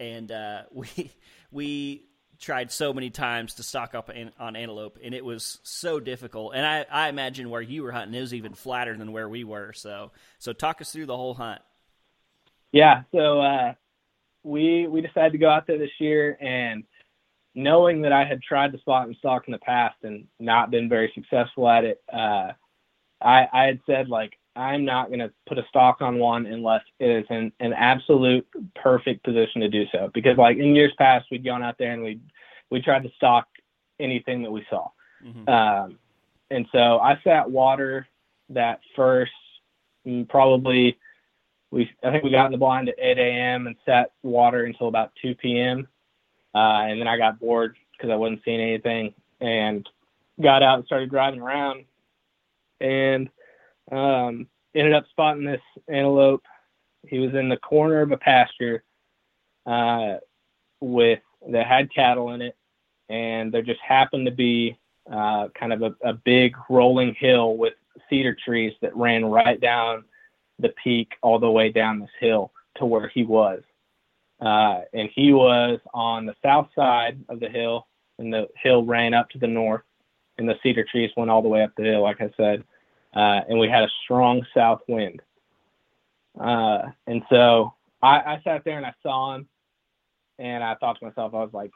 and 0.00 0.32
uh, 0.32 0.62
we 0.72 1.12
we 1.52 2.06
tried 2.38 2.72
so 2.72 2.92
many 2.92 3.10
times 3.10 3.54
to 3.54 3.62
stalk 3.62 3.94
up 3.94 4.10
on 4.38 4.56
antelope, 4.56 4.98
and 5.02 5.14
it 5.14 5.24
was 5.24 5.58
so 5.62 6.00
difficult. 6.00 6.54
And 6.54 6.64
I, 6.64 6.86
I 6.90 7.08
imagine 7.08 7.50
where 7.50 7.60
you 7.60 7.82
were 7.82 7.92
hunting 7.92 8.14
it 8.14 8.20
was 8.20 8.32
even 8.32 8.54
flatter 8.54 8.96
than 8.96 9.12
where 9.12 9.28
we 9.28 9.44
were. 9.44 9.72
So 9.74 10.10
so 10.38 10.52
talk 10.52 10.80
us 10.80 10.90
through 10.92 11.06
the 11.06 11.16
whole 11.16 11.34
hunt. 11.34 11.60
Yeah, 12.72 13.02
so 13.12 13.40
uh, 13.40 13.74
we 14.42 14.86
we 14.86 15.00
decided 15.02 15.32
to 15.32 15.38
go 15.38 15.50
out 15.50 15.66
there 15.66 15.78
this 15.78 15.90
year, 15.98 16.36
and 16.40 16.84
knowing 17.54 18.02
that 18.02 18.12
I 18.12 18.24
had 18.24 18.42
tried 18.42 18.72
to 18.72 18.78
spot 18.78 19.06
and 19.06 19.16
stalk 19.16 19.44
in 19.46 19.52
the 19.52 19.58
past 19.58 19.96
and 20.02 20.26
not 20.38 20.70
been 20.70 20.88
very 20.88 21.12
successful 21.14 21.68
at 21.68 21.84
it, 21.84 22.02
uh, 22.12 22.52
I, 23.20 23.46
I 23.52 23.64
had 23.64 23.80
said 23.86 24.08
like 24.08 24.38
I'm 24.56 24.84
not 24.84 25.08
going 25.08 25.20
to 25.20 25.32
put 25.48 25.58
a 25.58 25.64
stalk 25.68 26.00
on 26.00 26.18
one 26.18 26.46
unless 26.46 26.82
it 26.98 27.08
is 27.08 27.26
in 27.30 27.52
an 27.60 27.72
absolute 27.72 28.46
perfect 28.74 29.22
position 29.24 29.60
to 29.60 29.68
do 29.68 29.84
so. 29.92 30.10
Because 30.12 30.36
like 30.38 30.58
in 30.58 30.74
years 30.74 30.92
past, 30.98 31.26
we'd 31.30 31.44
gone 31.44 31.62
out 31.62 31.78
there 31.78 31.92
and 31.92 32.02
we 32.02 32.20
we 32.70 32.80
tried 32.80 33.02
to 33.04 33.10
stalk 33.16 33.46
anything 33.98 34.42
that 34.42 34.50
we 34.50 34.64
saw. 34.68 34.88
Mm-hmm. 35.24 35.48
Um, 35.48 35.98
and 36.50 36.66
so 36.72 36.98
I 36.98 37.20
sat 37.22 37.50
water 37.50 38.06
that 38.48 38.80
first 38.96 39.32
mm, 40.06 40.28
probably 40.28 40.98
we 41.70 41.90
I 42.02 42.10
think 42.10 42.24
we 42.24 42.30
got 42.30 42.46
in 42.46 42.52
the 42.52 42.58
blind 42.58 42.88
at 42.88 42.96
8 42.98 43.18
a.m. 43.18 43.66
and 43.68 43.76
sat 43.86 44.12
water 44.22 44.64
until 44.64 44.88
about 44.88 45.12
2 45.22 45.36
p.m. 45.36 45.86
Uh, 46.54 46.82
and 46.88 47.00
then 47.00 47.06
I 47.06 47.16
got 47.16 47.38
bored 47.38 47.76
because 47.92 48.10
I 48.10 48.16
wasn't 48.16 48.40
seeing 48.44 48.60
anything 48.60 49.14
and 49.40 49.88
got 50.40 50.62
out 50.64 50.78
and 50.78 50.86
started 50.86 51.10
driving 51.10 51.40
around 51.40 51.84
and 52.80 53.28
um, 53.90 54.46
ended 54.74 54.94
up 54.94 55.04
spotting 55.10 55.44
this 55.44 55.60
antelope. 55.88 56.42
He 57.06 57.18
was 57.18 57.34
in 57.34 57.48
the 57.48 57.56
corner 57.56 58.02
of 58.02 58.12
a 58.12 58.16
pasture 58.16 58.84
uh, 59.66 60.16
with 60.80 61.20
that 61.48 61.66
had 61.66 61.92
cattle 61.94 62.32
in 62.32 62.42
it, 62.42 62.56
and 63.08 63.52
there 63.52 63.62
just 63.62 63.80
happened 63.80 64.26
to 64.26 64.32
be 64.32 64.78
uh, 65.10 65.48
kind 65.58 65.72
of 65.72 65.82
a, 65.82 65.94
a 66.04 66.12
big 66.12 66.54
rolling 66.68 67.14
hill 67.14 67.56
with 67.56 67.74
cedar 68.08 68.36
trees 68.44 68.72
that 68.82 68.94
ran 68.96 69.24
right 69.24 69.60
down 69.60 70.04
the 70.58 70.72
peak 70.82 71.12
all 71.22 71.38
the 71.38 71.50
way 71.50 71.70
down 71.70 71.98
this 71.98 72.10
hill 72.20 72.52
to 72.76 72.84
where 72.84 73.08
he 73.08 73.24
was. 73.24 73.62
Uh, 74.40 74.80
and 74.94 75.08
he 75.14 75.32
was 75.32 75.80
on 75.92 76.26
the 76.26 76.34
south 76.42 76.68
side 76.74 77.18
of 77.28 77.40
the 77.40 77.48
hill, 77.48 77.86
and 78.18 78.32
the 78.32 78.48
hill 78.62 78.84
ran 78.84 79.14
up 79.14 79.28
to 79.30 79.38
the 79.38 79.46
north, 79.46 79.82
and 80.38 80.48
the 80.48 80.58
cedar 80.62 80.84
trees 80.84 81.10
went 81.16 81.30
all 81.30 81.42
the 81.42 81.48
way 81.48 81.62
up 81.62 81.72
the 81.76 81.82
hill, 81.82 82.02
like 82.02 82.20
I 82.20 82.30
said. 82.36 82.64
Uh, 83.14 83.40
and 83.48 83.58
we 83.58 83.68
had 83.68 83.82
a 83.82 83.88
strong 84.04 84.44
south 84.54 84.80
wind. 84.88 85.20
Uh, 86.38 86.82
and 87.06 87.22
so 87.28 87.74
I, 88.02 88.18
I 88.18 88.40
sat 88.44 88.64
there 88.64 88.76
and 88.76 88.86
I 88.86 88.94
saw 89.02 89.34
him, 89.34 89.48
and 90.38 90.62
I 90.62 90.74
thought 90.76 90.98
to 91.00 91.06
myself, 91.06 91.34
I 91.34 91.38
was 91.38 91.52
like, 91.52 91.70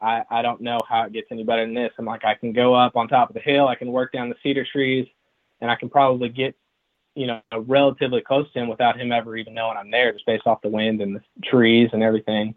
I, 0.00 0.22
I 0.30 0.42
don't 0.42 0.60
know 0.60 0.78
how 0.88 1.02
it 1.02 1.12
gets 1.12 1.28
any 1.30 1.44
better 1.44 1.64
than 1.64 1.74
this. 1.74 1.92
I'm 1.98 2.04
like, 2.04 2.24
I 2.24 2.34
can 2.34 2.52
go 2.52 2.74
up 2.74 2.96
on 2.96 3.08
top 3.08 3.30
of 3.30 3.34
the 3.34 3.40
hill, 3.40 3.68
I 3.68 3.74
can 3.74 3.92
work 3.92 4.12
down 4.12 4.28
the 4.28 4.36
cedar 4.42 4.64
trees, 4.64 5.06
and 5.60 5.70
I 5.70 5.76
can 5.76 5.90
probably 5.90 6.28
get 6.28 6.54
you 7.18 7.26
know, 7.26 7.40
relatively 7.66 8.20
close 8.20 8.50
to 8.52 8.60
him 8.60 8.68
without 8.68 8.96
him 8.96 9.10
ever 9.10 9.36
even 9.36 9.52
knowing 9.52 9.76
I'm 9.76 9.90
there, 9.90 10.12
just 10.12 10.24
based 10.24 10.46
off 10.46 10.62
the 10.62 10.68
wind 10.68 11.02
and 11.02 11.16
the 11.16 11.22
trees 11.42 11.90
and 11.92 12.00
everything. 12.00 12.54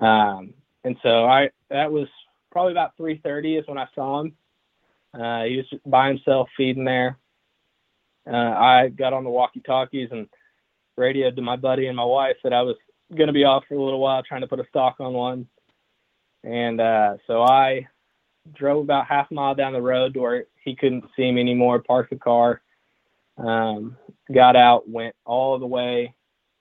Um, 0.00 0.54
and 0.82 0.96
so 1.04 1.24
I 1.24 1.50
that 1.70 1.92
was 1.92 2.08
probably 2.50 2.72
about 2.72 2.96
3:30 2.98 3.60
is 3.60 3.68
when 3.68 3.78
I 3.78 3.86
saw 3.94 4.22
him. 4.22 4.36
Uh, 5.14 5.44
he 5.44 5.58
was 5.58 5.80
by 5.86 6.08
himself 6.08 6.48
feeding 6.56 6.84
there. 6.84 7.16
Uh, 8.26 8.36
I 8.36 8.88
got 8.88 9.12
on 9.12 9.24
the 9.24 9.30
walkie-talkies 9.30 10.08
and 10.10 10.28
radioed 10.96 11.36
to 11.36 11.42
my 11.42 11.56
buddy 11.56 11.86
and 11.86 11.96
my 11.96 12.04
wife 12.04 12.36
that 12.42 12.52
I 12.52 12.62
was 12.62 12.76
going 13.14 13.28
to 13.28 13.32
be 13.32 13.44
off 13.44 13.64
for 13.68 13.74
a 13.74 13.82
little 13.82 14.00
while 14.00 14.22
trying 14.22 14.40
to 14.40 14.46
put 14.46 14.60
a 14.60 14.66
stalk 14.68 14.96
on 14.98 15.12
one. 15.12 15.46
And 16.42 16.80
uh, 16.80 17.16
so 17.26 17.42
I 17.42 17.86
drove 18.54 18.84
about 18.84 19.06
half 19.06 19.30
a 19.30 19.34
mile 19.34 19.54
down 19.54 19.72
the 19.72 19.82
road 19.82 20.14
to 20.14 20.20
where 20.20 20.44
he 20.64 20.74
couldn't 20.74 21.04
see 21.16 21.30
me 21.30 21.40
anymore, 21.40 21.80
parked 21.80 22.10
the 22.10 22.16
car, 22.16 22.62
um, 23.38 23.96
got 24.32 24.56
out, 24.56 24.88
went 24.88 25.14
all 25.24 25.58
the 25.58 25.66
way 25.66 26.14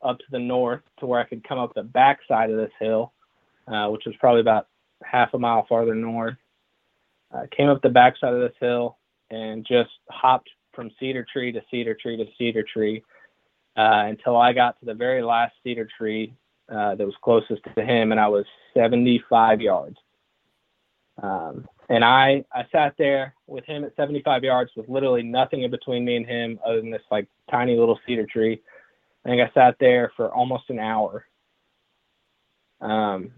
up 0.04 0.20
to 0.20 0.26
the 0.32 0.40
north 0.40 0.82
to 1.00 1.06
where 1.06 1.20
I 1.20 1.26
could 1.26 1.48
come 1.48 1.58
up 1.58 1.74
the 1.74 1.84
back 1.84 2.20
side 2.28 2.52
of 2.52 2.58
this 2.58 2.72
hill, 2.80 3.14
uh, 3.68 3.88
which 3.88 4.04
was 4.06 4.16
probably 4.20 4.42
about 4.42 4.68
half 5.04 5.34
a 5.34 5.40
mile 5.40 5.66
farther 5.68 5.96
north. 5.96 6.36
Uh, 7.34 7.46
came 7.56 7.70
up 7.70 7.82
the 7.82 7.90
back 7.90 8.16
side 8.18 8.34
of 8.34 8.40
this 8.40 8.56
hill 8.60 8.98
and 9.32 9.66
just 9.66 9.90
hopped 10.10 10.50
from 10.76 10.92
cedar 11.00 11.26
tree 11.32 11.52
to 11.52 11.62
cedar 11.72 11.96
tree 11.96 12.18
to 12.18 12.26
cedar 12.38 12.64
tree 12.64 13.04
uh, 13.78 14.06
until 14.08 14.38
I 14.38 14.54
got 14.54 14.80
to 14.80 14.86
the 14.86 14.94
very 14.94 15.22
last 15.22 15.54
cedar 15.64 15.88
tree 15.98 16.34
uh, 16.70 16.96
that 16.96 17.06
was 17.06 17.16
closest 17.24 17.62
to 17.76 17.84
him, 17.84 18.12
and 18.12 18.20
I 18.20 18.28
was 18.28 18.46
75 18.74 19.62
yards. 19.62 19.98
Um, 21.22 21.68
and 21.90 22.04
I, 22.04 22.44
I 22.54 22.66
sat 22.72 22.96
there 22.98 23.36
with 23.48 23.66
him 23.66 23.84
at 23.84 23.96
75 23.96 24.44
yards 24.44 24.72
with 24.76 24.90
literally 24.90 25.24
nothing 25.24 25.64
in 25.64 25.72
between 25.72 26.04
me 26.04 26.16
and 26.16 26.26
him 26.26 26.60
other 26.66 26.82
than 26.82 26.92
this 26.92 27.04
like 27.12 27.28
tiny 27.50 27.78
little 27.78 28.00
cedar 28.06 28.26
tree. 28.26 28.62
I 29.24 29.30
think 29.30 29.42
I 29.42 29.54
sat 29.54 29.76
there 29.80 30.12
for 30.16 30.34
almost 30.34 30.70
an 30.70 30.80
hour, 30.80 31.26
um, 32.82 33.32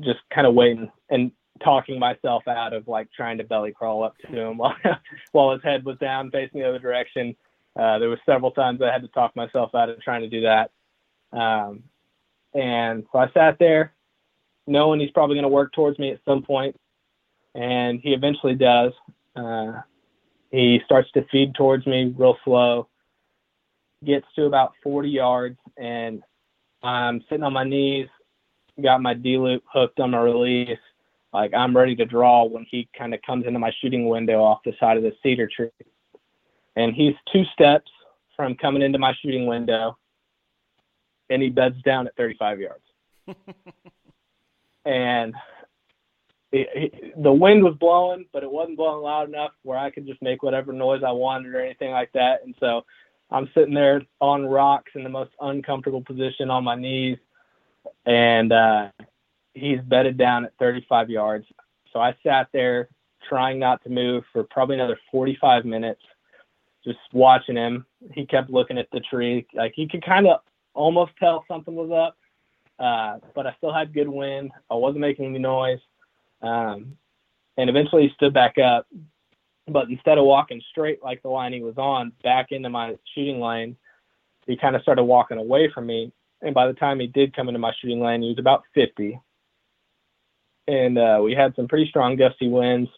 just 0.00 0.20
kind 0.32 0.46
of 0.46 0.54
waiting. 0.54 0.90
And 1.08 1.32
talking 1.62 1.98
myself 1.98 2.46
out 2.48 2.72
of 2.72 2.88
like 2.88 3.08
trying 3.12 3.38
to 3.38 3.44
belly 3.44 3.72
crawl 3.72 4.02
up 4.02 4.16
to 4.18 4.28
him 4.28 4.56
while 4.58 4.76
while 5.32 5.52
his 5.52 5.62
head 5.62 5.84
was 5.84 5.98
down 5.98 6.30
facing 6.30 6.60
the 6.60 6.68
other 6.68 6.78
direction. 6.78 7.36
Uh, 7.78 7.98
there 7.98 8.08
were 8.08 8.20
several 8.26 8.50
times 8.50 8.80
I 8.82 8.92
had 8.92 9.02
to 9.02 9.08
talk 9.08 9.34
myself 9.36 9.74
out 9.74 9.88
of 9.88 10.00
trying 10.00 10.22
to 10.22 10.28
do 10.28 10.42
that. 10.42 10.70
Um, 11.32 11.84
and 12.52 13.04
so 13.12 13.18
I 13.20 13.30
sat 13.32 13.58
there, 13.60 13.92
knowing 14.66 14.98
he's 14.98 15.12
probably 15.12 15.36
going 15.36 15.44
to 15.44 15.48
work 15.48 15.72
towards 15.72 15.98
me 15.98 16.10
at 16.10 16.20
some 16.24 16.42
point, 16.42 16.74
and 17.54 18.00
he 18.00 18.12
eventually 18.12 18.54
does. 18.54 18.92
Uh, 19.36 19.82
he 20.50 20.80
starts 20.84 21.10
to 21.12 21.24
feed 21.30 21.54
towards 21.54 21.86
me 21.86 22.12
real 22.16 22.36
slow, 22.44 22.88
gets 24.04 24.26
to 24.34 24.46
about 24.46 24.72
40 24.82 25.08
yards, 25.08 25.58
and 25.76 26.22
I'm 26.82 27.22
sitting 27.28 27.44
on 27.44 27.52
my 27.52 27.64
knees, 27.64 28.08
got 28.82 29.00
my 29.00 29.14
D 29.14 29.38
loop 29.38 29.62
hooked 29.72 30.00
on 30.00 30.10
my 30.10 30.20
release. 30.20 30.78
Like 31.32 31.54
I'm 31.54 31.76
ready 31.76 31.94
to 31.96 32.04
draw 32.04 32.44
when 32.44 32.66
he 32.68 32.88
kind 32.96 33.14
of 33.14 33.22
comes 33.22 33.46
into 33.46 33.58
my 33.58 33.72
shooting 33.80 34.08
window 34.08 34.42
off 34.42 34.60
the 34.64 34.72
side 34.80 34.96
of 34.96 35.02
the 35.02 35.12
cedar 35.22 35.48
tree. 35.48 35.70
And 36.76 36.94
he's 36.94 37.14
two 37.32 37.44
steps 37.52 37.90
from 38.36 38.56
coming 38.56 38.82
into 38.82 38.98
my 38.98 39.14
shooting 39.22 39.46
window 39.46 39.96
and 41.28 41.42
he 41.42 41.48
beds 41.48 41.80
down 41.82 42.06
at 42.06 42.16
35 42.16 42.60
yards. 42.60 42.84
and 44.84 45.34
it, 46.52 46.68
it, 46.74 47.22
the 47.22 47.32
wind 47.32 47.62
was 47.62 47.74
blowing, 47.78 48.26
but 48.32 48.42
it 48.42 48.50
wasn't 48.50 48.76
blowing 48.76 49.02
loud 49.02 49.28
enough 49.28 49.52
where 49.62 49.78
I 49.78 49.90
could 49.90 50.06
just 50.06 50.20
make 50.20 50.42
whatever 50.42 50.72
noise 50.72 51.02
I 51.06 51.12
wanted 51.12 51.54
or 51.54 51.60
anything 51.60 51.92
like 51.92 52.10
that. 52.12 52.40
And 52.44 52.54
so 52.58 52.84
I'm 53.30 53.48
sitting 53.54 53.74
there 53.74 54.02
on 54.20 54.46
rocks 54.46 54.92
in 54.96 55.04
the 55.04 55.08
most 55.08 55.30
uncomfortable 55.40 56.02
position 56.02 56.50
on 56.50 56.64
my 56.64 56.74
knees, 56.74 57.18
and 58.04 58.52
uh, 58.52 58.88
he's 59.60 59.80
bedded 59.80 60.16
down 60.16 60.44
at 60.44 60.52
35 60.58 61.10
yards. 61.10 61.46
So 61.92 62.00
I 62.00 62.16
sat 62.22 62.48
there 62.52 62.88
trying 63.28 63.58
not 63.58 63.82
to 63.84 63.90
move 63.90 64.24
for 64.32 64.44
probably 64.44 64.76
another 64.76 64.98
45 65.10 65.64
minutes, 65.64 66.00
just 66.84 66.98
watching 67.12 67.56
him. 67.56 67.84
He 68.12 68.26
kept 68.26 68.50
looking 68.50 68.78
at 68.78 68.88
the 68.92 69.00
tree, 69.00 69.46
like 69.54 69.72
he 69.74 69.86
could 69.86 70.04
kind 70.04 70.26
of 70.26 70.40
almost 70.74 71.12
tell 71.18 71.44
something 71.48 71.74
was 71.74 71.90
up. 71.90 72.16
Uh, 72.78 73.18
but 73.34 73.46
I 73.46 73.54
still 73.58 73.72
had 73.72 73.92
good 73.92 74.08
wind. 74.08 74.52
I 74.70 74.74
wasn't 74.74 75.00
making 75.00 75.26
any 75.26 75.38
noise. 75.38 75.80
Um, 76.40 76.96
and 77.58 77.68
eventually 77.68 78.04
he 78.08 78.14
stood 78.14 78.32
back 78.32 78.56
up. 78.58 78.86
But 79.68 79.90
instead 79.90 80.16
of 80.16 80.24
walking 80.24 80.62
straight 80.70 81.02
like 81.02 81.22
the 81.22 81.28
line 81.28 81.52
he 81.52 81.60
was 81.60 81.76
on 81.76 82.12
back 82.24 82.52
into 82.52 82.70
my 82.70 82.96
shooting 83.14 83.40
lane, 83.40 83.76
he 84.46 84.56
kind 84.56 84.74
of 84.74 84.82
started 84.82 85.04
walking 85.04 85.38
away 85.38 85.70
from 85.72 85.86
me. 85.86 86.10
And 86.42 86.54
by 86.54 86.66
the 86.66 86.72
time 86.72 86.98
he 86.98 87.06
did 87.06 87.36
come 87.36 87.48
into 87.48 87.58
my 87.58 87.72
shooting 87.80 88.00
lane, 88.00 88.22
he 88.22 88.30
was 88.30 88.38
about 88.38 88.64
50. 88.74 89.20
And 90.70 90.98
uh, 90.98 91.20
we 91.20 91.34
had 91.34 91.56
some 91.56 91.66
pretty 91.66 91.88
strong 91.88 92.14
gusty 92.14 92.48
winds. 92.48 92.88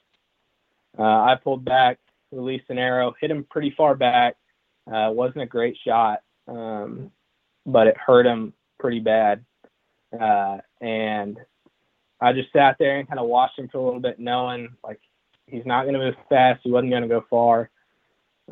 Uh, 0.99 1.03
I 1.03 1.39
pulled 1.43 1.65
back, 1.65 1.99
released 2.31 2.69
an 2.69 2.77
arrow, 2.77 3.15
hit 3.19 3.31
him 3.31 3.47
pretty 3.49 3.71
far 3.75 3.95
back. 3.95 4.37
Uh, 4.87 5.09
wasn't 5.11 5.41
a 5.41 5.47
great 5.47 5.79
shot. 5.83 6.21
Um, 6.47 7.11
but 7.65 7.87
it 7.87 7.97
hurt 7.97 8.27
him 8.27 8.53
pretty 8.79 9.01
bad. 9.01 9.43
Uh, 10.13 10.59
and 10.83 11.39
I 12.21 12.35
just 12.35 12.53
sat 12.53 12.77
there 12.79 12.99
and 12.99 13.09
kind 13.09 13.19
of 13.21 13.27
watched 13.27 13.59
him 13.59 13.69
for 13.73 13.79
a 13.79 13.85
little 13.85 14.01
bit, 14.01 14.19
knowing 14.19 14.69
like 14.85 15.01
he's 15.47 15.65
not 15.65 15.85
going 15.85 15.95
to 15.95 16.01
move 16.01 16.15
fast, 16.29 16.61
he 16.63 16.71
wasn't 16.71 16.91
going 16.91 17.05
to 17.05 17.09
go 17.09 17.25
far. 17.31 17.71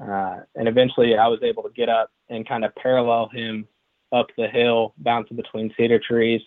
Uh, 0.00 0.38
and 0.54 0.66
eventually, 0.66 1.18
I 1.18 1.28
was 1.28 1.40
able 1.42 1.64
to 1.64 1.70
get 1.70 1.90
up 1.90 2.10
and 2.30 2.48
kind 2.48 2.64
of 2.64 2.74
parallel 2.74 3.28
him 3.28 3.68
up 4.12 4.28
the 4.38 4.48
hill, 4.48 4.94
bouncing 4.96 5.36
between 5.36 5.74
cedar 5.76 5.98
trees, 5.98 6.40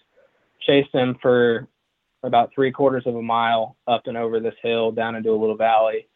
chased 0.66 0.92
him 0.92 1.18
for 1.22 1.68
about 2.24 2.52
three 2.54 2.72
quarters 2.72 3.04
of 3.06 3.16
a 3.16 3.22
mile 3.22 3.76
up 3.88 4.04
and 4.08 4.18
over 4.18 4.40
this 4.40 4.56
hill 4.62 4.92
down 4.92 5.16
into 5.16 5.32
a 5.32 5.40
little 5.40 5.58
valley, 5.58 6.08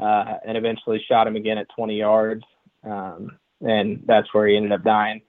uh, 0.00 0.38
and 0.46 0.56
eventually 0.56 1.02
shot 1.06 1.26
him 1.26 1.36
again 1.36 1.58
at 1.58 1.68
20 1.76 1.96
yards. 1.96 2.42
Um, 2.84 3.38
and 3.60 4.02
that's 4.06 4.32
where 4.32 4.48
he 4.48 4.56
ended 4.56 4.72
up 4.72 4.82
dying. 4.82 5.22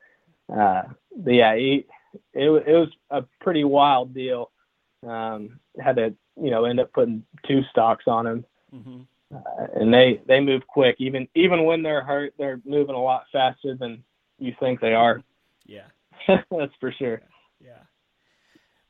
Uh, 0.50 0.84
but 1.16 1.34
yeah, 1.34 1.56
he, 1.56 1.86
it, 2.34 2.50
it 2.50 2.74
was 2.74 2.90
a 3.10 3.24
pretty 3.42 3.64
wild 3.64 4.14
deal. 4.14 4.52
Um, 5.06 5.60
had 5.80 5.98
to, 5.98 6.16
you 6.42 6.50
know, 6.50 6.66
end 6.66 6.80
up 6.80 6.94
putting 6.94 7.24
two 7.46 7.62
stalks 7.70 8.06
on 8.08 8.26
him. 8.26 8.46
Mm-hmm. 8.74 9.02
Uh, 9.36 9.68
and 9.76 9.94
they, 9.94 10.22
they 10.28 10.40
move 10.40 10.66
quick. 10.68 10.96
Even, 11.00 11.28
even 11.36 11.66
when 11.66 11.84
they're 11.84 12.04
hurt, 12.04 12.34
they're 12.38 12.62
moving 12.66 12.96
a 12.96 13.02
lot 13.02 13.26
faster 13.32 13.76
than 13.76 14.04
you 14.40 14.54
think 14.60 14.80
they 14.80 14.94
are. 14.94 15.22
Yeah. 15.66 15.88
That's 16.28 16.74
for 16.80 16.92
sure. 16.92 17.22
Yeah. 17.60 17.80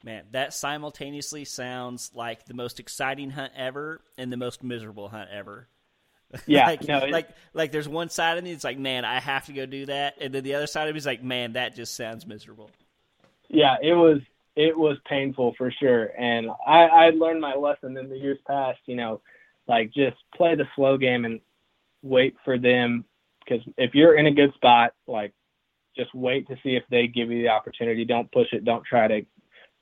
Man, 0.03 0.25
that 0.31 0.53
simultaneously 0.53 1.45
sounds 1.45 2.11
like 2.13 2.45
the 2.45 2.53
most 2.53 2.81
exciting 2.81 3.29
hunt 3.29 3.53
ever 3.55 4.01
and 4.17 4.31
the 4.31 4.37
most 4.37 4.61
miserable 4.61 5.09
hunt 5.09 5.29
ever. 5.31 5.67
Yeah, 6.47 6.65
like, 6.65 6.87
no, 6.87 7.05
like 7.05 7.29
like 7.53 7.71
there's 7.71 7.87
one 7.87 8.09
side 8.09 8.39
of 8.39 8.43
me 8.43 8.51
it's 8.51 8.63
like, 8.63 8.79
man, 8.79 9.05
I 9.05 9.19
have 9.19 9.45
to 9.45 9.53
go 9.53 9.67
do 9.67 9.85
that, 9.85 10.15
and 10.19 10.33
then 10.33 10.43
the 10.43 10.55
other 10.55 10.65
side 10.65 10.87
of 10.87 10.95
me 10.95 10.97
is 10.97 11.05
like, 11.05 11.23
man, 11.23 11.53
that 11.53 11.75
just 11.75 11.95
sounds 11.95 12.25
miserable. 12.25 12.71
Yeah, 13.49 13.75
it 13.83 13.93
was 13.93 14.19
it 14.55 14.75
was 14.75 14.97
painful 15.07 15.53
for 15.59 15.71
sure, 15.71 16.05
and 16.17 16.49
I 16.65 16.85
I 16.85 17.09
learned 17.11 17.39
my 17.39 17.53
lesson 17.53 17.95
in 17.97 18.09
the 18.09 18.17
years 18.17 18.39
past. 18.47 18.79
You 18.87 18.95
know, 18.95 19.21
like 19.67 19.93
just 19.93 20.17
play 20.35 20.55
the 20.55 20.65
slow 20.75 20.97
game 20.97 21.23
and 21.25 21.39
wait 22.01 22.35
for 22.43 22.57
them 22.57 23.05
because 23.45 23.63
if 23.77 23.93
you're 23.93 24.17
in 24.17 24.25
a 24.25 24.31
good 24.31 24.53
spot, 24.55 24.93
like 25.05 25.33
just 25.95 26.13
wait 26.15 26.47
to 26.47 26.55
see 26.63 26.75
if 26.75 26.83
they 26.89 27.07
give 27.07 27.29
you 27.31 27.43
the 27.43 27.49
opportunity. 27.49 28.05
Don't 28.05 28.31
push 28.31 28.47
it. 28.53 28.65
Don't 28.65 28.85
try 28.85 29.07
to 29.07 29.21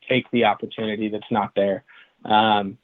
take 0.07 0.29
the 0.31 0.45
opportunity 0.45 1.09
that's 1.09 1.31
not 1.31 1.51
there. 1.55 1.83
Um, 2.25 2.77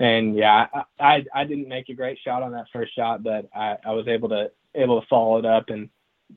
and 0.00 0.36
yeah, 0.36 0.66
I, 0.74 0.82
I, 0.98 1.24
I 1.34 1.44
didn't 1.44 1.68
make 1.68 1.88
a 1.88 1.94
great 1.94 2.18
shot 2.24 2.42
on 2.42 2.52
that 2.52 2.66
first 2.72 2.94
shot, 2.94 3.22
but 3.22 3.48
I, 3.54 3.76
I 3.84 3.92
was 3.92 4.08
able 4.08 4.28
to 4.30 4.50
able 4.74 5.00
to 5.00 5.06
follow 5.06 5.38
it 5.38 5.46
up, 5.46 5.68
and 5.68 5.88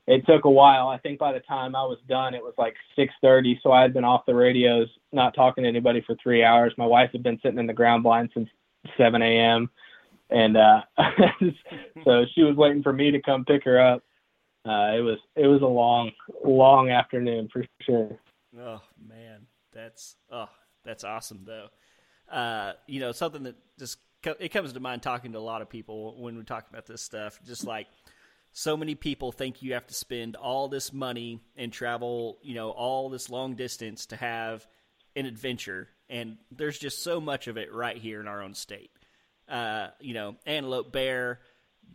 it 0.06 0.24
took 0.26 0.44
a 0.44 0.50
while. 0.50 0.88
I 0.88 0.98
think 0.98 1.18
by 1.18 1.32
the 1.32 1.40
time 1.40 1.74
I 1.74 1.82
was 1.82 1.98
done, 2.08 2.34
it 2.34 2.42
was 2.42 2.54
like 2.56 2.76
6:30, 2.96 3.60
so 3.62 3.72
I 3.72 3.82
had 3.82 3.92
been 3.92 4.04
off 4.04 4.26
the 4.26 4.34
radios, 4.34 4.88
not 5.12 5.34
talking 5.34 5.64
to 5.64 5.68
anybody 5.68 6.02
for 6.06 6.16
three 6.22 6.44
hours. 6.44 6.72
My 6.78 6.86
wife 6.86 7.10
had 7.12 7.22
been 7.22 7.40
sitting 7.42 7.58
in 7.58 7.66
the 7.66 7.72
ground 7.72 8.04
blind 8.04 8.30
since 8.32 8.48
7 8.96 9.20
a.m., 9.20 9.70
and 10.30 10.56
uh, 10.56 10.82
so 12.04 12.26
she 12.34 12.42
was 12.42 12.54
waiting 12.56 12.82
for 12.82 12.92
me 12.92 13.10
to 13.10 13.20
come 13.22 13.44
pick 13.44 13.64
her 13.64 13.80
up. 13.80 14.04
Uh, 14.64 14.92
it 14.96 15.00
was 15.00 15.18
it 15.34 15.46
was 15.46 15.62
a 15.62 15.66
long 15.66 16.10
long 16.44 16.90
afternoon 16.90 17.48
for 17.52 17.64
sure. 17.82 18.18
Oh 18.58 18.80
man, 19.08 19.27
that's 19.78 20.16
oh 20.30 20.48
that's 20.84 21.04
awesome 21.04 21.44
though 21.44 21.68
uh, 22.30 22.72
you 22.86 23.00
know, 23.00 23.12
something 23.12 23.44
that 23.44 23.56
just 23.78 23.98
it 24.24 24.50
comes 24.50 24.72
to 24.72 24.80
mind 24.80 25.02
talking 25.02 25.32
to 25.32 25.38
a 25.38 25.40
lot 25.40 25.62
of 25.62 25.68
people 25.68 26.20
when 26.20 26.36
we 26.36 26.42
talk 26.44 26.68
about 26.68 26.86
this 26.86 27.02
stuff. 27.02 27.38
Just 27.46 27.64
like 27.64 27.86
so 28.52 28.76
many 28.76 28.94
people 28.94 29.32
think 29.32 29.62
you 29.62 29.74
have 29.74 29.86
to 29.86 29.94
spend 29.94 30.36
all 30.36 30.68
this 30.68 30.92
money 30.92 31.40
and 31.56 31.72
travel, 31.72 32.38
you 32.42 32.54
know, 32.54 32.70
all 32.70 33.08
this 33.08 33.30
long 33.30 33.54
distance 33.54 34.06
to 34.06 34.16
have 34.16 34.66
an 35.16 35.26
adventure, 35.26 35.88
and 36.08 36.36
there's 36.50 36.78
just 36.78 37.02
so 37.02 37.20
much 37.20 37.48
of 37.48 37.56
it 37.56 37.72
right 37.72 37.96
here 37.96 38.20
in 38.20 38.28
our 38.28 38.42
own 38.42 38.54
state. 38.54 38.90
Uh, 39.48 39.88
you 40.00 40.14
know, 40.14 40.36
antelope, 40.46 40.92
bear. 40.92 41.40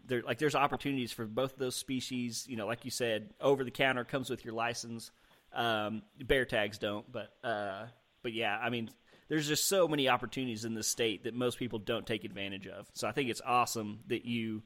There, 0.05 0.23
like, 0.23 0.39
there's 0.39 0.55
opportunities 0.55 1.11
for 1.11 1.25
both 1.25 1.53
of 1.53 1.59
those 1.59 1.75
species. 1.75 2.45
You 2.49 2.57
know, 2.57 2.65
like 2.65 2.83
you 2.83 2.91
said, 2.91 3.29
over 3.39 3.63
the 3.63 3.71
counter 3.71 4.03
comes 4.03 4.29
with 4.29 4.43
your 4.43 4.55
license. 4.55 5.11
Um, 5.53 6.01
bear 6.19 6.45
tags 6.45 6.77
don't, 6.77 7.09
but 7.11 7.33
uh, 7.43 7.85
but 8.21 8.33
yeah, 8.33 8.57
I 8.61 8.69
mean, 8.69 8.89
there's 9.27 9.47
just 9.47 9.67
so 9.67 9.87
many 9.87 10.09
opportunities 10.09 10.65
in 10.65 10.73
the 10.73 10.83
state 10.83 11.23
that 11.23 11.33
most 11.33 11.59
people 11.59 11.79
don't 11.79 12.05
take 12.05 12.23
advantage 12.23 12.67
of. 12.67 12.87
So 12.93 13.07
I 13.07 13.11
think 13.11 13.29
it's 13.29 13.41
awesome 13.45 13.99
that 14.07 14.25
you 14.25 14.63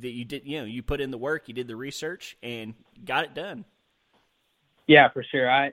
that 0.00 0.10
you 0.10 0.24
did 0.24 0.42
you 0.44 0.58
know 0.58 0.64
you 0.64 0.82
put 0.82 1.00
in 1.00 1.10
the 1.10 1.18
work, 1.18 1.48
you 1.48 1.54
did 1.54 1.68
the 1.68 1.76
research, 1.76 2.36
and 2.42 2.74
got 3.04 3.24
it 3.24 3.34
done. 3.34 3.64
Yeah, 4.86 5.08
for 5.10 5.22
sure. 5.22 5.50
I 5.50 5.72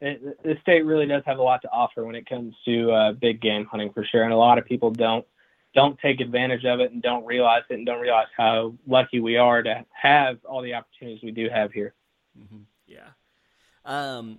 it, 0.00 0.42
the 0.42 0.56
state 0.62 0.84
really 0.84 1.06
does 1.06 1.22
have 1.26 1.38
a 1.38 1.42
lot 1.42 1.62
to 1.62 1.70
offer 1.70 2.04
when 2.04 2.14
it 2.14 2.28
comes 2.28 2.54
to 2.64 2.92
uh, 2.92 3.12
big 3.12 3.40
game 3.40 3.64
hunting, 3.66 3.92
for 3.92 4.04
sure, 4.04 4.24
and 4.24 4.32
a 4.32 4.36
lot 4.36 4.58
of 4.58 4.64
people 4.64 4.90
don't 4.90 5.24
don't 5.74 5.98
take 5.98 6.20
advantage 6.20 6.64
of 6.64 6.80
it 6.80 6.92
and 6.92 7.02
don't 7.02 7.24
realize 7.24 7.62
it 7.68 7.74
and 7.74 7.86
don't 7.86 8.00
realize 8.00 8.28
how 8.36 8.74
lucky 8.86 9.20
we 9.20 9.36
are 9.36 9.62
to 9.62 9.84
have 9.90 10.38
all 10.44 10.62
the 10.62 10.74
opportunities 10.74 11.20
we 11.22 11.32
do 11.32 11.48
have 11.48 11.72
here. 11.72 11.94
Mm-hmm. 12.38 12.62
Yeah. 12.86 13.08
Um, 13.84 14.38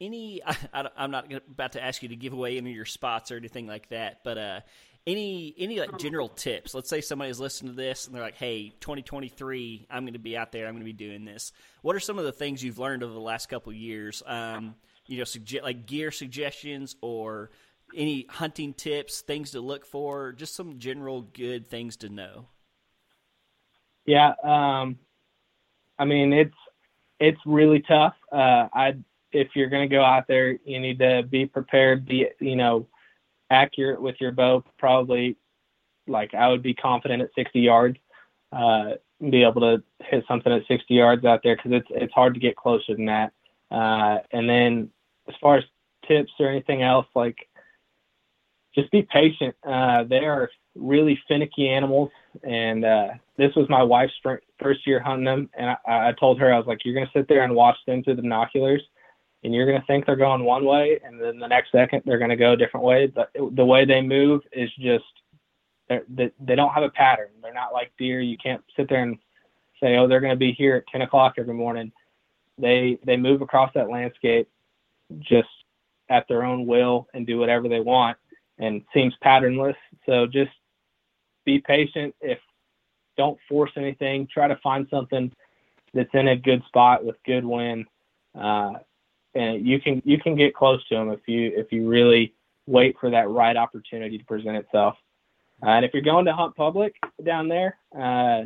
any 0.00 0.42
I, 0.72 0.88
am 0.96 1.10
not 1.10 1.32
about 1.32 1.72
to 1.72 1.82
ask 1.82 2.02
you 2.02 2.10
to 2.10 2.16
give 2.16 2.32
away 2.32 2.56
any 2.56 2.70
of 2.70 2.76
your 2.76 2.84
spots 2.84 3.30
or 3.30 3.36
anything 3.36 3.66
like 3.66 3.88
that 3.88 4.20
but 4.24 4.38
uh, 4.38 4.60
any 5.06 5.54
any 5.58 5.80
like 5.80 5.98
general 5.98 6.28
tips? 6.28 6.74
Let's 6.74 6.88
say 6.88 7.00
somebody's 7.00 7.40
listening 7.40 7.72
to 7.72 7.76
this 7.76 8.06
and 8.06 8.14
they're 8.14 8.22
like 8.22 8.36
hey 8.36 8.70
2023 8.80 9.86
i'm 9.90 10.04
going 10.04 10.14
to 10.14 10.18
be 10.18 10.36
out 10.36 10.52
there 10.52 10.66
i'm 10.66 10.74
going 10.74 10.80
to 10.80 10.84
be 10.84 10.92
doing 10.92 11.24
this. 11.24 11.52
What 11.82 11.94
are 11.96 12.00
some 12.00 12.18
of 12.18 12.24
the 12.24 12.32
things 12.32 12.62
you've 12.62 12.78
learned 12.78 13.02
over 13.02 13.12
the 13.12 13.20
last 13.20 13.48
couple 13.48 13.72
years? 13.72 14.22
Um, 14.26 14.74
you 15.06 15.18
know 15.18 15.24
suge- 15.24 15.62
like 15.62 15.86
gear 15.86 16.10
suggestions 16.10 16.96
or 17.00 17.50
any 17.94 18.26
hunting 18.28 18.72
tips 18.72 19.20
things 19.20 19.52
to 19.52 19.60
look 19.60 19.86
for 19.86 20.32
just 20.32 20.56
some 20.56 20.78
general 20.78 21.22
good 21.22 21.66
things 21.66 21.98
to 21.98 22.08
know? 22.08 22.48
Yeah 24.06 24.32
um, 24.42 24.98
i 25.98 26.04
mean 26.04 26.32
it's 26.32 26.54
it's 27.20 27.40
really 27.46 27.80
tough 27.80 28.14
uh, 28.32 28.68
i 28.72 28.94
if 29.34 29.48
you're 29.54 29.68
going 29.68 29.88
to 29.88 29.94
go 29.94 30.02
out 30.02 30.26
there, 30.28 30.56
you 30.64 30.80
need 30.80 31.00
to 31.00 31.24
be 31.28 31.44
prepared. 31.44 32.06
Be 32.06 32.28
you 32.40 32.56
know, 32.56 32.86
accurate 33.50 34.00
with 34.00 34.16
your 34.20 34.32
bow, 34.32 34.64
probably 34.78 35.36
like 36.06 36.34
I 36.34 36.48
would 36.48 36.62
be 36.62 36.74
confident 36.74 37.22
at 37.22 37.30
60 37.34 37.60
yards, 37.60 37.98
uh, 38.52 38.92
be 39.20 39.42
able 39.42 39.60
to 39.62 39.82
hit 40.00 40.24
something 40.28 40.52
at 40.52 40.66
60 40.68 40.94
yards 40.94 41.24
out 41.24 41.40
there 41.42 41.56
because 41.56 41.72
it's 41.72 41.88
it's 41.90 42.14
hard 42.14 42.34
to 42.34 42.40
get 42.40 42.56
closer 42.56 42.94
than 42.94 43.06
that. 43.06 43.32
Uh, 43.70 44.18
and 44.32 44.48
then 44.48 44.90
as 45.28 45.34
far 45.40 45.56
as 45.56 45.64
tips 46.06 46.32
or 46.38 46.48
anything 46.48 46.82
else, 46.82 47.06
like 47.14 47.48
just 48.74 48.90
be 48.90 49.02
patient. 49.02 49.54
Uh, 49.66 50.04
they 50.04 50.24
are 50.24 50.50
really 50.74 51.18
finicky 51.26 51.68
animals, 51.68 52.10
and 52.42 52.84
uh, 52.84 53.08
this 53.36 53.54
was 53.54 53.68
my 53.68 53.82
wife's 53.82 54.14
first 54.60 54.86
year 54.86 55.00
hunting 55.00 55.24
them, 55.24 55.50
and 55.56 55.70
I, 55.70 56.08
I 56.08 56.12
told 56.18 56.38
her 56.40 56.52
I 56.52 56.58
was 56.58 56.66
like, 56.66 56.84
you're 56.84 56.94
gonna 56.94 57.10
sit 57.14 57.28
there 57.28 57.44
and 57.44 57.54
watch 57.54 57.76
them 57.86 58.02
through 58.02 58.16
the 58.16 58.22
binoculars, 58.22 58.82
and 59.42 59.54
you're 59.54 59.66
gonna 59.66 59.84
think 59.86 60.06
they're 60.06 60.16
going 60.16 60.44
one 60.44 60.64
way, 60.64 61.00
and 61.04 61.20
then 61.20 61.38
the 61.38 61.46
next 61.46 61.72
second 61.72 62.02
they're 62.04 62.18
gonna 62.18 62.36
go 62.36 62.52
a 62.52 62.56
different 62.56 62.84
way. 62.84 63.06
But 63.06 63.30
the 63.34 63.64
way 63.64 63.84
they 63.84 64.00
move 64.00 64.42
is 64.52 64.70
just 64.78 65.04
they 66.08 66.32
they 66.40 66.54
don't 66.54 66.72
have 66.72 66.82
a 66.82 66.90
pattern. 66.90 67.28
They're 67.42 67.54
not 67.54 67.72
like 67.72 67.92
deer. 67.98 68.20
You 68.20 68.36
can't 68.36 68.62
sit 68.76 68.88
there 68.88 69.02
and 69.02 69.18
say, 69.80 69.96
oh, 69.96 70.08
they're 70.08 70.20
gonna 70.20 70.36
be 70.36 70.52
here 70.52 70.76
at 70.76 70.86
10 70.88 71.02
o'clock 71.02 71.34
every 71.38 71.54
morning. 71.54 71.92
They 72.58 72.98
they 73.04 73.16
move 73.16 73.42
across 73.42 73.72
that 73.74 73.90
landscape 73.90 74.48
just 75.18 75.48
at 76.08 76.26
their 76.28 76.44
own 76.44 76.66
will 76.66 77.08
and 77.14 77.26
do 77.26 77.38
whatever 77.38 77.68
they 77.68 77.80
want 77.80 78.16
and 78.58 78.82
seems 78.92 79.14
patternless. 79.22 79.76
So 80.06 80.26
just 80.26 80.50
be 81.44 81.58
patient. 81.60 82.14
If 82.20 82.38
don't 83.16 83.38
force 83.48 83.70
anything, 83.76 84.28
try 84.32 84.48
to 84.48 84.56
find 84.56 84.86
something 84.90 85.32
that's 85.92 86.10
in 86.14 86.28
a 86.28 86.36
good 86.36 86.62
spot 86.66 87.04
with 87.04 87.16
good 87.24 87.44
wind, 87.44 87.86
uh, 88.38 88.72
and 89.34 89.66
you 89.66 89.80
can 89.80 90.02
you 90.04 90.18
can 90.18 90.36
get 90.36 90.54
close 90.54 90.86
to 90.88 90.94
them 90.94 91.10
if 91.10 91.20
you 91.26 91.52
if 91.54 91.72
you 91.72 91.88
really 91.88 92.34
wait 92.66 92.96
for 92.98 93.10
that 93.10 93.28
right 93.28 93.56
opportunity 93.56 94.18
to 94.18 94.24
present 94.24 94.56
itself. 94.56 94.96
Uh, 95.62 95.70
and 95.70 95.84
if 95.84 95.92
you're 95.92 96.02
going 96.02 96.24
to 96.24 96.32
hunt 96.32 96.56
public 96.56 96.94
down 97.24 97.48
there, 97.48 97.78
uh, 97.98 98.42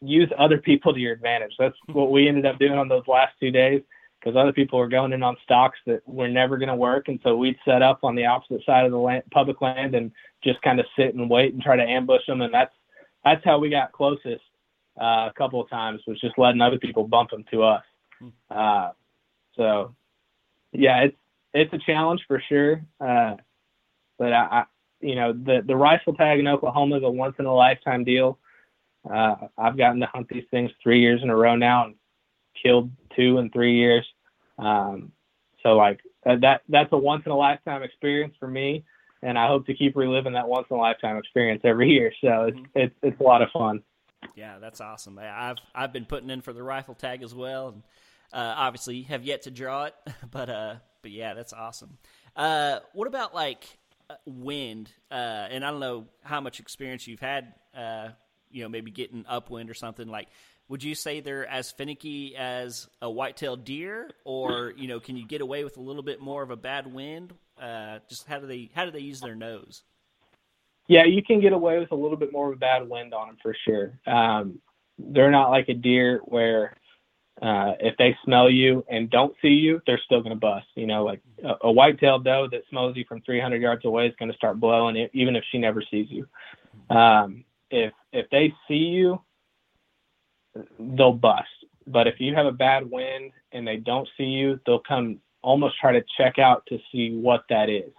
use 0.00 0.30
other 0.38 0.58
people 0.58 0.92
to 0.92 1.00
your 1.00 1.12
advantage. 1.12 1.52
That's 1.58 1.76
what 1.92 2.12
we 2.12 2.28
ended 2.28 2.46
up 2.46 2.58
doing 2.58 2.78
on 2.78 2.88
those 2.88 3.06
last 3.08 3.32
two 3.40 3.50
days 3.50 3.82
because 4.24 4.36
other 4.36 4.52
people 4.52 4.78
were 4.78 4.88
going 4.88 5.12
in 5.12 5.22
on 5.22 5.36
stalks 5.44 5.78
that 5.86 6.00
were 6.06 6.28
never 6.28 6.56
going 6.56 6.68
to 6.68 6.74
work, 6.74 7.08
and 7.08 7.20
so 7.22 7.36
we'd 7.36 7.58
set 7.64 7.82
up 7.82 8.00
on 8.02 8.14
the 8.14 8.24
opposite 8.24 8.64
side 8.64 8.86
of 8.86 8.90
the 8.90 8.98
land, 8.98 9.22
public 9.30 9.60
land 9.60 9.94
and 9.94 10.10
just 10.42 10.62
kind 10.62 10.80
of 10.80 10.86
sit 10.96 11.14
and 11.14 11.28
wait 11.28 11.52
and 11.52 11.62
try 11.62 11.76
to 11.76 11.82
ambush 11.82 12.22
them, 12.26 12.40
and 12.40 12.52
that's 12.52 12.72
that's 13.24 13.44
how 13.44 13.58
we 13.58 13.68
got 13.68 13.92
closest 13.92 14.42
uh, 15.00 15.28
a 15.28 15.32
couple 15.36 15.60
of 15.60 15.68
times 15.68 16.00
was 16.06 16.20
just 16.20 16.38
letting 16.38 16.60
other 16.60 16.78
people 16.78 17.06
bump 17.06 17.30
them 17.30 17.44
to 17.50 17.62
us. 17.62 17.84
Hmm. 18.18 18.28
Uh, 18.50 18.90
so 19.56 19.94
yeah, 20.72 21.02
it's 21.02 21.16
it's 21.52 21.72
a 21.74 21.78
challenge 21.78 22.22
for 22.26 22.42
sure, 22.48 22.82
uh, 23.00 23.36
but 24.18 24.32
I, 24.32 24.42
I 24.50 24.64
you 25.00 25.16
know 25.16 25.34
the 25.34 25.62
the 25.66 25.76
rifle 25.76 26.14
tag 26.14 26.38
in 26.38 26.48
Oklahoma 26.48 26.96
is 26.96 27.02
a 27.02 27.10
once 27.10 27.36
in 27.38 27.44
a 27.44 27.54
lifetime 27.54 28.04
deal. 28.04 28.38
Uh, 29.08 29.34
I've 29.58 29.76
gotten 29.76 30.00
to 30.00 30.06
hunt 30.06 30.28
these 30.30 30.44
things 30.50 30.70
three 30.82 31.00
years 31.00 31.22
in 31.22 31.28
a 31.28 31.36
row 31.36 31.56
now 31.56 31.84
and 31.84 31.94
killed 32.60 32.90
two 33.14 33.36
in 33.38 33.50
three 33.50 33.76
years. 33.76 34.06
Um, 34.58 35.12
so 35.62 35.76
like 35.76 36.00
that 36.24 36.62
that's 36.68 36.92
a 36.92 36.98
once 36.98 37.22
in 37.26 37.32
a 37.32 37.36
lifetime 37.36 37.82
experience 37.82 38.34
for 38.38 38.48
me, 38.48 38.84
and 39.22 39.38
I 39.38 39.48
hope 39.48 39.66
to 39.66 39.74
keep 39.74 39.96
reliving 39.96 40.34
that 40.34 40.48
once 40.48 40.66
in 40.70 40.76
a 40.76 40.80
lifetime 40.80 41.16
experience 41.16 41.62
every 41.64 41.90
year. 41.90 42.12
So 42.20 42.44
it's 42.44 42.56
mm-hmm. 42.56 42.78
it's 42.78 42.94
it's 43.02 43.20
a 43.20 43.22
lot 43.22 43.42
of 43.42 43.48
fun. 43.50 43.82
Yeah, 44.34 44.58
that's 44.58 44.80
awesome. 44.80 45.18
I've 45.18 45.56
I've 45.74 45.92
been 45.92 46.04
putting 46.04 46.30
in 46.30 46.42
for 46.42 46.52
the 46.52 46.62
rifle 46.62 46.94
tag 46.94 47.22
as 47.22 47.34
well, 47.34 47.68
and 47.68 47.82
uh, 48.32 48.54
obviously 48.56 49.02
have 49.02 49.24
yet 49.24 49.42
to 49.42 49.50
draw 49.50 49.84
it, 49.84 49.94
but 50.30 50.50
uh, 50.50 50.74
but 51.02 51.10
yeah, 51.10 51.34
that's 51.34 51.52
awesome. 51.52 51.98
Uh, 52.36 52.80
what 52.92 53.06
about 53.08 53.34
like 53.34 53.64
uh, 54.10 54.14
wind? 54.26 54.90
Uh, 55.10 55.48
and 55.50 55.64
I 55.64 55.70
don't 55.70 55.80
know 55.80 56.06
how 56.22 56.40
much 56.40 56.60
experience 56.60 57.06
you've 57.06 57.20
had. 57.20 57.54
Uh, 57.76 58.08
you 58.50 58.62
know, 58.62 58.68
maybe 58.68 58.90
getting 58.92 59.24
upwind 59.28 59.68
or 59.68 59.74
something 59.74 60.06
like 60.06 60.28
would 60.68 60.82
you 60.82 60.94
say 60.94 61.20
they're 61.20 61.46
as 61.46 61.70
finicky 61.70 62.34
as 62.36 62.88
a 63.02 63.10
white-tailed 63.10 63.64
deer, 63.64 64.10
or 64.24 64.72
you 64.76 64.88
know, 64.88 65.00
can 65.00 65.16
you 65.16 65.26
get 65.26 65.40
away 65.40 65.64
with 65.64 65.76
a 65.76 65.80
little 65.80 66.02
bit 66.02 66.20
more 66.20 66.42
of 66.42 66.50
a 66.50 66.56
bad 66.56 66.92
wind? 66.92 67.32
Uh, 67.60 67.98
just 68.08 68.26
how 68.26 68.40
do 68.40 68.46
they 68.46 68.70
how 68.74 68.84
do 68.84 68.90
they 68.90 69.00
use 69.00 69.20
their 69.20 69.34
nose? 69.34 69.82
Yeah, 70.88 71.04
you 71.04 71.22
can 71.22 71.40
get 71.40 71.52
away 71.52 71.78
with 71.78 71.92
a 71.92 71.96
little 71.96 72.16
bit 72.16 72.32
more 72.32 72.48
of 72.48 72.56
a 72.56 72.58
bad 72.58 72.88
wind 72.88 73.14
on 73.14 73.28
them 73.28 73.36
for 73.42 73.56
sure. 73.64 73.98
Um, 74.06 74.58
they're 74.98 75.30
not 75.30 75.50
like 75.50 75.68
a 75.68 75.74
deer 75.74 76.20
where 76.24 76.76
uh, 77.40 77.72
if 77.80 77.96
they 77.96 78.16
smell 78.24 78.50
you 78.50 78.84
and 78.88 79.10
don't 79.10 79.34
see 79.42 79.48
you, 79.48 79.80
they're 79.86 80.00
still 80.04 80.20
going 80.20 80.34
to 80.34 80.40
bust. 80.40 80.66
You 80.74 80.86
know, 80.86 81.04
like 81.04 81.20
a, 81.42 81.68
a 81.68 81.72
white-tailed 81.72 82.24
doe 82.24 82.48
that 82.50 82.62
smells 82.70 82.96
you 82.96 83.04
from 83.08 83.22
300 83.22 83.60
yards 83.60 83.84
away 83.84 84.06
is 84.06 84.14
going 84.18 84.30
to 84.30 84.36
start 84.36 84.60
blowing 84.60 85.08
even 85.12 85.36
if 85.36 85.44
she 85.50 85.58
never 85.58 85.82
sees 85.90 86.06
you. 86.10 86.26
Um, 86.94 87.44
if 87.70 87.92
if 88.12 88.28
they 88.30 88.52
see 88.68 88.74
you 88.74 89.20
they'll 90.78 91.12
bust. 91.12 91.48
But 91.86 92.06
if 92.06 92.18
you 92.18 92.34
have 92.34 92.46
a 92.46 92.52
bad 92.52 92.90
wind 92.90 93.32
and 93.52 93.66
they 93.66 93.76
don't 93.76 94.08
see 94.16 94.24
you, 94.24 94.58
they'll 94.66 94.80
come 94.80 95.20
almost 95.42 95.78
try 95.78 95.92
to 95.92 96.02
check 96.16 96.38
out 96.38 96.64
to 96.68 96.78
see 96.90 97.14
what 97.16 97.44
that 97.50 97.68
is, 97.68 97.92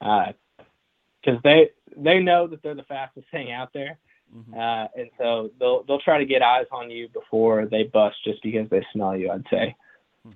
because 0.00 1.36
uh, 1.36 1.40
they 1.44 1.70
they 1.96 2.18
know 2.20 2.46
that 2.46 2.62
they're 2.62 2.74
the 2.74 2.82
fastest 2.84 3.26
thing 3.30 3.52
out 3.52 3.72
there, 3.74 3.98
mm-hmm. 4.34 4.54
uh, 4.54 4.86
and 4.96 5.10
so 5.18 5.50
they'll 5.60 5.82
they'll 5.84 6.00
try 6.00 6.18
to 6.18 6.24
get 6.24 6.42
eyes 6.42 6.66
on 6.72 6.90
you 6.90 7.08
before 7.08 7.66
they 7.66 7.82
bust 7.82 8.16
just 8.24 8.42
because 8.42 8.68
they 8.70 8.84
smell 8.92 9.16
you. 9.16 9.30
I'd 9.30 9.44
say. 9.50 9.76
Hmm. 10.22 10.32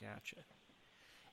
Gotcha. 0.00 0.36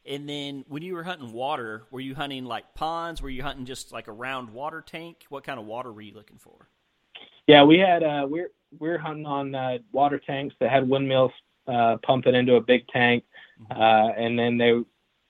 And 0.06 0.28
then 0.28 0.66
when 0.68 0.82
you 0.82 0.96
were 0.96 1.04
hunting 1.04 1.32
water, 1.32 1.84
were 1.92 2.00
you 2.00 2.16
hunting 2.16 2.46
like 2.46 2.74
ponds? 2.74 3.22
Were 3.22 3.30
you 3.30 3.44
hunting 3.44 3.66
just 3.66 3.92
like 3.92 4.08
a 4.08 4.12
round 4.12 4.50
water 4.50 4.82
tank? 4.82 5.26
What 5.30 5.44
kind 5.44 5.60
of 5.60 5.66
water 5.66 5.92
were 5.92 6.02
you 6.02 6.14
looking 6.14 6.38
for? 6.38 6.68
Yeah, 7.48 7.64
we 7.64 7.80
had 7.80 8.04
uh, 8.04 8.28
we're 8.30 8.50
we're 8.80 8.98
hunting 8.98 9.26
on 9.26 9.56
uh, 9.56 9.78
water 9.92 10.20
tanks 10.20 10.56
that 10.60 10.70
had 10.70 10.88
windmills 10.88 11.32
uh, 11.68 11.98
pump 12.04 12.26
it 12.28 12.36
into 12.36 12.56
a 12.56 12.62
big 12.62 12.88
tank, 12.88 13.24
mm-hmm. 13.62 13.80
uh, 13.80 14.10
and 14.14 14.38
then 14.38 14.58
they, 14.58 14.72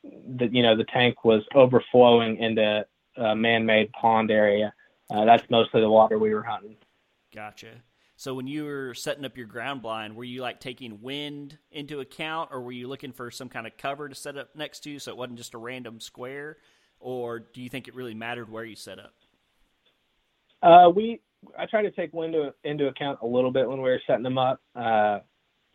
the, 0.03 0.47
you 0.51 0.63
know, 0.63 0.75
the 0.75 0.85
tank 0.85 1.23
was 1.23 1.43
overflowing 1.53 2.37
into 2.37 2.85
a 3.17 3.35
man-made 3.35 3.91
pond 3.91 4.31
area. 4.31 4.73
Uh, 5.09 5.25
that's 5.25 5.49
mostly 5.49 5.81
the 5.81 5.89
water 5.89 6.17
we 6.17 6.33
were 6.33 6.43
hunting. 6.43 6.75
Gotcha. 7.33 7.81
So 8.15 8.35
when 8.35 8.45
you 8.45 8.65
were 8.65 8.93
setting 8.93 9.25
up 9.25 9.35
your 9.35 9.47
ground 9.47 9.81
blind, 9.81 10.15
were 10.15 10.23
you 10.23 10.41
like 10.41 10.59
taking 10.59 11.01
wind 11.01 11.57
into 11.71 11.99
account, 12.01 12.49
or 12.51 12.61
were 12.61 12.71
you 12.71 12.87
looking 12.87 13.11
for 13.11 13.31
some 13.31 13.49
kind 13.49 13.65
of 13.65 13.77
cover 13.77 14.07
to 14.07 14.15
set 14.15 14.37
up 14.37 14.55
next 14.55 14.81
to, 14.81 14.99
so 14.99 15.11
it 15.11 15.17
wasn't 15.17 15.39
just 15.39 15.55
a 15.55 15.57
random 15.57 15.99
square, 15.99 16.57
or 16.99 17.39
do 17.39 17.61
you 17.61 17.69
think 17.69 17.87
it 17.87 17.95
really 17.95 18.13
mattered 18.13 18.49
where 18.49 18.63
you 18.63 18.75
set 18.75 18.99
up? 18.99 19.13
Uh, 20.61 20.89
we 20.95 21.19
I 21.57 21.65
try 21.65 21.81
to 21.81 21.91
take 21.91 22.13
wind 22.13 22.35
into, 22.63 22.87
account 22.87 23.19
a 23.21 23.27
little 23.27 23.51
bit 23.51 23.67
when 23.67 23.81
we 23.81 23.89
were 23.89 24.01
setting 24.05 24.23
them 24.23 24.37
up. 24.37 24.61
Uh, 24.75 25.19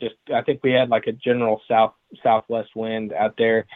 just 0.01 0.15
I 0.35 0.43
think 0.43 0.61
we 0.63 0.73
had 0.73 0.91
like 0.91 1.07
a 1.07 1.13
general 1.13 1.61
south 1.69 1.95
southwest 2.23 2.71
wind 2.77 3.13
out 3.13 3.35
there 3.39 3.67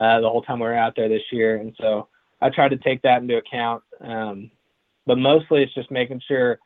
uh, 0.00 0.20
the 0.20 0.28
whole 0.28 0.42
time 0.42 0.60
we 0.60 0.66
were 0.66 0.74
out 0.74 0.94
there 0.96 1.08
this 1.08 1.22
year, 1.30 1.56
and 1.56 1.74
so 1.80 2.08
I 2.40 2.50
tried 2.50 2.70
to 2.70 2.78
take 2.78 3.02
that 3.02 3.22
into 3.22 3.36
account. 3.36 3.82
Um, 4.00 4.50
but 5.06 5.18
mostly 5.18 5.62
it's 5.62 5.74
just 5.74 5.90
making 5.90 6.22
sure 6.26 6.58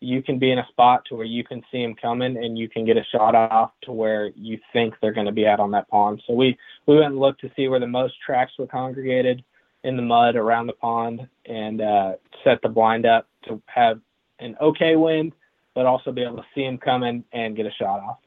you 0.00 0.22
can 0.22 0.38
be 0.38 0.52
in 0.52 0.58
a 0.58 0.66
spot 0.68 1.02
to 1.06 1.16
where 1.16 1.26
you 1.26 1.42
can 1.42 1.62
see 1.70 1.82
them 1.82 1.94
coming 1.94 2.36
and 2.36 2.56
you 2.56 2.68
can 2.68 2.84
get 2.84 2.96
a 2.96 3.04
shot 3.10 3.34
off 3.34 3.72
to 3.82 3.92
where 3.92 4.30
you 4.36 4.58
think 4.72 4.94
they're 5.00 5.12
going 5.12 5.26
to 5.26 5.32
be 5.32 5.46
out 5.46 5.58
on 5.58 5.72
that 5.72 5.88
pond. 5.88 6.22
So 6.26 6.34
we 6.34 6.56
we 6.86 6.94
went 6.94 7.12
and 7.12 7.18
looked 7.18 7.40
to 7.42 7.50
see 7.56 7.68
where 7.68 7.80
the 7.80 7.86
most 7.86 8.14
tracks 8.24 8.52
were 8.58 8.66
congregated 8.66 9.44
in 9.84 9.96
the 9.96 10.02
mud 10.02 10.36
around 10.36 10.66
the 10.66 10.72
pond 10.74 11.28
and 11.46 11.80
uh, 11.80 12.12
set 12.44 12.60
the 12.62 12.68
blind 12.68 13.06
up 13.06 13.28
to 13.46 13.60
have 13.66 14.00
an 14.38 14.56
okay 14.60 14.96
wind, 14.96 15.32
but 15.74 15.86
also 15.86 16.12
be 16.12 16.22
able 16.22 16.36
to 16.36 16.46
see 16.54 16.64
him 16.64 16.78
coming 16.78 17.24
and 17.32 17.56
get 17.56 17.66
a 17.66 17.72
shot 17.72 18.00
off. 18.00 18.18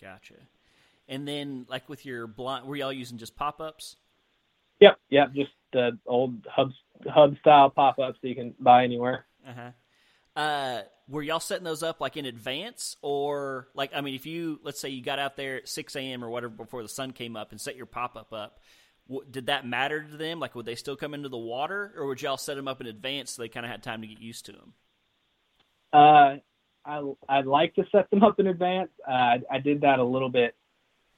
Gotcha. 0.00 0.34
And 1.08 1.26
then, 1.26 1.66
like 1.68 1.88
with 1.88 2.06
your 2.06 2.26
blind, 2.26 2.66
were 2.66 2.76
y'all 2.76 2.92
using 2.92 3.18
just 3.18 3.36
pop 3.36 3.60
ups? 3.60 3.96
Yep, 4.80 4.98
yep, 5.10 5.34
just 5.34 5.50
the 5.72 5.98
old 6.06 6.46
hub 6.50 6.70
hub 7.08 7.36
style 7.38 7.70
pop 7.70 7.98
ups 7.98 8.18
that 8.22 8.28
you 8.28 8.34
can 8.34 8.54
buy 8.58 8.84
anywhere. 8.84 9.26
Uh-huh. 9.46 9.70
Uh 10.40 10.82
Were 11.08 11.22
y'all 11.22 11.40
setting 11.40 11.64
those 11.64 11.82
up 11.82 12.00
like 12.00 12.16
in 12.16 12.24
advance, 12.24 12.96
or 13.02 13.68
like 13.74 13.90
I 13.94 14.00
mean, 14.00 14.14
if 14.14 14.26
you 14.26 14.60
let's 14.62 14.80
say 14.80 14.88
you 14.90 15.02
got 15.02 15.18
out 15.18 15.36
there 15.36 15.56
at 15.56 15.68
six 15.68 15.96
a.m. 15.96 16.24
or 16.24 16.30
whatever 16.30 16.54
before 16.54 16.82
the 16.82 16.88
sun 16.88 17.12
came 17.12 17.36
up 17.36 17.50
and 17.50 17.60
set 17.60 17.76
your 17.76 17.86
pop 17.86 18.16
up 18.16 18.32
up, 18.32 18.60
did 19.28 19.46
that 19.46 19.66
matter 19.66 20.02
to 20.02 20.16
them? 20.16 20.38
Like, 20.38 20.54
would 20.54 20.66
they 20.66 20.76
still 20.76 20.96
come 20.96 21.14
into 21.14 21.28
the 21.28 21.36
water, 21.36 21.92
or 21.96 22.06
would 22.06 22.22
y'all 22.22 22.36
set 22.36 22.56
them 22.56 22.68
up 22.68 22.80
in 22.80 22.86
advance 22.86 23.32
so 23.32 23.42
they 23.42 23.48
kind 23.48 23.66
of 23.66 23.72
had 23.72 23.82
time 23.82 24.02
to 24.02 24.06
get 24.06 24.20
used 24.20 24.46
to 24.46 24.52
them? 24.52 24.74
Uh, 25.92 26.36
I 26.84 27.12
I'd 27.28 27.46
like 27.46 27.74
to 27.74 27.84
set 27.92 28.10
them 28.10 28.22
up 28.22 28.40
in 28.40 28.46
advance. 28.46 28.90
Uh, 29.06 29.12
I, 29.12 29.42
I 29.50 29.58
did 29.58 29.82
that 29.82 29.98
a 29.98 30.04
little 30.04 30.30
bit 30.30 30.54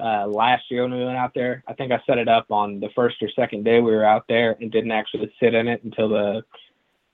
uh, 0.01 0.27
last 0.27 0.65
year 0.71 0.83
when 0.83 0.93
we 0.93 1.05
went 1.05 1.17
out 1.17 1.35
there. 1.35 1.63
I 1.69 1.75
think 1.75 1.93
I 1.93 2.01
set 2.07 2.19
it 2.19 2.29
up 2.29 2.51
on 2.51 2.81
the 2.81 2.89
first 2.95 3.23
or 3.23 3.29
second 3.31 3.65
day 3.65 3.81
we 3.81 3.93
were 3.93 4.05
out 4.05 4.25
there 4.29 4.57
and 4.61 4.71
didn't 4.71 4.93
actually 4.93 5.33
sit 5.39 5.55
in 5.55 5.69
it 5.69 5.85
until 5.85 6.09
the 6.09 6.43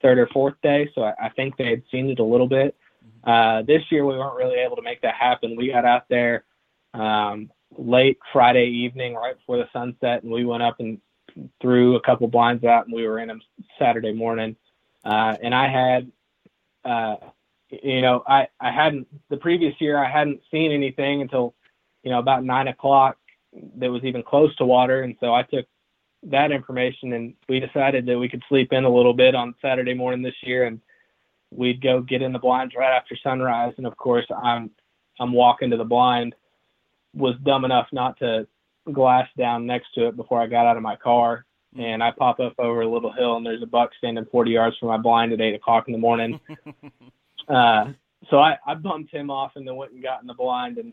third 0.01 0.19
or 0.19 0.27
fourth 0.29 0.55
day. 0.63 0.91
So 0.95 1.03
I, 1.03 1.15
I 1.25 1.29
think 1.31 1.57
they 1.57 1.71
had 1.71 1.83
seen 1.91 2.09
it 2.09 2.19
a 2.19 2.25
little 2.25 2.49
bit. 2.49 2.75
Mm-hmm. 3.05 3.31
Uh, 3.31 3.63
this 3.63 3.83
year 3.91 4.07
we 4.07 4.17
weren't 4.17 4.37
really 4.37 4.59
able 4.59 4.77
to 4.77 4.83
make 4.83 5.03
that 5.03 5.15
happen. 5.15 5.57
We 5.57 5.71
got 5.71 5.85
out 5.85 6.09
there 6.09 6.45
um, 6.95 7.51
late 7.77 8.19
Friday 8.33 8.67
evening, 8.67 9.15
right 9.15 9.37
before 9.37 9.59
the 9.59 9.69
sunset, 9.73 10.23
and 10.23 10.33
we 10.33 10.45
went 10.45 10.63
up 10.63 10.81
and 10.81 11.01
threw 11.61 11.97
a 11.97 12.01
couple 12.01 12.27
blinds 12.29 12.65
out, 12.65 12.87
and 12.87 12.95
we 12.95 13.07
were 13.07 13.19
in 13.19 13.29
them 13.29 13.43
Saturday 13.79 14.13
morning. 14.13 14.57
Uh, 15.05 15.37
and 15.43 15.55
I 15.55 15.69
had, 15.69 16.11
uh, 16.85 17.17
you 17.71 18.03
know, 18.03 18.23
I 18.27 18.49
I 18.61 18.71
hadn't 18.71 19.07
the 19.31 19.37
previous 19.37 19.75
year 19.81 20.03
I 20.03 20.11
hadn't 20.11 20.41
seen 20.51 20.73
anything 20.73 21.23
until, 21.23 21.55
you 22.03 22.11
know, 22.11 22.19
about 22.19 22.45
nine 22.45 22.69
o'clock 22.69 23.17
that 23.77 23.91
was 23.91 24.05
even 24.05 24.23
close 24.23 24.55
to 24.57 24.65
water, 24.65 25.03
and 25.03 25.17
so 25.21 25.35
I 25.35 25.43
took 25.43 25.67
that 26.25 26.51
information 26.51 27.13
and 27.13 27.35
we 27.49 27.61
decided 27.61 28.07
that 28.07 28.19
we 28.19 28.29
could 28.29 28.43
sleep 28.49 28.73
in 28.73 28.85
a 28.85 28.93
little 28.93 29.15
bit 29.15 29.35
on 29.35 29.55
Saturday 29.63 29.95
morning 29.95 30.23
this 30.23 30.35
year 30.43 30.67
and 30.67 30.81
we'd 31.51 31.81
go 31.81 32.01
get 32.01 32.23
in 32.23 32.33
the 32.33 32.39
blinds 32.39 32.75
right 32.77 32.97
after 32.97 33.17
sunrise 33.23 33.73
and 33.79 33.87
of 33.87 33.97
course 33.97 34.27
I'm 34.43 34.71
I'm 35.21 35.33
walking 35.33 35.71
to 35.71 35.77
the 35.77 35.85
blind 35.85 36.35
was 37.15 37.37
dumb 37.45 37.65
enough 37.65 37.87
not 37.93 38.19
to 38.19 38.47
glass 38.93 39.29
down 39.37 39.67
next 39.67 39.95
to 39.95 40.09
it 40.09 40.17
before 40.17 40.41
I 40.41 40.47
got 40.47 40.67
out 40.67 40.77
of 40.77 40.83
my 40.83 40.97
car 40.97 41.47
mm. 41.77 41.83
and 41.83 42.03
I 42.03 42.11
pop 42.11 42.41
up 42.41 42.55
over 42.59 42.83
a 42.83 42.91
little 42.91 43.13
hill 43.13 43.37
and 43.37 43.47
there's 43.47 43.63
a 43.63 43.67
buck 43.67 43.91
standing 43.99 44.27
40 44.31 44.51
yards 44.51 44.77
from 44.79 44.89
my 44.89 44.99
blind 44.99 45.33
at 45.33 45.41
eight 45.41 45.55
o'clock 45.55 45.87
in 45.87 45.93
the 45.93 45.99
morning. 45.99 46.41
uh, 47.49 47.93
so 48.31 48.39
I, 48.39 48.59
I 48.67 48.75
bumped 48.75 49.13
him 49.13 49.31
off 49.31 49.53
and 49.57 49.67
then 49.67 49.77
went 49.77 49.93
and 49.93 50.03
got 50.03 50.21
in 50.21 50.27
the 50.27 50.35
blind 50.35 50.79
and 50.79 50.93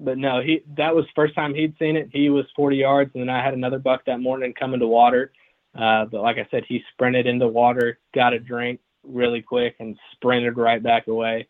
but 0.00 0.16
no, 0.16 0.40
he 0.40 0.62
that 0.78 0.94
was 0.94 1.04
first 1.14 1.34
time 1.34 1.54
he'd 1.54 1.76
seen 1.78 1.96
it. 1.96 2.08
He 2.12 2.30
was 2.30 2.46
40 2.56 2.76
yards, 2.76 3.10
and 3.14 3.20
then 3.20 3.28
I 3.28 3.44
had 3.44 3.54
another 3.54 3.78
buck 3.78 4.06
that 4.06 4.18
morning 4.20 4.54
coming 4.58 4.80
to 4.80 4.86
water. 4.86 5.30
Uh, 5.78 6.06
but 6.06 6.22
like 6.22 6.38
I 6.38 6.48
said, 6.50 6.64
he 6.66 6.82
sprinted 6.92 7.26
into 7.26 7.46
water, 7.46 7.98
got 8.14 8.32
a 8.32 8.38
drink 8.38 8.80
really 9.04 9.42
quick, 9.42 9.76
and 9.78 9.96
sprinted 10.12 10.56
right 10.56 10.82
back 10.82 11.06
away. 11.06 11.46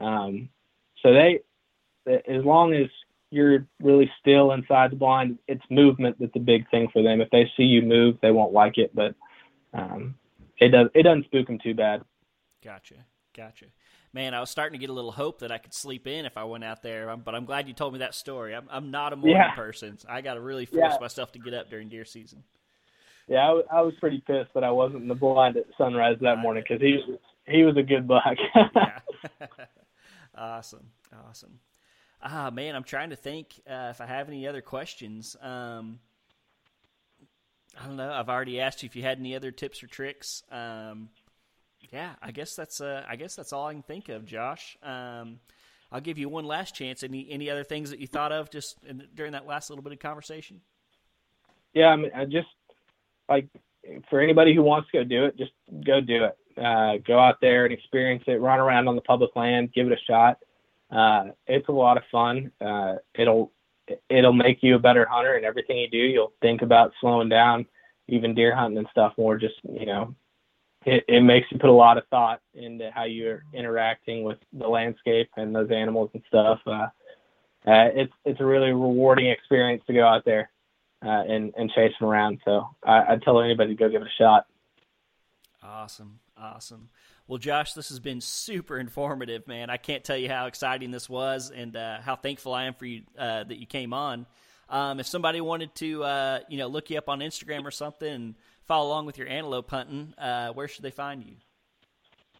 Um, 0.00 0.48
so 1.02 1.12
they, 1.12 1.40
as 2.06 2.44
long 2.44 2.72
as 2.72 2.88
you're 3.30 3.66
really 3.80 4.10
still 4.18 4.52
inside 4.52 4.92
the 4.92 4.96
blind, 4.96 5.38
it's 5.46 5.62
movement 5.70 6.16
that's 6.18 6.32
the 6.32 6.40
big 6.40 6.68
thing 6.70 6.88
for 6.92 7.02
them. 7.02 7.20
If 7.20 7.30
they 7.30 7.50
see 7.56 7.64
you 7.64 7.82
move, 7.82 8.16
they 8.22 8.32
won't 8.32 8.52
like 8.52 8.78
it, 8.78 8.94
but 8.94 9.14
um, 9.74 10.14
it 10.58 10.70
does 10.70 10.88
it 10.94 11.02
doesn't 11.02 11.26
spook 11.26 11.46
them 11.46 11.58
too 11.62 11.74
bad. 11.74 12.02
Gotcha, 12.64 12.94
gotcha 13.36 13.66
man, 14.12 14.34
I 14.34 14.40
was 14.40 14.50
starting 14.50 14.78
to 14.78 14.80
get 14.80 14.90
a 14.90 14.92
little 14.92 15.12
hope 15.12 15.40
that 15.40 15.52
I 15.52 15.58
could 15.58 15.74
sleep 15.74 16.06
in 16.06 16.24
if 16.24 16.36
I 16.36 16.44
went 16.44 16.64
out 16.64 16.82
there. 16.82 17.16
But 17.16 17.34
I'm 17.34 17.44
glad 17.44 17.68
you 17.68 17.74
told 17.74 17.92
me 17.92 18.00
that 18.00 18.14
story. 18.14 18.54
I'm, 18.54 18.68
I'm 18.70 18.90
not 18.90 19.12
a 19.12 19.16
morning 19.16 19.36
yeah. 19.36 19.54
person. 19.54 19.98
So 19.98 20.08
I 20.10 20.20
got 20.20 20.34
to 20.34 20.40
really 20.40 20.66
force 20.66 20.92
yeah. 20.94 20.98
myself 21.00 21.32
to 21.32 21.38
get 21.38 21.54
up 21.54 21.70
during 21.70 21.88
deer 21.88 22.04
season. 22.04 22.42
Yeah, 23.28 23.44
I, 23.44 23.46
w- 23.48 23.66
I 23.72 23.80
was 23.82 23.94
pretty 24.00 24.22
pissed 24.26 24.52
that 24.54 24.64
I 24.64 24.70
wasn't 24.70 25.02
in 25.02 25.08
the 25.08 25.14
blind 25.14 25.56
at 25.56 25.66
sunrise 25.78 26.16
that 26.20 26.38
morning 26.38 26.64
because 26.66 26.82
he 26.82 26.94
was 26.94 27.18
he 27.46 27.62
was 27.62 27.76
a 27.76 27.82
good 27.82 28.08
buck. 28.08 28.36
awesome, 30.34 30.90
awesome. 31.28 31.60
Ah, 32.22 32.50
man, 32.50 32.74
I'm 32.74 32.84
trying 32.84 33.10
to 33.10 33.16
think 33.16 33.60
uh, 33.68 33.88
if 33.90 34.00
I 34.00 34.06
have 34.06 34.28
any 34.28 34.46
other 34.48 34.60
questions. 34.60 35.36
Um, 35.40 36.00
I 37.80 37.86
don't 37.86 37.96
know. 37.96 38.10
I've 38.10 38.28
already 38.28 38.60
asked 38.60 38.82
you 38.82 38.88
if 38.88 38.96
you 38.96 39.02
had 39.02 39.18
any 39.18 39.36
other 39.36 39.52
tips 39.52 39.82
or 39.82 39.86
tricks. 39.86 40.42
Um, 40.50 41.08
yeah, 41.92 42.14
I 42.22 42.30
guess 42.30 42.54
that's 42.54 42.80
uh, 42.80 43.04
I 43.08 43.16
guess 43.16 43.34
that's 43.34 43.52
all 43.52 43.66
I 43.66 43.72
can 43.72 43.82
think 43.82 44.08
of, 44.08 44.26
Josh. 44.26 44.76
Um, 44.82 45.40
I'll 45.92 46.00
give 46.00 46.18
you 46.18 46.28
one 46.28 46.44
last 46.44 46.74
chance. 46.74 47.02
Any 47.02 47.28
any 47.30 47.50
other 47.50 47.64
things 47.64 47.90
that 47.90 47.98
you 47.98 48.06
thought 48.06 48.32
of 48.32 48.50
just 48.50 48.76
in, 48.86 49.06
during 49.14 49.32
that 49.32 49.46
last 49.46 49.70
little 49.70 49.82
bit 49.82 49.92
of 49.92 49.98
conversation? 49.98 50.60
Yeah, 51.74 51.86
I 51.86 51.96
mean, 51.96 52.10
I 52.14 52.24
just 52.24 52.48
like 53.28 53.48
for 54.08 54.20
anybody 54.20 54.54
who 54.54 54.62
wants 54.62 54.90
to 54.90 54.98
go 54.98 55.04
do 55.04 55.24
it, 55.24 55.36
just 55.36 55.52
go 55.84 56.00
do 56.00 56.24
it. 56.24 56.36
Uh, 56.58 56.98
go 57.06 57.18
out 57.18 57.40
there 57.40 57.64
and 57.64 57.72
experience 57.72 58.22
it. 58.26 58.40
Run 58.40 58.58
around 58.58 58.88
on 58.88 58.96
the 58.96 59.02
public 59.02 59.34
land, 59.34 59.72
give 59.72 59.86
it 59.86 59.92
a 59.92 60.04
shot. 60.10 60.38
Uh, 60.90 61.30
it's 61.46 61.68
a 61.68 61.72
lot 61.72 61.96
of 61.96 62.02
fun. 62.10 62.50
Uh, 62.60 62.96
it'll 63.14 63.52
it'll 64.08 64.32
make 64.32 64.62
you 64.62 64.76
a 64.76 64.78
better 64.78 65.06
hunter, 65.06 65.34
and 65.34 65.44
everything 65.44 65.78
you 65.78 65.88
do, 65.88 65.98
you'll 65.98 66.32
think 66.42 66.62
about 66.62 66.92
slowing 67.00 67.28
down, 67.28 67.66
even 68.08 68.34
deer 68.34 68.54
hunting 68.54 68.78
and 68.78 68.88
stuff 68.90 69.12
more. 69.16 69.38
Just 69.38 69.54
you 69.68 69.86
know, 69.86 70.14
it, 70.86 71.04
it 71.08 71.22
makes 71.22 71.46
you 71.50 71.58
put 71.58 71.70
a 71.70 71.72
lot 71.72 71.98
of 71.98 72.04
thought 72.08 72.40
into 72.54 72.90
how 72.90 73.04
you're 73.04 73.44
interacting 73.52 74.22
with 74.22 74.38
the 74.52 74.66
landscape 74.66 75.30
and 75.36 75.54
those 75.54 75.70
animals 75.70 76.10
and 76.14 76.22
stuff. 76.28 76.60
Uh, 76.66 76.86
uh, 77.66 77.88
it's 77.94 78.12
it's 78.24 78.40
a 78.40 78.44
really 78.44 78.70
rewarding 78.70 79.28
experience 79.28 79.82
to 79.86 79.92
go 79.92 80.06
out 80.06 80.24
there 80.24 80.50
uh, 81.04 81.22
and 81.28 81.52
and 81.56 81.70
chase 81.72 81.92
them 82.00 82.08
around. 82.08 82.38
So 82.44 82.66
I, 82.84 83.02
I'd 83.10 83.22
tell 83.22 83.40
anybody 83.40 83.74
to 83.74 83.78
go 83.78 83.90
give 83.90 84.00
it 84.00 84.08
a 84.08 84.22
shot. 84.22 84.46
Awesome, 85.62 86.20
awesome. 86.38 86.88
Well, 87.28 87.38
Josh, 87.38 87.74
this 87.74 87.90
has 87.90 88.00
been 88.00 88.20
super 88.20 88.78
informative, 88.78 89.46
man. 89.46 89.70
I 89.70 89.76
can't 89.76 90.02
tell 90.02 90.16
you 90.16 90.28
how 90.28 90.46
exciting 90.46 90.90
this 90.90 91.08
was 91.08 91.52
and 91.54 91.76
uh, 91.76 92.00
how 92.00 92.16
thankful 92.16 92.54
I 92.54 92.64
am 92.64 92.74
for 92.74 92.86
you 92.86 93.02
uh, 93.16 93.44
that 93.44 93.58
you 93.58 93.66
came 93.66 93.92
on. 93.92 94.26
Um, 94.68 94.98
if 94.98 95.06
somebody 95.06 95.40
wanted 95.40 95.74
to, 95.76 96.02
uh, 96.02 96.38
you 96.48 96.58
know, 96.58 96.66
look 96.66 96.90
you 96.90 96.98
up 96.98 97.08
on 97.08 97.20
Instagram 97.20 97.64
or 97.64 97.70
something 97.70 98.34
follow 98.70 98.86
along 98.86 99.04
with 99.04 99.18
your 99.18 99.26
antelope 99.26 99.68
hunting, 99.68 100.14
uh, 100.16 100.50
where 100.50 100.68
should 100.68 100.84
they 100.84 100.92
find 100.92 101.24
you? 101.24 101.34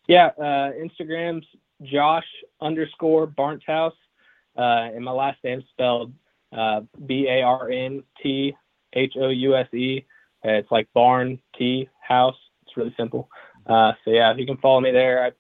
Yeah, 0.07 0.27
uh, 0.39 0.71
Instagram's 0.79 1.45
Josh 1.83 2.25
underscore 2.61 3.27
Barnthouse, 3.27 3.99
uh, 4.57 4.95
and 4.95 5.05
my 5.05 5.11
last 5.11 5.39
name's 5.43 5.65
spelled 5.73 6.13
uh, 6.57 6.83
B 7.05 7.27
A 7.29 7.43
R 7.43 7.69
N 7.69 8.05
T 8.23 8.55
H 8.93 9.15
O 9.21 9.29
U 9.29 9.57
S 9.57 9.67
E. 9.75 10.05
It's 10.45 10.71
like 10.71 10.87
barn 10.95 11.41
T 11.59 11.89
house. 12.01 12.37
It's 12.63 12.77
really 12.77 12.95
simple. 12.97 13.29
Uh, 13.67 13.93
so 14.05 14.13
yeah, 14.13 14.31
if 14.31 14.39
you 14.39 14.47
can 14.47 14.57
follow 14.59 14.81
me 14.81 14.93
there, 14.93 15.25
I 15.25 15.33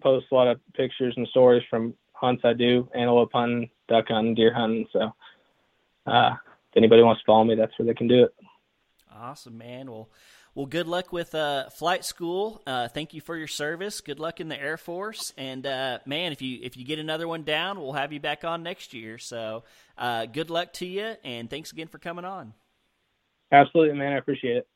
post 0.00 0.26
a 0.32 0.34
lot 0.34 0.48
of 0.48 0.58
pictures 0.74 1.14
and 1.16 1.28
stories 1.28 1.62
from 1.70 1.94
hunts 2.12 2.42
I 2.44 2.54
do, 2.54 2.88
antelope 2.92 3.30
hunting, 3.32 3.70
duck 3.88 4.06
hunting, 4.08 4.34
deer 4.34 4.52
hunting. 4.52 4.86
So 4.92 5.12
uh, 6.06 6.30
if 6.32 6.76
anybody 6.76 7.02
wants 7.02 7.22
to 7.22 7.26
follow 7.26 7.44
me, 7.44 7.54
that's 7.54 7.72
where 7.78 7.86
they 7.86 7.94
can 7.94 8.08
do 8.08 8.24
it. 8.24 8.34
Awesome, 9.16 9.58
man. 9.58 9.90
Well, 9.90 10.08
well, 10.54 10.66
good 10.66 10.86
luck 10.86 11.12
with 11.12 11.34
uh, 11.34 11.68
flight 11.70 12.04
school. 12.04 12.62
Uh, 12.66 12.88
thank 12.88 13.12
you 13.12 13.20
for 13.20 13.36
your 13.36 13.48
service. 13.48 14.00
Good 14.00 14.20
luck 14.20 14.40
in 14.40 14.48
the 14.48 14.60
Air 14.60 14.76
Force. 14.76 15.32
And 15.36 15.66
uh, 15.66 15.98
man, 16.06 16.32
if 16.32 16.42
you 16.42 16.60
if 16.62 16.76
you 16.76 16.84
get 16.84 16.98
another 16.98 17.26
one 17.26 17.42
down, 17.42 17.80
we'll 17.80 17.92
have 17.92 18.12
you 18.12 18.20
back 18.20 18.44
on 18.44 18.62
next 18.62 18.94
year. 18.94 19.18
So 19.18 19.64
uh, 19.98 20.26
good 20.26 20.50
luck 20.50 20.72
to 20.74 20.86
you, 20.86 21.14
and 21.24 21.50
thanks 21.50 21.72
again 21.72 21.88
for 21.88 21.98
coming 21.98 22.24
on. 22.24 22.54
Absolutely, 23.50 23.96
man. 23.96 24.12
I 24.12 24.18
appreciate 24.18 24.56
it. 24.56 24.68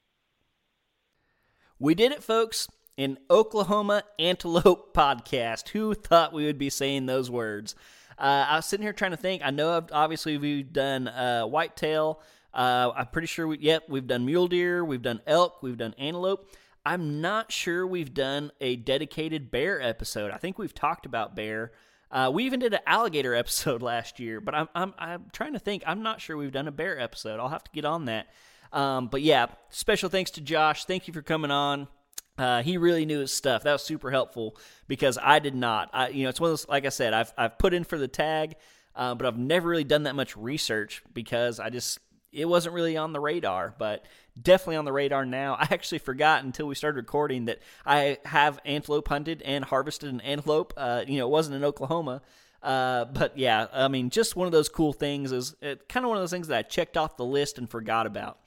We 1.78 1.94
did 1.94 2.12
it, 2.12 2.22
folks. 2.22 2.68
An 2.96 3.18
Oklahoma 3.30 4.02
Antelope 4.18 4.92
podcast. 4.96 5.68
Who 5.68 5.94
thought 5.94 6.32
we 6.32 6.44
would 6.44 6.58
be 6.58 6.70
saying 6.70 7.06
those 7.06 7.30
words? 7.30 7.76
Uh, 8.18 8.46
I 8.48 8.56
was 8.56 8.66
sitting 8.66 8.82
here 8.82 8.92
trying 8.92 9.12
to 9.12 9.16
think. 9.16 9.42
I 9.44 9.50
know, 9.50 9.76
I've, 9.76 9.92
obviously, 9.92 10.38
we've 10.38 10.72
done 10.72 11.06
uh, 11.06 11.44
whitetail. 11.44 12.20
Uh, 12.52 12.90
I'm 12.96 13.06
pretty 13.06 13.26
sure, 13.26 13.46
we, 13.46 13.58
yep, 13.58 13.84
we've 13.88 14.06
done 14.06 14.24
mule 14.24 14.48
deer, 14.48 14.84
we've 14.84 15.02
done 15.02 15.20
elk, 15.26 15.62
we've 15.62 15.76
done 15.76 15.94
antelope. 15.98 16.50
I'm 16.84 17.20
not 17.20 17.52
sure 17.52 17.86
we've 17.86 18.14
done 18.14 18.50
a 18.60 18.76
dedicated 18.76 19.50
bear 19.50 19.80
episode. 19.80 20.30
I 20.30 20.38
think 20.38 20.58
we've 20.58 20.74
talked 20.74 21.06
about 21.06 21.36
bear. 21.36 21.72
Uh, 22.10 22.30
we 22.32 22.44
even 22.44 22.60
did 22.60 22.72
an 22.72 22.80
alligator 22.86 23.34
episode 23.34 23.82
last 23.82 24.18
year, 24.18 24.40
but 24.40 24.54
I'm, 24.54 24.68
I'm, 24.74 24.94
I'm 24.98 25.26
trying 25.32 25.52
to 25.52 25.58
think. 25.58 25.82
I'm 25.86 26.02
not 26.02 26.20
sure 26.20 26.36
we've 26.36 26.52
done 26.52 26.68
a 26.68 26.72
bear 26.72 26.98
episode. 26.98 27.40
I'll 27.40 27.48
have 27.48 27.64
to 27.64 27.70
get 27.72 27.84
on 27.84 28.06
that. 28.06 28.28
Um, 28.72 29.08
but 29.08 29.22
yeah, 29.22 29.46
special 29.70 30.08
thanks 30.08 30.30
to 30.32 30.40
Josh. 30.40 30.84
Thank 30.84 31.08
you 31.08 31.14
for 31.14 31.22
coming 31.22 31.50
on. 31.50 31.88
Uh, 32.36 32.62
he 32.62 32.78
really 32.78 33.04
knew 33.04 33.18
his 33.18 33.34
stuff. 33.34 33.64
That 33.64 33.72
was 33.72 33.82
super 33.82 34.10
helpful 34.10 34.56
because 34.86 35.18
I 35.20 35.40
did 35.40 35.54
not. 35.54 35.90
I, 35.92 36.08
you 36.08 36.22
know, 36.22 36.28
it's 36.28 36.40
one 36.40 36.50
of 36.50 36.52
those. 36.52 36.68
Like 36.68 36.86
I 36.86 36.90
said, 36.90 37.12
I've 37.12 37.32
I've 37.36 37.58
put 37.58 37.74
in 37.74 37.82
for 37.82 37.98
the 37.98 38.06
tag, 38.06 38.54
uh, 38.94 39.14
but 39.16 39.26
I've 39.26 39.38
never 39.38 39.68
really 39.68 39.84
done 39.84 40.04
that 40.04 40.14
much 40.14 40.36
research 40.36 41.02
because 41.12 41.58
I 41.58 41.68
just 41.70 41.98
it 42.32 42.46
wasn't 42.46 42.74
really 42.74 42.96
on 42.96 43.12
the 43.12 43.20
radar, 43.20 43.74
but 43.78 44.04
definitely 44.40 44.76
on 44.76 44.84
the 44.84 44.92
radar 44.92 45.24
now. 45.24 45.54
I 45.58 45.68
actually 45.70 45.98
forgot 45.98 46.44
until 46.44 46.66
we 46.66 46.74
started 46.74 46.96
recording 46.96 47.46
that 47.46 47.60
I 47.84 48.18
have 48.24 48.60
antelope 48.64 49.08
hunted 49.08 49.42
and 49.42 49.64
harvested 49.64 50.10
an 50.10 50.20
antelope. 50.20 50.72
Uh, 50.76 51.04
you 51.06 51.18
know, 51.18 51.26
it 51.26 51.30
wasn't 51.30 51.56
in 51.56 51.64
Oklahoma. 51.64 52.22
Uh, 52.62 53.04
but 53.06 53.38
yeah, 53.38 53.68
I 53.72 53.88
mean, 53.88 54.10
just 54.10 54.34
one 54.34 54.46
of 54.46 54.52
those 54.52 54.68
cool 54.68 54.92
things 54.92 55.30
is 55.32 55.54
kind 55.60 56.04
of 56.04 56.08
one 56.08 56.16
of 56.16 56.22
those 56.22 56.30
things 56.30 56.48
that 56.48 56.58
I 56.58 56.62
checked 56.62 56.96
off 56.96 57.16
the 57.16 57.24
list 57.24 57.58
and 57.58 57.70
forgot 57.70 58.06
about. 58.06 58.38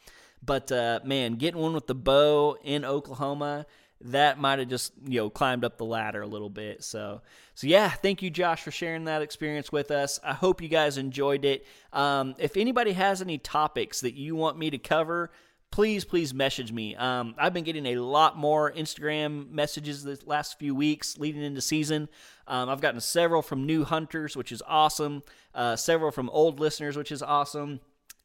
But 0.44 0.72
uh, 0.72 1.00
man, 1.06 1.36
getting 1.36 1.62
one 1.62 1.74
with 1.74 1.88
the 1.88 1.96
bow 1.96 2.58
in 2.64 2.84
Oklahoma 2.84 3.66
that 4.06 4.40
might 4.40 4.60
have 4.60 4.68
just 4.68 4.94
you 5.06 5.20
know 5.20 5.30
climbed 5.30 5.64
up 5.64 5.78
the 5.78 5.86
ladder 5.86 6.22
a 6.22 6.28
little 6.28 6.50
bit. 6.50 6.84
So 6.84 7.22
so 7.56 7.68
yeah 7.68 7.90
thank 7.90 8.22
you 8.22 8.30
josh 8.30 8.62
for 8.64 8.72
sharing 8.72 9.06
that 9.06 9.22
experience 9.22 9.72
with 9.72 9.92
us. 9.92 10.20
I 10.24 10.34
hope 10.34 10.62
you 10.62 10.68
guys 10.68 10.98
enjoyed 10.98 11.46
it. 11.46 11.66
Um, 11.94 12.36
if 12.38 12.58
anybody 12.58 12.94
has 12.94 13.22
any 13.22 13.38
topics 13.38 14.02
that 14.02 14.16
you 14.16 14.36
want 14.36 14.58
me 14.58 14.70
to 14.70 14.78
cover 14.78 15.32
please 15.72 16.04
please 16.04 16.34
message 16.34 16.72
me. 16.72 16.96
Um, 16.96 17.34
i've 17.38 17.54
been 17.54 17.64
getting 17.64 17.86
a 17.88 17.96
lot 17.96 18.38
more 18.38 18.72
instagram 18.74 19.50
messages 19.52 20.04
the 20.04 20.20
last 20.26 20.60
few 20.60 20.76
weeks 20.76 21.18
leading 21.18 21.44
into 21.44 21.62
season. 21.62 22.10
Um, 22.48 22.70
i've 22.70 22.82
gotten 22.82 23.00
several 23.00 23.42
from 23.42 23.66
new 23.66 23.84
hunters 23.86 24.36
which 24.36 24.52
is 24.52 24.62
awesome. 24.68 25.24
Uh, 25.56 25.76
several 25.76 26.12
from 26.12 26.30
old 26.30 26.60
listeners 26.60 26.98
which 26.98 27.12
is 27.12 27.24
awesome 27.24 27.80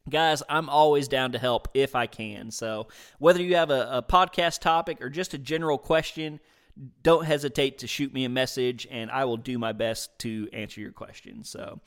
Guys, 0.09 0.41
I'm 0.49 0.69
always 0.69 1.07
down 1.07 1.33
to 1.33 1.39
help 1.39 1.67
if 1.73 1.95
I 1.95 2.07
can. 2.07 2.51
So, 2.51 2.87
whether 3.19 3.41
you 3.41 3.55
have 3.55 3.69
a, 3.69 3.89
a, 3.91 4.01
podcast 4.01 4.61
topic 4.61 5.01
or 5.01 5.09
just 5.09 5.33
a 5.33 5.37
general 5.37 5.77
question, 5.77 6.39
don't 7.03 7.25
hesitate 7.25 7.79
to 7.79 7.87
shoot 7.87 8.13
me 8.13 8.25
a 8.25 8.29
message 8.29 8.87
and 8.89 9.09
I 9.09 9.25
will 9.25 9.37
do 9.37 9.57
my 9.57 9.71
best 9.71 10.17
to 10.19 10.47
answer 10.53 10.79
your 10.79 10.91
questions. 10.91 11.49
So 11.49 11.79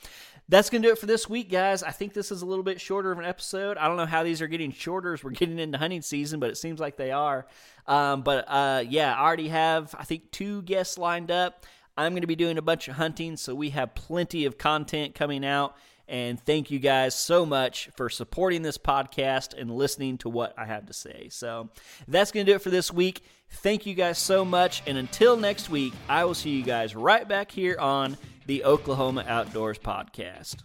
that's 0.49 0.69
going 0.71 0.83
to 0.83 0.89
do 0.89 0.93
it 0.93 0.99
for 0.99 1.07
this 1.07 1.29
week, 1.29 1.51
guys. 1.51 1.83
I 1.83 1.91
think 1.91 2.13
this 2.13 2.33
is 2.33 2.43
a 2.43 2.47
little 2.47 2.65
bit 2.65 2.81
shorter 2.81 3.13
of 3.13 3.19
an 3.19 3.25
episode. 3.25 3.77
I 3.79 3.87
don't 3.87 3.97
know 3.97 4.07
how 4.07 4.25
these 4.25 4.43
are 4.43 4.49
getting 4.49 4.73
shorter 4.73 5.15
as 5.15 5.23
we're 5.23 5.31
getting 5.31 5.59
into 5.59 5.79
hunting 5.79 6.03
season, 6.03 6.41
but 6.41 6.51
it 6.51 6.57
seems 6.57 6.81
like 6.81 6.97
they 6.97 7.13
are. 7.13 7.47
Um, 7.87 8.23
but 8.23 8.45
uh, 8.49 8.85
yeah, 8.89 9.15
I 9.15 9.21
already 9.21 9.49
have, 9.49 9.95
I 9.99 10.05
think, 10.05 10.31
two 10.31 10.63
guests 10.63 10.99
lined 10.99 11.31
up. 11.31 11.67
I'm 11.97 12.13
going 12.13 12.23
to 12.23 12.27
be 12.27 12.37
doing 12.37 12.59
a 12.59 12.63
bunch 12.63 12.89
of 12.89 12.97
hunting, 12.97 13.37
so 13.37 13.55
we 13.55 13.71
have 13.71 13.95
plenty 13.95 14.45
of 14.47 14.59
content 14.59 15.15
coming 15.15 15.45
out. 15.45 15.77
And 16.11 16.41
thank 16.41 16.73
you 16.73 16.81
guys 16.81 17.15
so 17.15 17.47
much 17.47 17.89
for 17.97 18.11
supporting 18.11 18.63
this 18.63 18.77
podcast 18.77 19.57
and 19.57 19.71
listening 19.71 20.19
to 20.19 20.29
what 20.29 20.53
I 20.59 20.67
have 20.67 20.87
to 20.87 20.93
say. 20.93 21.29
So 21.31 21.71
that's 22.09 22.33
going 22.33 22.45
to 22.45 22.53
do 22.53 22.57
it 22.57 22.63
for 22.63 22.71
this 22.71 22.93
week. 22.93 23.23
Thank 23.49 23.87
you 23.87 23.95
guys 23.95 24.19
so 24.19 24.45
much. 24.45 24.83
And 24.89 24.99
until 24.99 25.37
next 25.37 25.71
week, 25.71 25.93
I 26.09 26.25
will 26.25 26.35
see 26.35 26.51
you 26.51 26.65
guys 26.65 26.97
right 26.97 27.27
back 27.27 27.53
here 27.53 27.79
on 27.79 28.19
the 28.47 28.65
Oklahoma 28.65 29.25
Outdoors 29.29 29.79
Podcast. 29.79 30.57